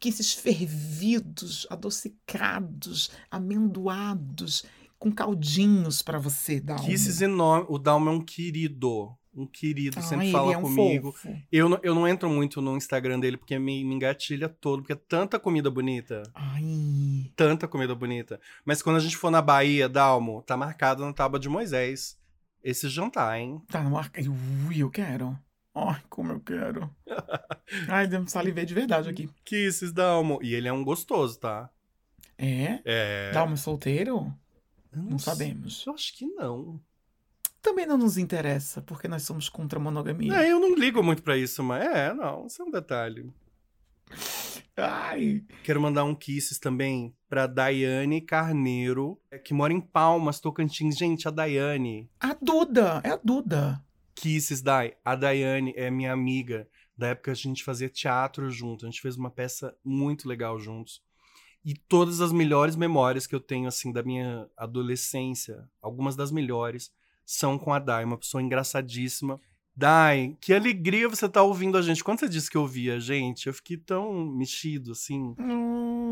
kisses 0.00 0.32
fervidos, 0.34 1.66
adocicados, 1.70 3.10
amendoados, 3.30 4.64
com 4.98 5.12
caldinhos 5.12 6.02
pra 6.02 6.18
você, 6.18 6.60
Dalmo. 6.60 6.84
Kisses 6.84 7.20
enorme. 7.20 7.66
O 7.68 7.78
Dalma 7.78 8.10
é 8.10 8.14
um 8.14 8.20
querido. 8.20 9.14
Um 9.34 9.46
querido, 9.46 9.96
Ah, 10.00 10.02
sempre 10.02 10.32
fala 10.32 10.52
é 10.52 10.58
um 10.58 10.62
comigo. 10.62 11.12
fofo. 11.12 11.32
Eu 11.52 11.68
não, 11.68 11.78
eu 11.84 11.94
não 11.94 12.08
entro 12.08 12.28
muito 12.28 12.60
no 12.60 12.76
Instagram 12.76 13.20
dele 13.20 13.36
porque 13.36 13.56
me, 13.56 13.84
me 13.84 13.94
engatilha 13.94 14.48
todo, 14.48 14.80
porque 14.82 14.94
é 14.94 14.96
tanta 14.96 15.38
comida 15.38 15.70
bonita. 15.70 16.24
Ai, 16.34 17.30
Tanta 17.36 17.68
comida 17.68 17.94
bonita. 17.94 18.40
Mas 18.64 18.82
quando 18.82 18.96
a 18.96 19.00
gente 19.00 19.16
for 19.16 19.30
na 19.30 19.40
Bahia, 19.40 19.88
Dalmo, 19.88 20.42
tá 20.42 20.56
marcado 20.56 21.04
na 21.04 21.12
tábua 21.12 21.38
de 21.38 21.48
Moisés. 21.48 22.18
Esse 22.64 22.88
jantar, 22.88 23.38
hein? 23.38 23.62
tá 23.68 23.80
no 23.84 23.96
ar. 23.96 24.10
Ui, 24.66 24.78
eu 24.78 24.90
quero. 24.90 25.38
Ai, 25.86 26.02
como 26.08 26.32
eu 26.32 26.40
quero. 26.40 26.90
Ai, 27.88 28.06
deu 28.06 28.26
salivei 28.26 28.64
de 28.64 28.74
verdade 28.74 29.08
aqui. 29.08 29.28
Kisses, 29.44 29.92
Dalmo. 29.92 30.38
E 30.42 30.54
ele 30.54 30.68
é 30.68 30.72
um 30.72 30.82
gostoso, 30.84 31.38
tá? 31.38 31.70
É? 32.36 32.80
É. 32.84 33.30
Dalmo 33.32 33.54
é 33.54 33.56
solteiro? 33.56 34.32
Eu 34.92 35.02
Não 35.02 35.18
sei. 35.18 35.32
sabemos. 35.32 35.84
Eu 35.86 35.94
acho 35.94 36.16
que 36.16 36.26
não. 36.26 36.80
Também 37.60 37.84
não 37.86 37.98
nos 37.98 38.16
interessa, 38.16 38.80
porque 38.80 39.08
nós 39.08 39.22
somos 39.24 39.48
contra 39.48 39.78
a 39.78 39.82
monogamia. 39.82 40.32
É, 40.34 40.50
eu 40.50 40.58
não 40.60 40.74
ligo 40.74 41.02
muito 41.02 41.22
pra 41.22 41.36
isso, 41.36 41.62
mas 41.62 41.84
é, 41.84 42.14
não, 42.14 42.46
isso 42.46 42.62
é 42.62 42.64
um 42.64 42.70
detalhe. 42.70 43.30
Ai, 44.76 45.42
Quero 45.64 45.80
mandar 45.80 46.04
um 46.04 46.14
kisses 46.14 46.58
também 46.58 47.12
pra 47.28 47.46
Daiane 47.48 48.20
Carneiro, 48.20 49.20
é, 49.30 49.36
que 49.38 49.52
mora 49.52 49.72
em 49.72 49.80
Palmas, 49.80 50.38
Tocantins. 50.40 50.96
Gente, 50.96 51.26
a 51.26 51.30
Daiane. 51.32 52.08
a 52.20 52.32
Duda, 52.40 53.00
é 53.04 53.10
a 53.10 53.16
Duda. 53.22 53.84
Kisses, 54.18 54.60
Dai. 54.60 54.94
A 55.04 55.14
Daiane 55.14 55.72
é 55.76 55.90
minha 55.90 56.12
amiga. 56.12 56.68
Da 56.96 57.08
época 57.08 57.30
a 57.30 57.34
gente 57.34 57.62
fazia 57.62 57.88
teatro 57.88 58.50
junto. 58.50 58.84
A 58.84 58.90
gente 58.90 59.00
fez 59.00 59.16
uma 59.16 59.30
peça 59.30 59.76
muito 59.84 60.28
legal 60.28 60.58
juntos. 60.58 61.00
E 61.64 61.74
todas 61.74 62.20
as 62.20 62.32
melhores 62.32 62.74
memórias 62.74 63.26
que 63.26 63.34
eu 63.34 63.40
tenho, 63.40 63.68
assim, 63.68 63.92
da 63.92 64.02
minha 64.02 64.48
adolescência, 64.56 65.68
algumas 65.80 66.16
das 66.16 66.32
melhores, 66.32 66.90
são 67.24 67.58
com 67.58 67.72
a 67.72 67.78
Dai, 67.78 68.04
uma 68.04 68.18
pessoa 68.18 68.42
engraçadíssima. 68.42 69.40
Dai, 69.76 70.36
que 70.40 70.52
alegria 70.52 71.08
você 71.08 71.28
tá 71.28 71.40
ouvindo 71.40 71.78
a 71.78 71.82
gente. 71.82 72.02
Quando 72.02 72.18
você 72.18 72.28
disse 72.28 72.50
que 72.50 72.58
ouvia 72.58 72.96
a 72.96 72.98
gente, 72.98 73.46
eu 73.46 73.54
fiquei 73.54 73.76
tão 73.76 74.26
mexido, 74.26 74.90
assim. 74.90 75.36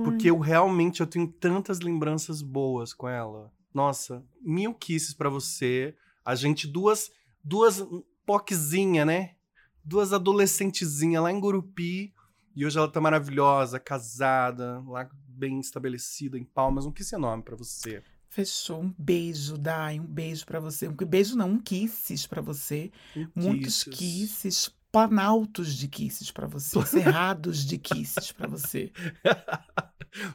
Porque 0.05 0.31
eu 0.31 0.39
realmente 0.39 1.01
eu 1.01 1.07
tenho 1.07 1.27
tantas 1.27 1.81
lembranças 1.81 2.41
boas 2.41 2.95
com 2.95 3.09
ela. 3.09 3.53
Nossa, 3.75 4.25
mil 4.41 4.73
kisses 4.73 5.13
pra 5.13 5.29
você. 5.29 5.97
A 6.25 6.37
gente, 6.37 6.69
duas, 6.69 7.11
duas 7.47 7.81
poquezinha, 8.27 9.05
né? 9.05 9.37
Duas 9.85 10.13
adolescentezinhas 10.13 11.23
lá 11.23 11.31
em 11.31 11.39
Gurupi. 11.39 12.13
E 12.55 12.67
hoje 12.67 12.77
ela 12.77 12.91
tá 12.91 13.01
maravilhosa, 13.01 13.79
casada, 13.79 14.83
lá 14.87 15.09
bem 15.29 15.61
estabelecida 15.61 16.37
em 16.39 16.45
Palmas. 16.45 16.87
Um 16.87 16.91
kiss 16.93 17.15
enorme 17.15 17.43
pra 17.45 17.55
você. 17.55 18.03
Fechou. 18.29 18.83
Um 18.83 18.95
beijo, 18.99 19.57
Dai. 19.57 20.01
Um 20.01 20.07
beijo 20.07 20.45
pra 20.45 20.59
você. 20.59 20.89
Um 20.89 20.93
beijo 20.93 21.37
não, 21.37 21.51
um 21.51 21.61
kisses 21.61 22.27
pra 22.27 22.41
você. 22.43 22.91
Um 23.15 23.29
Muitos 23.35 23.85
kisses. 23.85 23.99
kisses. 23.99 24.77
planaltos 24.91 25.75
de 25.75 25.87
kisses 25.89 26.31
pra 26.31 26.47
você, 26.47 26.81
cerrados 26.87 27.65
de 27.65 27.77
kisses 27.79 28.33
pra 28.33 28.49
você. 28.49 28.91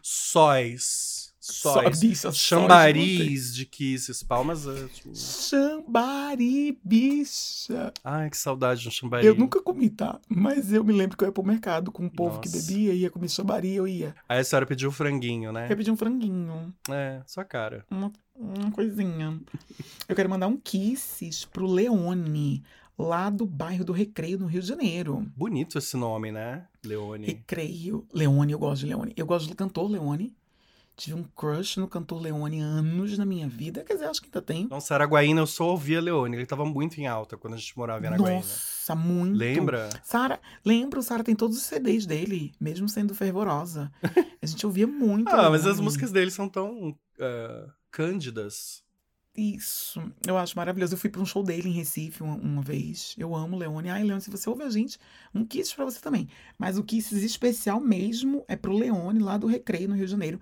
Sóis. 0.01 1.30
Só- 1.51 1.73
Sóis. 1.73 1.99
sóis 2.19 2.37
Chambaris 2.37 3.53
de 3.53 3.65
kisses. 3.65 4.23
Palmas. 4.23 4.65
é, 4.67 4.87
tipo, 4.87 5.11
Xambari, 5.15 6.77
bicha. 6.83 7.91
Ai, 8.03 8.29
que 8.29 8.37
saudade 8.37 8.81
de 8.81 8.87
um 8.87 8.91
chambari. 8.91 9.25
Eu 9.25 9.35
nunca 9.35 9.61
comi, 9.61 9.89
tá? 9.89 10.19
Mas 10.27 10.71
eu 10.71 10.83
me 10.83 10.93
lembro 10.93 11.17
que 11.17 11.23
eu 11.23 11.27
ia 11.27 11.31
pro 11.31 11.43
mercado 11.43 11.91
com 11.91 12.03
um 12.03 12.09
povo 12.09 12.39
que 12.39 12.49
Nossa. 12.49 12.61
bebia, 12.71 12.93
ia 12.93 13.09
comer 13.09 13.29
xambari, 13.29 13.73
eu 13.75 13.87
ia. 13.87 14.15
Aí 14.27 14.39
a 14.39 14.43
senhora 14.43 14.65
pediu 14.65 14.91
franguinho, 14.91 15.51
né? 15.51 15.65
Eu 15.65 15.69
ia 15.71 15.77
pedir 15.77 15.91
um 15.91 15.97
franguinho, 15.97 16.73
É, 16.89 17.21
sua 17.25 17.43
cara. 17.43 17.85
uma, 17.89 18.11
uma 18.35 18.71
coisinha. 18.71 19.39
Eu 20.07 20.15
quero 20.15 20.29
mandar 20.29 20.47
um 20.47 20.57
kisses 20.57 21.45
pro 21.45 21.65
Leone, 21.65 22.63
lá 22.97 23.29
do 23.29 23.45
bairro 23.45 23.83
do 23.83 23.93
Recreio, 23.93 24.37
no 24.39 24.45
Rio 24.45 24.61
de 24.61 24.67
Janeiro. 24.67 25.25
Bonito 25.35 25.77
esse 25.77 25.97
nome, 25.97 26.31
né? 26.31 26.65
Leone. 26.83 27.25
Recreio. 27.27 28.05
Leone, 28.13 28.51
eu 28.53 28.59
gosto 28.59 28.81
de 28.81 28.87
Leone. 28.87 29.13
Eu 29.15 29.25
gosto 29.25 29.47
do 29.49 29.55
cantor 29.55 29.89
Leone. 29.89 30.33
Tive 30.95 31.15
um 31.15 31.23
crush 31.23 31.77
no 31.77 31.87
cantor 31.87 32.21
Leone 32.21 32.59
anos 32.59 33.17
na 33.17 33.25
minha 33.25 33.47
vida. 33.47 33.83
Quer 33.83 33.93
dizer, 33.93 34.05
acho 34.05 34.21
que 34.21 34.27
ainda 34.27 34.41
tenho. 34.41 34.65
Então, 34.65 34.79
Saraguaína, 34.79 35.41
eu 35.41 35.47
só 35.47 35.69
ouvia 35.69 35.99
Leone. 35.99 36.35
Ele 36.35 36.45
tava 36.45 36.65
muito 36.65 36.99
em 36.99 37.07
alta 37.07 37.37
quando 37.37 37.55
a 37.55 37.57
gente 37.57 37.75
morava 37.77 38.03
em 38.03 38.07
Araguaína. 38.07 38.37
Nossa, 38.37 38.95
muito. 38.95 39.37
Lembra? 39.37 39.89
Sara, 40.03 40.39
lembro, 40.63 41.01
Sara 41.01 41.23
tem 41.23 41.35
todos 41.35 41.57
os 41.57 41.63
CDs 41.63 42.05
dele, 42.05 42.53
mesmo 42.59 42.87
sendo 42.87 43.15
fervorosa. 43.15 43.91
A 44.41 44.45
gente 44.45 44.65
ouvia 44.65 44.87
muito. 44.87 45.31
Ah, 45.41 45.49
mas 45.49 45.61
as 45.61 45.77
Leone. 45.77 45.83
músicas 45.83 46.11
dele 46.11 46.29
são 46.29 46.47
tão 46.47 46.95
ah, 47.19 47.67
cândidas. 47.89 48.83
Isso, 49.35 50.03
eu 50.27 50.37
acho 50.37 50.57
maravilhoso. 50.57 50.93
Eu 50.93 50.97
fui 50.97 51.09
pra 51.09 51.21
um 51.21 51.25
show 51.25 51.41
dele 51.41 51.69
em 51.69 51.71
Recife 51.71 52.21
uma, 52.21 52.35
uma 52.35 52.61
vez. 52.61 53.15
Eu 53.17 53.33
amo 53.33 53.57
Leone. 53.57 53.89
Ai, 53.89 54.03
Leone, 54.03 54.21
se 54.21 54.29
você 54.29 54.49
ouve 54.49 54.63
a 54.63 54.69
gente, 54.69 54.99
um 55.33 55.45
Kisses 55.45 55.73
pra 55.73 55.85
você 55.85 56.01
também. 56.01 56.27
Mas 56.57 56.77
o 56.77 56.83
Kisses 56.83 57.23
especial 57.23 57.79
mesmo 57.79 58.43
é 58.47 58.57
pro 58.57 58.75
Leone, 58.75 59.19
lá 59.19 59.37
do 59.37 59.47
Recreio, 59.47 59.87
no 59.87 59.95
Rio 59.95 60.05
de 60.05 60.11
Janeiro, 60.11 60.39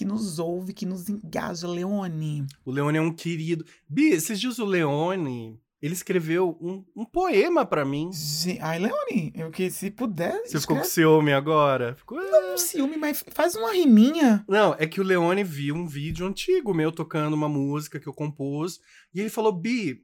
que 0.00 0.04
nos 0.06 0.38
ouve, 0.38 0.72
que 0.72 0.86
nos 0.86 1.10
engaja. 1.10 1.68
Leone. 1.68 2.46
O 2.64 2.70
Leone 2.70 2.96
é 2.96 3.02
um 3.02 3.12
querido. 3.12 3.66
Bi, 3.86 4.08
esses 4.08 4.40
dias 4.40 4.58
o 4.58 4.64
Leone, 4.64 5.60
ele 5.82 5.92
escreveu 5.92 6.56
um, 6.58 6.82
um 6.96 7.04
poema 7.04 7.66
pra 7.66 7.84
mim. 7.84 8.08
Ge- 8.10 8.56
Ai, 8.62 8.78
Leone, 8.78 9.30
eu 9.34 9.50
que 9.50 9.70
se 9.70 9.90
puder. 9.90 10.32
Você 10.46 10.58
ficou 10.58 10.76
com 10.76 10.82
escreve 10.82 10.88
ciúme 10.88 11.34
agora? 11.34 11.94
Ficou... 11.96 12.18
um 12.18 12.56
ciúme, 12.56 12.96
mas 12.96 13.22
faz 13.28 13.54
uma 13.54 13.74
riminha. 13.74 14.42
Não, 14.48 14.74
é 14.78 14.86
que 14.86 15.02
o 15.02 15.04
Leone 15.04 15.44
viu 15.44 15.74
um 15.74 15.86
vídeo 15.86 16.26
antigo 16.26 16.72
meu 16.72 16.90
tocando 16.90 17.34
uma 17.34 17.48
música 17.48 18.00
que 18.00 18.06
eu 18.06 18.14
compus. 18.14 18.80
E 19.12 19.20
ele 19.20 19.28
falou: 19.28 19.52
Bi, 19.52 20.00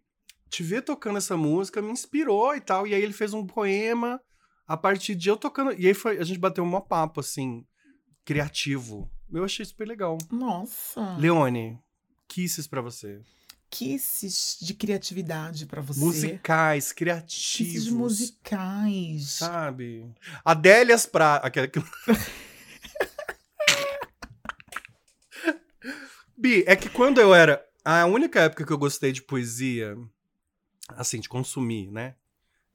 te 0.51 0.62
ver 0.62 0.82
tocando 0.82 1.16
essa 1.16 1.38
música 1.38 1.80
me 1.80 1.90
inspirou 1.90 2.55
e 2.55 2.61
tal. 2.61 2.86
E 2.86 2.92
aí 2.94 3.03
ele 3.03 3.14
fez 3.14 3.32
um 3.32 3.47
poema 3.47 4.20
a 4.68 4.76
partir 4.76 5.14
de 5.14 5.30
eu 5.30 5.38
tocando. 5.38 5.72
E 5.72 5.86
aí 5.86 5.94
foi, 5.94 6.18
a 6.18 6.22
gente 6.24 6.38
bateu 6.38 6.62
um 6.62 6.80
papo, 6.82 7.20
assim, 7.20 7.64
criativo. 8.26 9.11
Eu 9.32 9.44
achei 9.44 9.64
super 9.64 9.86
legal. 9.86 10.18
Nossa. 10.30 11.16
Leone, 11.16 11.78
kisses 12.28 12.66
pra 12.66 12.80
você. 12.80 13.20
Kisses 13.68 14.56
de 14.60 14.72
criatividade 14.74 15.66
pra 15.66 15.80
você. 15.82 15.98
Musicais, 16.00 16.84
Kisses 16.84 16.92
criativos. 16.92 17.88
musicais. 17.88 19.30
Sabe? 19.30 20.08
Adélias 20.44 21.04
pra. 21.04 21.36
Aquela 21.36 21.66
que... 21.66 21.80
Bi, 26.38 26.64
é 26.66 26.76
que 26.76 26.88
quando 26.88 27.20
eu 27.20 27.34
era. 27.34 27.64
A 27.84 28.04
única 28.04 28.40
época 28.40 28.64
que 28.66 28.72
eu 28.72 28.78
gostei 28.78 29.12
de 29.12 29.22
poesia, 29.22 29.96
assim, 30.90 31.20
de 31.20 31.28
consumir, 31.28 31.90
né? 31.90 32.14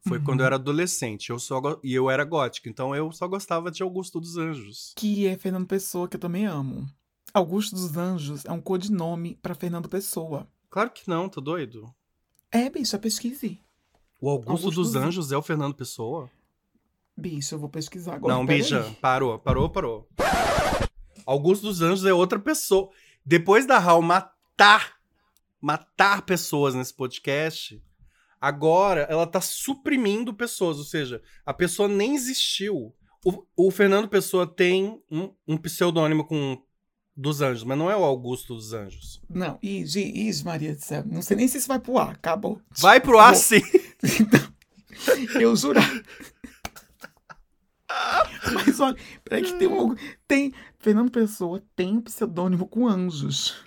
Foi 0.08 0.18
Uhum. 0.18 0.24
quando 0.24 0.40
eu 0.40 0.46
era 0.48 0.56
adolescente. 0.56 1.30
Eu 1.30 1.38
só 1.40 1.62
E 1.84 1.94
eu 1.94 2.10
era 2.10 2.24
gótica, 2.24 2.70
então 2.70 2.96
eu 2.96 3.12
só 3.12 3.28
gostava 3.28 3.70
de 3.70 3.84
Augusto 3.84 4.20
dos 4.20 4.36
Anjos. 4.38 4.94
Que 4.96 5.28
é 5.28 5.38
Fernando 5.38 5.68
Pessoa, 5.68 6.08
que 6.08 6.16
eu 6.16 6.20
também 6.20 6.46
amo. 6.46 6.88
Augusto 7.34 7.76
dos 7.76 7.96
Anjos 7.96 8.44
é 8.46 8.52
um 8.52 8.60
codinome 8.60 9.36
pra 9.42 9.54
Fernando 9.56 9.88
Pessoa. 9.88 10.48
Claro 10.70 10.90
que 10.90 11.08
não, 11.08 11.30
tô 11.30 11.40
doido. 11.40 11.94
É, 12.52 12.70
bicho, 12.70 12.98
pesquise. 13.00 13.60
O 14.20 14.30
Augusto, 14.30 14.50
Augusto 14.50 14.72
dos 14.82 14.92
dos- 14.94 14.96
Anjos 15.02 15.32
é 15.32 15.38
o 15.38 15.42
Fernando 15.42 15.76
Pessoa? 15.76 16.30
Bicho, 17.16 17.54
eu 17.56 17.60
vou 17.60 17.70
pesquisar 17.70 18.16
agora. 18.16 18.34
não, 18.34 18.46
bicha, 18.46 18.84
parou, 19.02 19.38
parou, 19.38 19.70
parou. 19.70 20.08
Augusto 21.26 21.64
dos 21.68 21.82
Anjos 21.82 22.06
é 22.06 22.14
outra 22.14 22.40
pessoa. 22.40 22.90
Depois 23.26 23.66
da 23.68 23.78
Raul 23.78 24.02
matar, 24.02 24.96
matar 25.62 26.24
pessoas 26.24 26.74
nesse 26.74 26.94
podcast, 26.94 27.82
agora 28.42 29.02
ela 29.02 29.28
tá 29.28 29.40
suprimindo 29.40 30.34
pessoas, 30.34 30.80
ou 30.80 30.84
seja, 30.84 31.22
a 31.46 31.54
pessoa 31.54 31.88
nem 31.88 32.16
existiu. 32.16 32.94
O, 33.24 33.46
o 33.56 33.70
Fernando 33.72 34.10
Pessoa 34.10 34.48
tem 34.48 35.00
um, 35.10 35.32
um 35.48 35.56
pseudônimo 35.56 36.26
com 36.26 36.60
dos 37.16 37.42
Anjos, 37.42 37.64
mas 37.64 37.78
não 37.78 37.92
é 37.92 37.96
o 37.96 38.04
Augusto 38.04 38.56
dos 38.56 38.74
Anjos. 38.74 39.22
Não, 39.30 39.60
Is, 39.62 39.96
Is, 39.96 40.42
Maria 40.42 40.74
do 40.74 40.82
céu. 40.82 41.04
Não 41.06 41.22
sei 41.22 41.38
nem 41.38 41.48
se 41.48 41.60
isso 41.60 41.68
vai 41.68 41.80
pro 41.80 42.00
ar. 42.00 42.12
Acabou. 42.12 42.60
Vai 42.80 43.00
pro 43.00 43.20
ar 43.20 43.34
Bom. 43.34 43.38
sim. 43.38 43.62
Eu 45.40 45.56
jurar. 45.56 45.88
Mas 48.54 48.80
olha, 48.80 48.98
peraí 49.24 49.44
que 49.44 49.54
tem 49.54 49.68
um. 49.68 49.96
Tem. 50.28 50.54
Fernando 50.80 51.12
Pessoa 51.12 51.64
tem 51.76 51.98
um 51.98 52.02
pseudônimo 52.02 52.68
com 52.68 52.88
anjos. 52.88 53.64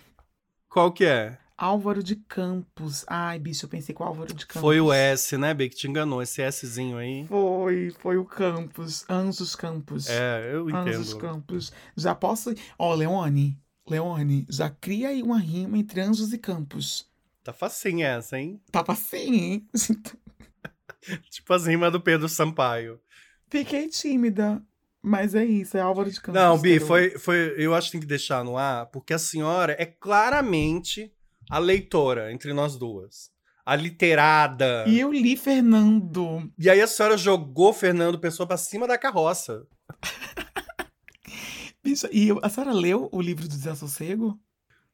Qual 0.69 0.93
que 0.93 1.05
é? 1.05 1.39
Álvaro 1.65 2.03
de 2.03 2.17
Campos. 2.17 3.07
Ai, 3.09 3.39
bicho, 3.39 3.65
eu 3.65 3.71
pensei 3.71 3.95
com 3.95 4.05
Álvaro 4.05 4.35
de 4.35 4.45
Campos. 4.47 4.61
Foi 4.61 4.79
o 4.83 4.93
S, 4.93 5.39
né, 5.39 5.55
B, 5.55 5.71
que 5.71 5.77
te 5.77 5.89
enganou, 5.89 6.21
esse 6.21 6.43
Szinho 6.53 6.99
aí. 6.99 7.27
Foi, 7.27 7.91
foi 8.01 8.19
o 8.19 8.25
Campos. 8.27 9.05
Anjos 9.09 9.57
Campos. 9.57 10.09
É, 10.11 10.51
eu 10.53 10.69
Anjos 10.69 11.13
entendo. 11.13 11.21
Campos. 11.23 11.73
Já 11.97 12.15
posso. 12.15 12.53
Ó, 12.79 12.95
Leone. 12.95 13.59
Leone, 13.89 14.47
já 14.51 14.69
cria 14.69 15.09
aí 15.09 15.23
uma 15.23 15.39
rima 15.39 15.79
entre 15.79 16.01
anjos 16.03 16.33
e 16.35 16.39
campos. 16.39 17.07
Tá 17.43 17.53
facinha 17.53 18.09
essa, 18.09 18.39
hein? 18.39 18.61
Tava 18.71 18.93
assim, 18.93 19.35
hein? 19.35 19.69
Tipo 21.31 21.53
as 21.53 21.67
rimas 21.67 21.93
do 21.93 22.01
Pedro 22.01 22.29
Sampaio. 22.29 23.01
Fiquei 23.49 23.89
tímida. 23.89 24.63
Mas 25.03 25.35
é 25.35 25.45
isso, 25.45 25.77
é 25.77 25.81
Álvaro 25.81 26.11
de 26.11 26.19
Campos. 26.19 26.41
Não, 26.41 26.59
Bi, 26.59 26.75
Quero- 26.75 26.87
foi, 26.87 27.11
foi. 27.19 27.55
Eu 27.59 27.75
acho 27.75 27.89
que 27.89 27.93
tem 27.93 28.01
que 28.01 28.07
deixar 28.07 28.43
no 28.43 28.57
ar, 28.57 28.87
porque 28.87 29.13
a 29.13 29.19
senhora 29.19 29.77
é 29.79 29.85
claramente 29.85 31.13
a 31.51 31.59
leitora 31.59 32.33
entre 32.33 32.53
nós 32.53 32.77
duas. 32.77 33.31
A 33.67 33.75
literada. 33.77 34.85
E 34.87 35.01
eu 35.01 35.11
li 35.11 35.37
Fernando. 35.37 36.51
E 36.59 36.69
aí 36.69 36.81
a 36.83 36.87
senhora 36.87 37.17
jogou 37.17 37.73
Fernando 37.73 38.19
Pessoa 38.19 38.47
pra 38.47 38.57
cima 38.59 38.87
da 38.87 38.99
carroça. 38.99 39.67
Bicha, 41.83 42.09
e 42.13 42.29
eu- 42.29 42.41
a 42.43 42.49
senhora 42.49 42.73
leu 42.73 43.09
o 43.13 43.21
livro 43.21 43.43
do 43.47 43.49
Desassossego? 43.57 44.39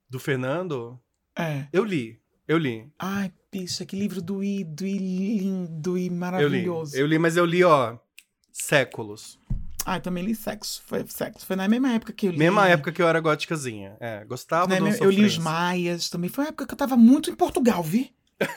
Do 0.09 0.19
Fernando? 0.19 1.01
É. 1.39 1.67
Eu 1.73 1.85
li. 1.85 2.21
Eu 2.49 2.59
li. 2.59 2.91
Ai, 2.99 3.33
bicha, 3.53 3.87
que 3.87 3.95
livro 3.97 4.21
doído 4.21 4.85
e 4.85 4.99
lindo 4.99 5.97
e 5.97 6.07
Eu 6.07 6.09
li. 6.09 6.11
maravilhoso. 6.17 6.97
Eu 6.97 7.07
li, 7.07 7.17
mas 7.19 7.37
eu 7.37 7.45
li, 7.45 7.63
ó, 7.63 7.97
séculos. 8.53 9.39
Ai, 9.87 10.01
também 10.01 10.24
li 10.24 10.35
Sexo. 10.35 10.83
Foi 10.87 11.05
Sexo. 11.09 11.47
Foi 11.47 11.57
na 11.57 11.66
mesma 11.68 11.93
época 11.93 12.12
que 12.12 12.26
eu 12.26 12.33
li. 12.33 12.39
Mesma 12.39 12.68
época 12.68 12.93
que 12.93 13.01
eu 13.03 13.09
era 13.09 13.20
góticazinha. 13.20 13.97
É, 14.01 14.24
gostava 14.24 14.66
Né, 14.68 14.78
do 14.78 14.85
meu- 14.85 14.95
eu 15.01 15.11
li 15.11 15.24
os. 15.24 15.39
Maias 15.39 16.09
também. 16.09 16.28
Foi 16.31 16.45
uma 16.45 16.49
época 16.49 16.66
que 16.66 16.74
eu 16.74 16.78
tava 16.78 16.97
muito 16.97 17.31
em 17.31 17.35
Portugal, 17.35 17.83
vi? 17.83 18.12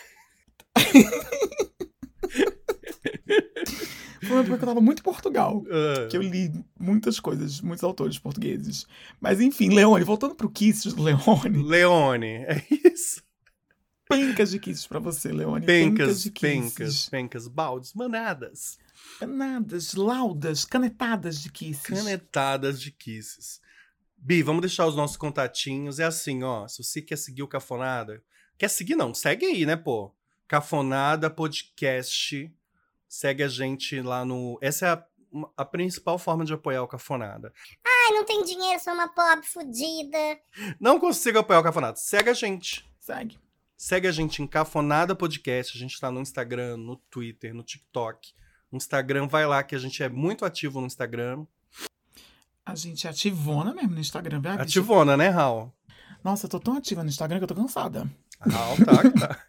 Foi 4.22 4.32
uma 4.38 4.40
época 4.42 4.58
que 4.58 4.64
eu 4.64 4.68
tava 4.68 4.82
muito 4.82 5.00
em 5.00 5.04
Portugal. 5.04 5.64
Ah. 5.70 6.08
Que 6.10 6.16
eu 6.18 6.22
li 6.22 6.52
muitas 6.80 7.20
coisas, 7.20 7.60
muitos 7.62 7.84
autores 7.84 8.18
portugueses. 8.18 8.88
Mas 9.20 9.42
enfim, 9.42 9.70
Leone, 9.70 10.04
voltando 10.06 10.34
pro 10.36 10.50
Kisses 10.50 10.94
do 10.94 11.04
Leone. 11.04 11.64
Leone, 11.64 12.28
é 12.48 12.64
isso. 12.70 13.22
Pencas 14.18 14.52
de 14.52 14.60
Kisses 14.60 14.88
pra 14.88 15.00
você, 15.00 15.32
Leone. 15.32 15.66
Pencas, 15.66 16.24
de 16.24 16.32
pencas, 16.32 16.74
kisses. 16.74 17.10
pencas, 17.10 17.48
baldes, 17.48 17.94
manadas. 17.94 18.78
Canadas, 19.20 19.94
laudas, 19.94 20.66
canetadas 20.66 21.42
de 21.42 21.52
Kisses. 21.52 21.86
Canetadas 21.86 22.82
de 22.82 22.92
kisses. 22.92 23.62
Bi, 24.18 24.42
vamos 24.42 24.62
deixar 24.62 24.88
os 24.88 24.96
nossos 24.96 25.18
contatinhos. 25.18 26.00
É 26.00 26.06
assim, 26.06 26.44
ó. 26.44 26.68
Se 26.68 26.84
você 26.84 27.02
quer 27.02 27.18
seguir 27.18 27.44
o 27.44 27.48
Cafonada. 27.48 28.24
Quer 28.58 28.70
seguir, 28.70 28.96
não? 28.96 29.14
Segue 29.14 29.46
aí, 29.46 29.66
né, 29.66 29.76
pô? 29.76 30.16
Cafonada 30.48 31.30
Podcast. 31.30 32.52
Segue 33.08 33.44
a 33.44 33.48
gente 33.48 34.02
lá 34.02 34.24
no. 34.24 34.58
Essa 34.62 34.86
é 34.88 34.90
a, 34.92 35.06
a 35.58 35.66
principal 35.66 36.18
forma 36.18 36.46
de 36.46 36.54
apoiar 36.54 36.82
o 36.84 36.88
Cafonada. 36.88 37.52
Ai, 37.86 38.14
não 38.14 38.24
tem 38.24 38.44
dinheiro, 38.44 38.80
sou 38.82 38.94
uma 38.94 39.08
pobre 39.08 39.46
fodida. 39.46 40.40
Não 40.80 41.00
consigo 41.00 41.40
apoiar 41.40 41.60
o 41.60 41.64
Cafonada. 41.64 41.98
Segue 41.98 42.30
a 42.30 42.34
gente. 42.34 42.90
Segue. 43.00 43.38
Segue 43.86 44.08
a 44.08 44.14
gente 44.14 44.42
em 44.42 44.48
Cafonada 44.48 45.14
Podcast. 45.14 45.76
A 45.76 45.78
gente 45.78 46.00
tá 46.00 46.10
no 46.10 46.22
Instagram, 46.22 46.78
no 46.78 46.96
Twitter, 46.96 47.54
no 47.54 47.62
TikTok. 47.62 48.32
No 48.72 48.78
Instagram, 48.78 49.28
vai 49.28 49.46
lá 49.46 49.62
que 49.62 49.76
a 49.76 49.78
gente 49.78 50.02
é 50.02 50.08
muito 50.08 50.46
ativo 50.46 50.80
no 50.80 50.88
Instagram. 50.88 51.46
A 52.66 52.76
gente 52.76 53.06
é 53.08 53.10
ativona 53.10 53.74
mesmo 53.74 53.90
no 53.92 54.00
Instagram, 54.00 54.40
viu? 54.40 54.52
Ativona, 54.54 55.18
né, 55.18 55.28
Raul? 55.28 55.70
Nossa, 56.24 56.46
eu 56.46 56.50
tô 56.50 56.62
tão 56.62 56.78
ativa 56.78 57.04
no 57.04 57.10
Instagram 57.10 57.40
que 57.40 57.44
eu 57.44 57.48
tô 57.50 57.56
cansada. 57.56 58.10
Raul 58.40 58.78
tá, 58.86 59.12
tá. 59.28 59.46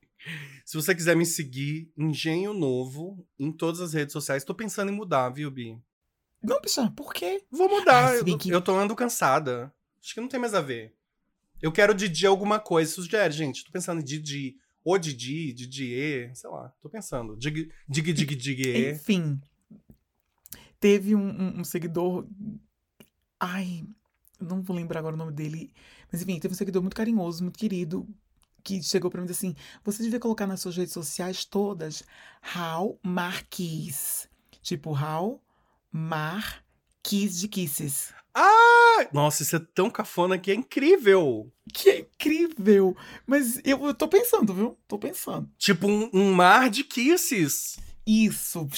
Se 0.64 0.78
você 0.78 0.94
quiser 0.94 1.14
me 1.14 1.26
seguir, 1.26 1.92
Engenho 1.94 2.54
Novo, 2.54 3.22
em 3.38 3.52
todas 3.52 3.82
as 3.82 3.92
redes 3.92 4.14
sociais. 4.14 4.44
Tô 4.44 4.54
pensando 4.54 4.90
em 4.90 4.94
mudar, 4.96 5.28
viu, 5.28 5.50
Bi? 5.50 5.78
Não, 6.42 6.58
bicha, 6.58 6.90
por 6.96 7.12
quê? 7.12 7.44
Vou 7.50 7.68
mudar. 7.68 8.12
Ai, 8.12 8.20
eu, 8.20 8.38
que- 8.38 8.48
eu 8.48 8.62
tô 8.62 8.74
andando 8.74 8.96
cansada. 8.96 9.70
Acho 10.02 10.14
que 10.14 10.22
não 10.22 10.28
tem 10.28 10.40
mais 10.40 10.54
a 10.54 10.62
ver. 10.62 10.96
Eu 11.64 11.72
quero 11.72 11.94
Didi 11.94 12.26
alguma 12.26 12.60
coisa. 12.60 12.92
Sugere, 12.92 13.32
gente. 13.32 13.64
Tô 13.64 13.72
pensando 13.72 14.02
em 14.02 14.04
Didi. 14.04 14.54
Ou 14.84 14.98
Didi, 14.98 15.50
Didier, 15.54 16.36
sei 16.36 16.50
lá. 16.50 16.68
Tô 16.82 16.90
pensando. 16.90 17.38
Dig, 17.38 17.70
dig, 17.88 18.12
dig, 18.12 18.36
dig. 18.36 18.90
Enfim, 18.90 19.40
teve 20.78 21.14
um, 21.14 21.60
um- 21.60 21.64
seguidor. 21.64 22.28
Ai, 23.40 23.82
não 24.38 24.60
vou 24.62 24.76
lembrar 24.76 24.98
agora 24.98 25.14
o 25.14 25.18
nome 25.18 25.32
dele. 25.32 25.72
Mas 26.12 26.20
enfim, 26.20 26.38
teve 26.38 26.52
um 26.52 26.56
seguidor 26.56 26.82
muito 26.82 26.94
carinhoso, 26.96 27.42
muito 27.42 27.58
querido, 27.58 28.06
que 28.62 28.82
chegou 28.82 29.10
pra 29.10 29.22
mim 29.22 29.26
e 29.26 29.30
disse 29.30 29.46
assim: 29.46 29.56
Você 29.84 30.02
devia 30.02 30.20
colocar 30.20 30.46
nas 30.46 30.60
suas 30.60 30.76
redes 30.76 30.92
sociais 30.92 31.46
todas 31.46 32.02
How 32.54 33.00
Marquis. 33.02 34.28
Tipo, 34.60 34.90
How 34.90 35.42
Marquis 35.90 37.38
de 37.40 37.48
Kisses. 37.48 38.12
Ah, 38.34 39.08
Nossa, 39.12 39.42
isso 39.42 39.54
é 39.54 39.60
tão 39.74 39.88
cafona 39.88 40.36
que 40.38 40.50
é 40.50 40.54
incrível. 40.54 41.52
Que 41.72 41.90
é 41.90 41.98
incrível! 42.00 42.96
Mas 43.26 43.60
eu, 43.64 43.86
eu 43.86 43.94
tô 43.94 44.08
pensando, 44.08 44.52
viu? 44.52 44.78
Tô 44.88 44.98
pensando. 44.98 45.48
Tipo 45.56 45.86
um, 45.86 46.10
um 46.12 46.32
mar 46.32 46.68
de 46.68 46.82
kisses. 46.82 47.78
Isso. 48.06 48.68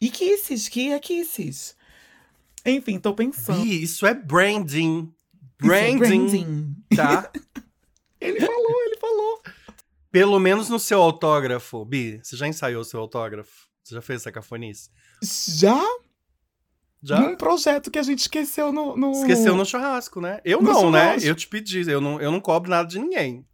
E 0.00 0.10
Kisses, 0.10 0.68
que 0.68 0.90
é 0.92 0.98
Kisses? 0.98 1.76
Enfim, 2.64 2.98
tô 2.98 3.14
pensando. 3.14 3.62
Bi, 3.62 3.82
isso 3.82 4.06
é 4.06 4.14
branding. 4.14 5.12
Isso 5.60 5.72
é 5.72 5.96
Branding, 5.96 5.98
branding. 5.98 6.76
tá? 6.94 7.32
Ele 8.20 8.40
falou, 8.40 8.82
ele 8.84 8.96
falou. 8.96 9.42
Pelo 10.10 10.38
menos 10.40 10.68
no 10.68 10.78
seu 10.80 11.00
autógrafo. 11.00 11.84
Bi, 11.84 12.20
você 12.20 12.36
já 12.36 12.48
ensaiou 12.48 12.82
seu 12.82 12.98
autógrafo? 12.98 13.68
Você 13.84 13.94
já 13.94 14.02
fez 14.02 14.22
essa 14.22 14.32
cafonice? 14.32 14.90
Já? 15.22 15.80
Já? 17.02 17.20
Num 17.20 17.36
projeto 17.36 17.90
que 17.90 17.98
a 17.98 18.02
gente 18.02 18.20
esqueceu 18.20 18.72
no. 18.72 18.96
no... 18.96 19.12
Esqueceu 19.12 19.54
no 19.56 19.64
churrasco, 19.64 20.20
né? 20.20 20.40
Eu 20.44 20.60
No 20.60 20.72
não, 20.72 20.90
né? 20.90 21.16
Eu 21.22 21.34
te 21.34 21.46
pedi, 21.46 21.88
eu 21.88 22.00
não, 22.00 22.20
eu 22.20 22.32
não 22.32 22.40
cobro 22.40 22.68
nada 22.70 22.88
de 22.88 22.98
ninguém. 22.98 23.46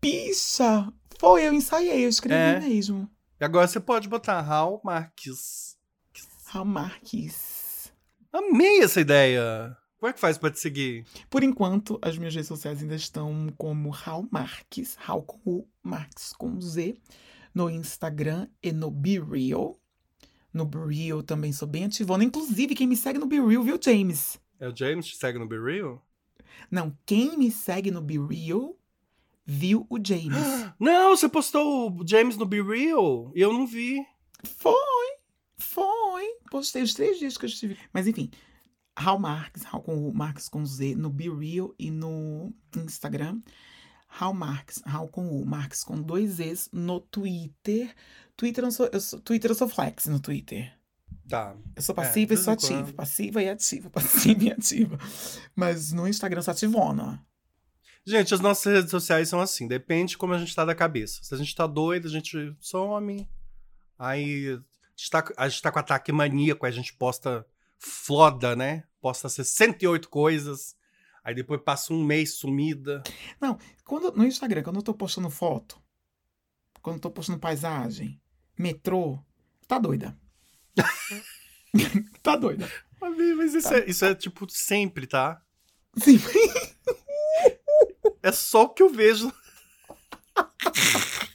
Bicha! 0.00 0.92
Foi, 1.18 1.46
eu 1.46 1.52
ensaiei, 1.52 2.04
eu 2.04 2.08
escrevi 2.08 2.34
É. 2.34 2.60
mesmo. 2.60 3.08
E 3.40 3.44
agora 3.44 3.66
você 3.66 3.78
pode 3.78 4.08
botar 4.08 4.40
Raul 4.40 4.80
Marques. 4.84 5.76
Raul 6.46 6.64
Marques. 6.66 7.92
Amei 8.32 8.80
essa 8.82 9.00
ideia. 9.00 9.76
Como 9.98 10.10
é 10.10 10.12
que 10.12 10.18
faz 10.18 10.36
pra 10.36 10.50
te 10.50 10.58
seguir? 10.58 11.04
Por 11.30 11.44
enquanto, 11.44 11.98
as 12.02 12.18
minhas 12.18 12.34
redes 12.34 12.48
sociais 12.48 12.82
ainda 12.82 12.96
estão 12.96 13.46
como 13.56 13.90
Raul 13.90 14.26
Marques, 14.32 14.96
Raul 14.98 15.22
com 15.22 15.40
U, 15.44 15.68
Marques 15.82 16.32
com 16.32 16.60
Z, 16.60 16.96
no 17.54 17.70
Instagram 17.70 18.48
e 18.60 18.72
no 18.72 18.90
BeReal. 18.90 19.76
No 20.52 20.64
BeReal 20.66 21.22
também 21.22 21.52
sou 21.52 21.66
bem 21.66 21.84
ativona. 21.84 22.24
Inclusive, 22.24 22.74
quem 22.74 22.86
me 22.86 22.96
segue 22.96 23.18
no 23.18 23.26
BeReal, 23.26 23.62
viu, 23.62 23.78
James? 23.82 24.38
É 24.62 24.68
o 24.68 24.76
James? 24.76 25.06
Te 25.06 25.16
segue 25.16 25.38
no 25.38 25.48
Be 25.48 25.58
Real? 25.58 26.00
Não, 26.70 26.96
quem 27.04 27.36
me 27.36 27.50
segue 27.50 27.90
no 27.90 28.00
BeReal 28.00 28.76
viu 29.44 29.86
o 29.90 29.98
James. 29.98 30.36
Não, 30.78 31.16
você 31.16 31.28
postou 31.28 31.90
o 31.90 32.06
James 32.06 32.36
no 32.36 32.46
Be 32.46 32.62
Real 32.62 33.32
e 33.34 33.40
eu 33.40 33.52
não 33.52 33.66
vi. 33.66 34.06
Foi, 34.44 35.16
foi. 35.56 36.24
Postei 36.48 36.82
os 36.82 36.94
três 36.94 37.18
dias 37.18 37.36
que 37.36 37.44
eu 37.44 37.48
estive. 37.48 37.76
Mas 37.92 38.06
enfim, 38.06 38.30
Raul 38.96 39.18
Marques, 39.18 39.64
Raul 39.64 39.82
com 39.82 40.12
Marques 40.12 40.48
com 40.48 40.64
Z, 40.64 40.94
no 40.94 41.10
BeReal 41.10 41.74
e 41.76 41.90
no 41.90 42.54
Instagram. 42.76 43.40
Raul 44.14 44.34
Marques, 44.34 44.82
Raul 44.84 45.08
com 45.08 45.26
U, 45.26 45.44
Marques 45.46 45.82
com 45.82 46.00
dois 46.00 46.32
Zs 46.32 46.68
no 46.70 47.00
Twitter. 47.00 47.94
Twitter 48.36 48.62
eu 48.62 48.70
sou, 48.70 48.88
eu 48.92 49.00
sou, 49.00 49.18
Twitter 49.20 49.50
eu 49.50 49.54
sou 49.54 49.68
flex 49.68 50.04
no 50.04 50.20
Twitter. 50.20 50.70
Tá. 51.26 51.56
Eu 51.74 51.80
sou 51.80 51.94
É, 51.94 51.96
passiva 51.96 52.34
de 52.34 52.40
e 52.40 52.44
sou 52.44 52.52
ativa. 52.52 52.82
quando. 52.82 52.94
Passiva 52.94 53.42
e 53.42 53.48
ativa, 53.48 53.88
passiva 53.90 54.44
e 54.44 54.52
ativa. 54.52 54.98
Mas 55.56 55.92
no 55.92 56.06
Instagram 56.06 56.40
eu 56.40 56.42
sou 56.42 56.52
ativona. 56.52 57.24
Gente, 58.04 58.34
as 58.34 58.40
nossas 58.40 58.74
redes 58.74 58.90
sociais 58.90 59.30
são 59.30 59.40
assim, 59.40 59.66
depende 59.66 60.10
de 60.10 60.18
como 60.18 60.34
a 60.34 60.38
gente 60.38 60.54
tá 60.54 60.64
da 60.64 60.74
cabeça. 60.74 61.20
Se 61.22 61.34
a 61.34 61.38
gente 61.38 61.54
tá 61.54 61.66
doido, 61.66 62.06
a 62.06 62.10
gente 62.10 62.54
some. 62.60 63.26
Aí 63.98 64.48
a 64.48 64.60
gente 64.94 65.10
tá, 65.10 65.24
a 65.38 65.48
gente 65.48 65.62
tá 65.62 65.72
com 65.72 65.78
ataque 65.78 66.12
maníaco, 66.12 66.66
aí 66.66 66.72
a 66.72 66.74
gente 66.74 66.92
posta 66.92 67.46
floda, 67.78 68.54
né? 68.54 68.84
Posta 69.00 69.26
68 69.28 70.10
coisas. 70.10 70.76
Aí 71.24 71.34
depois 71.34 71.60
passa 71.62 71.92
um 71.92 72.04
mês 72.04 72.34
sumida. 72.34 73.02
Quando, 73.84 74.12
no 74.12 74.24
Instagram, 74.24 74.62
quando 74.62 74.76
eu 74.76 74.82
tô 74.82 74.94
postando 74.94 75.30
foto, 75.30 75.80
quando 76.80 76.96
eu 76.96 77.00
tô 77.00 77.10
postando 77.10 77.38
paisagem, 77.38 78.20
metrô, 78.58 79.18
tá 79.68 79.78
doida. 79.78 80.18
tá 82.22 82.36
doida. 82.36 82.70
Mas 83.00 83.54
isso, 83.54 83.74
é, 83.74 83.84
isso 83.88 84.04
é 84.04 84.14
tipo 84.14 84.48
sempre, 84.50 85.06
tá? 85.06 85.40
Sim. 85.96 86.18
É 88.22 88.30
só 88.30 88.64
o 88.64 88.68
que 88.70 88.82
eu 88.82 88.88
vejo. 88.88 89.32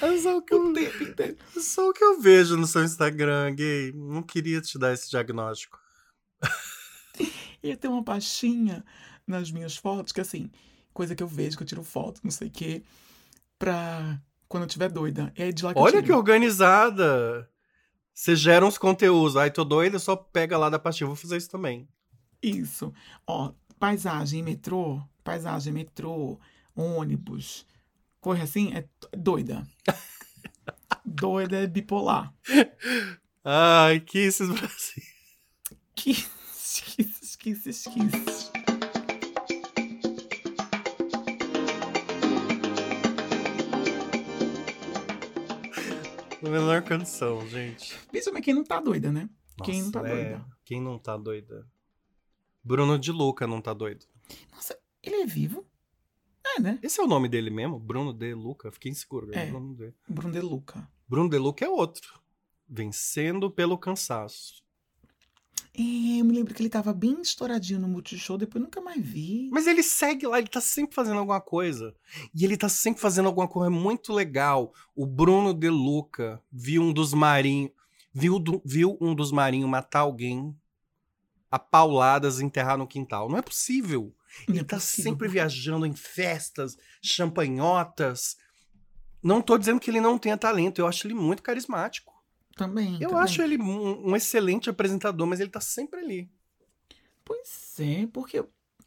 É 0.00 0.16
só 0.18 0.36
o 0.36 0.42
que 0.42 0.54
eu, 0.54 0.72
é 0.76 1.60
só 1.60 1.88
o 1.88 1.92
que 1.92 2.04
eu 2.04 2.20
vejo 2.20 2.56
no 2.56 2.68
seu 2.68 2.84
Instagram, 2.84 3.52
gay. 3.56 3.92
Não 3.92 4.22
queria 4.22 4.60
te 4.60 4.78
dar 4.78 4.92
esse 4.92 5.10
diagnóstico. 5.10 5.80
E 7.62 7.74
tem 7.76 7.90
uma 7.90 8.02
pastinha 8.02 8.84
nas 9.26 9.50
minhas 9.50 9.76
fotos, 9.76 10.12
que 10.12 10.20
assim, 10.20 10.50
coisa 10.92 11.14
que 11.14 11.22
eu 11.22 11.28
vejo, 11.28 11.56
que 11.56 11.62
eu 11.62 11.66
tiro 11.66 11.82
foto, 11.82 12.20
não 12.24 12.30
sei 12.30 12.48
o 12.48 12.50
quê, 12.50 12.82
pra 13.58 14.20
quando 14.48 14.62
eu 14.62 14.68
tiver 14.68 14.88
doida. 14.90 15.32
É 15.36 15.52
de 15.52 15.64
lá 15.64 15.74
que 15.74 15.80
Olha 15.80 16.02
que 16.02 16.12
organizada. 16.12 17.48
Você 18.14 18.34
gera 18.34 18.66
uns 18.66 18.78
conteúdos. 18.78 19.36
Ai, 19.36 19.50
tô 19.50 19.64
doida, 19.64 19.98
só 19.98 20.16
pega 20.16 20.58
lá 20.58 20.68
da 20.68 20.78
pastinha. 20.78 21.06
Vou 21.06 21.14
fazer 21.14 21.36
isso 21.36 21.50
também. 21.50 21.88
Isso. 22.42 22.92
Ó, 23.26 23.52
paisagem, 23.78 24.42
metrô, 24.42 25.00
paisagem, 25.22 25.72
metrô, 25.72 26.38
ônibus, 26.74 27.66
coisa 28.20 28.44
assim, 28.44 28.72
é 28.74 28.84
doida. 29.16 29.66
doida 31.04 31.58
é 31.58 31.66
bipolar. 31.66 32.32
Ai, 33.44 34.00
que 34.00 34.18
esses 34.18 34.48
Brasil. 34.50 35.02
Que 35.94 36.10
esquisses, 36.10 37.17
esquisses, 37.38 37.86
esquisses. 37.86 38.50
Na 46.42 46.50
menor 46.50 46.82
condição, 46.82 47.46
gente. 47.48 47.96
Mas 48.12 48.44
quem 48.44 48.54
não 48.54 48.64
tá 48.64 48.80
doida, 48.80 49.12
né? 49.12 49.30
Quem 49.64 49.82
não 49.82 49.90
tá 49.90 50.02
Nossa, 50.02 50.14
é, 50.14 50.24
doida? 50.24 50.46
Quem 50.64 50.80
não 50.80 50.98
tá 50.98 51.16
doida? 51.16 51.66
Bruno 52.62 52.98
de 52.98 53.12
Luca 53.12 53.46
não 53.46 53.60
tá 53.60 53.72
doido. 53.72 54.06
Nossa, 54.52 54.76
ele 55.02 55.16
é 55.16 55.26
vivo? 55.26 55.64
É, 56.44 56.60
né? 56.60 56.78
Esse 56.82 57.00
é 57.00 57.04
o 57.04 57.06
nome 57.08 57.28
dele 57.28 57.50
mesmo? 57.50 57.78
Bruno 57.78 58.12
de 58.12 58.34
Luca? 58.34 58.70
Fiquei 58.72 58.90
inseguro. 58.90 59.32
É. 59.32 59.46
Bruno 60.08 60.32
De 60.32 60.40
Luca. 60.40 60.88
Bruno 61.06 61.30
de 61.30 61.38
Luca 61.38 61.64
é 61.64 61.68
outro. 61.68 62.20
Vencendo 62.68 63.50
pelo 63.50 63.78
cansaço. 63.78 64.67
É, 65.78 66.20
eu 66.20 66.24
me 66.24 66.34
lembro 66.34 66.52
que 66.52 66.60
ele 66.60 66.68
tava 66.68 66.92
bem 66.92 67.20
estouradinho 67.22 67.78
no 67.78 67.86
Multishow, 67.86 68.36
depois 68.36 68.62
nunca 68.64 68.80
mais 68.80 69.00
vi. 69.00 69.48
Mas 69.52 69.66
ele 69.68 69.82
segue 69.82 70.26
lá, 70.26 70.38
ele 70.38 70.48
tá 70.48 70.60
sempre 70.60 70.94
fazendo 70.94 71.18
alguma 71.18 71.40
coisa. 71.40 71.94
E 72.34 72.44
ele 72.44 72.56
tá 72.56 72.68
sempre 72.68 73.00
fazendo 73.00 73.26
alguma 73.26 73.46
coisa 73.46 73.70
muito 73.70 74.12
legal. 74.12 74.72
O 74.96 75.06
Bruno 75.06 75.54
De 75.54 75.68
Luca 75.68 76.42
viu 76.50 76.82
um 76.82 76.92
dos 76.92 77.14
marinhos. 77.14 77.70
Viu, 78.12 78.40
do- 78.40 78.60
viu 78.64 78.98
um 79.00 79.14
dos 79.14 79.30
marinhos 79.30 79.70
matar 79.70 80.00
alguém 80.00 80.52
a 81.50 81.58
pauladas 81.58 82.40
enterrar 82.40 82.76
no 82.76 82.86
quintal. 82.86 83.28
Não 83.28 83.38
é 83.38 83.42
possível. 83.42 84.12
Não 84.48 84.54
Ele 84.56 84.60
é 84.60 84.64
tá 84.64 84.76
possível. 84.76 85.12
sempre 85.12 85.28
viajando 85.28 85.86
em 85.86 85.94
festas, 85.94 86.76
champanhotas. 87.00 88.36
Não 89.22 89.40
tô 89.40 89.56
dizendo 89.56 89.78
que 89.78 89.90
ele 89.90 90.00
não 90.00 90.18
tenha 90.18 90.36
talento, 90.36 90.80
eu 90.80 90.86
acho 90.88 91.06
ele 91.06 91.14
muito 91.14 91.42
carismático. 91.42 92.07
Também. 92.58 92.94
Eu 93.00 93.10
também. 93.10 93.24
acho 93.24 93.40
ele 93.40 93.56
um, 93.56 94.10
um 94.10 94.16
excelente 94.16 94.68
apresentador, 94.68 95.26
mas 95.26 95.38
ele 95.40 95.48
tá 95.48 95.60
sempre 95.60 96.00
ali. 96.00 96.30
Pois 97.24 97.76
é, 97.78 98.06
porque. 98.12 98.38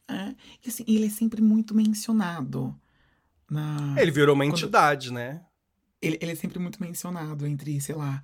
É, 0.07 0.35
e 0.65 0.67
assim, 0.69 0.83
ele 0.87 1.05
é 1.05 1.09
sempre 1.09 1.41
muito 1.41 1.73
mencionado. 1.73 2.77
Na... 3.49 3.95
Ele 3.97 4.11
virou 4.11 4.35
uma 4.35 4.43
Quando- 4.43 4.57
entidade, 4.57 5.11
né? 5.11 5.45
Ele, 6.01 6.17
ele 6.21 6.31
é 6.31 6.35
sempre 6.35 6.59
muito 6.59 6.81
mencionado 6.81 7.45
entre, 7.47 7.79
sei 7.79 7.95
lá, 7.95 8.21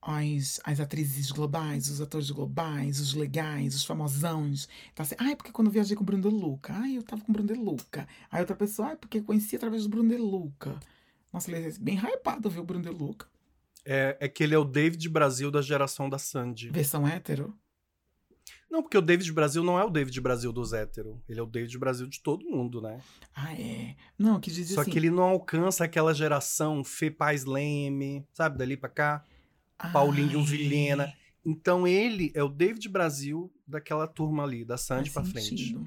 as, 0.00 0.60
as 0.62 0.78
atrizes 0.78 1.30
globais, 1.32 1.88
os 1.88 2.00
atores 2.00 2.30
globais, 2.30 3.00
os 3.00 3.14
legais, 3.14 3.74
os 3.74 3.84
famosões. 3.84 4.68
Tá 4.94 5.02
assim, 5.02 5.16
ai, 5.18 5.34
porque 5.34 5.50
quando 5.50 5.66
eu 5.68 5.72
viajei 5.72 5.96
com 5.96 6.02
o 6.02 6.06
Bruno 6.06 6.22
De 6.22 6.28
Luca, 6.28 6.74
ai, 6.74 6.96
eu 6.96 7.02
tava 7.02 7.22
com 7.22 7.32
o 7.32 7.32
Bruno 7.32 7.52
De 7.52 7.58
Luca. 7.58 8.06
Aí 8.30 8.40
outra 8.40 8.54
pessoa, 8.54 8.88
ai, 8.90 8.96
porque 8.96 9.18
eu 9.18 9.24
conheci 9.24 9.56
através 9.56 9.82
do 9.82 9.88
Bruno 9.88 10.10
De 10.10 10.16
Luca. 10.18 10.78
Nossa, 11.32 11.50
ele 11.50 11.66
é 11.66 11.72
bem 11.80 11.96
hypado, 11.98 12.48
viu, 12.48 12.62
o 12.62 12.64
Bruno 12.66 12.84
De 12.84 12.90
Luca. 12.90 13.26
É, 13.86 14.16
é 14.20 14.28
que 14.28 14.42
ele 14.42 14.54
é 14.54 14.58
o 14.58 14.64
David 14.64 15.08
Brasil 15.08 15.50
da 15.50 15.62
geração 15.62 16.10
da 16.10 16.18
Sandy. 16.18 16.70
Versão 16.70 17.06
hétero? 17.06 17.56
Não, 18.68 18.82
porque 18.82 18.98
o 18.98 19.02
David 19.02 19.32
Brasil 19.32 19.62
não 19.62 19.78
é 19.78 19.84
o 19.84 19.88
David 19.90 20.20
Brasil 20.20 20.52
dos 20.52 20.72
héteros. 20.72 21.16
Ele 21.28 21.38
é 21.38 21.42
o 21.42 21.46
David 21.46 21.78
Brasil 21.78 22.06
de 22.08 22.20
todo 22.20 22.44
mundo, 22.44 22.82
né? 22.82 23.00
Ah, 23.34 23.54
é. 23.54 23.94
Não, 24.18 24.40
que 24.40 24.50
diz 24.50 24.70
Só 24.70 24.80
assim. 24.80 24.90
que 24.90 24.98
ele 24.98 25.08
não 25.08 25.22
alcança 25.22 25.84
aquela 25.84 26.12
geração 26.12 26.82
Fê 26.82 27.08
Paz 27.10 27.44
Leme, 27.44 28.26
sabe? 28.32 28.58
Dali 28.58 28.76
pra 28.76 28.88
cá. 28.88 29.24
Paulinho 29.92 30.40
Ah, 30.40 30.44
Vilhena. 30.44 31.14
Então 31.44 31.86
ele 31.86 32.32
é 32.34 32.42
o 32.42 32.48
David 32.48 32.88
Brasil 32.88 33.52
daquela 33.66 34.06
turma 34.08 34.42
ali, 34.42 34.64
da 34.64 34.76
Sandy 34.76 35.10
pra 35.10 35.22
Faz 35.22 35.32
frente. 35.32 35.48
sentido. 35.48 35.86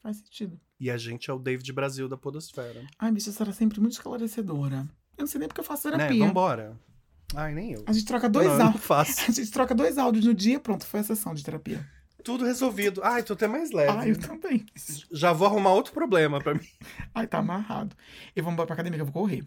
Faz 0.00 0.18
sentido. 0.18 0.60
E 0.78 0.90
a 0.90 0.96
gente 0.96 1.28
é 1.28 1.34
o 1.34 1.38
David 1.40 1.70
Brasil 1.72 2.08
da 2.08 2.16
Podosfera. 2.16 2.86
Ai, 2.98 3.10
bicho, 3.10 3.28
essa 3.30 3.42
era 3.42 3.52
sempre 3.52 3.80
muito 3.80 3.92
esclarecedora. 3.94 4.88
Eu 5.18 5.22
não 5.22 5.26
sei 5.26 5.40
nem 5.40 5.48
porque 5.48 5.60
eu 5.60 5.64
faço 5.64 5.90
Né? 5.90 5.96
terapia. 5.98 6.24
Vambora. 6.26 6.80
Ai, 7.34 7.54
nem 7.54 7.72
eu. 7.72 7.84
A 7.86 7.92
gente 7.92 8.06
troca 8.06 8.28
dois 8.28 8.48
não, 8.48 8.56
eu 8.56 8.62
áudios. 8.66 9.18
A 9.28 9.32
gente 9.32 9.50
troca 9.50 9.74
dois 9.74 9.98
áudios 9.98 10.24
no 10.24 10.34
dia, 10.34 10.58
pronto, 10.58 10.84
foi 10.86 11.00
a 11.00 11.04
sessão 11.04 11.34
de 11.34 11.44
terapia. 11.44 11.84
Tudo 12.22 12.44
resolvido. 12.44 13.00
Ai, 13.02 13.22
tô 13.22 13.32
até 13.32 13.46
mais 13.48 13.70
leve. 13.70 13.90
Ai, 13.90 14.10
eu 14.10 14.18
também. 14.18 14.66
Já 15.10 15.32
vou 15.32 15.46
arrumar 15.46 15.72
outro 15.72 15.92
problema 15.92 16.38
pra 16.38 16.54
mim. 16.54 16.68
Ai, 17.14 17.26
tá 17.26 17.38
amarrado. 17.38 17.96
E 18.36 18.40
vamos 18.40 18.54
embora 18.54 18.66
pra 18.66 18.74
academia 18.74 18.98
que 18.98 19.02
eu 19.02 19.06
vou 19.06 19.22
correr. 19.22 19.44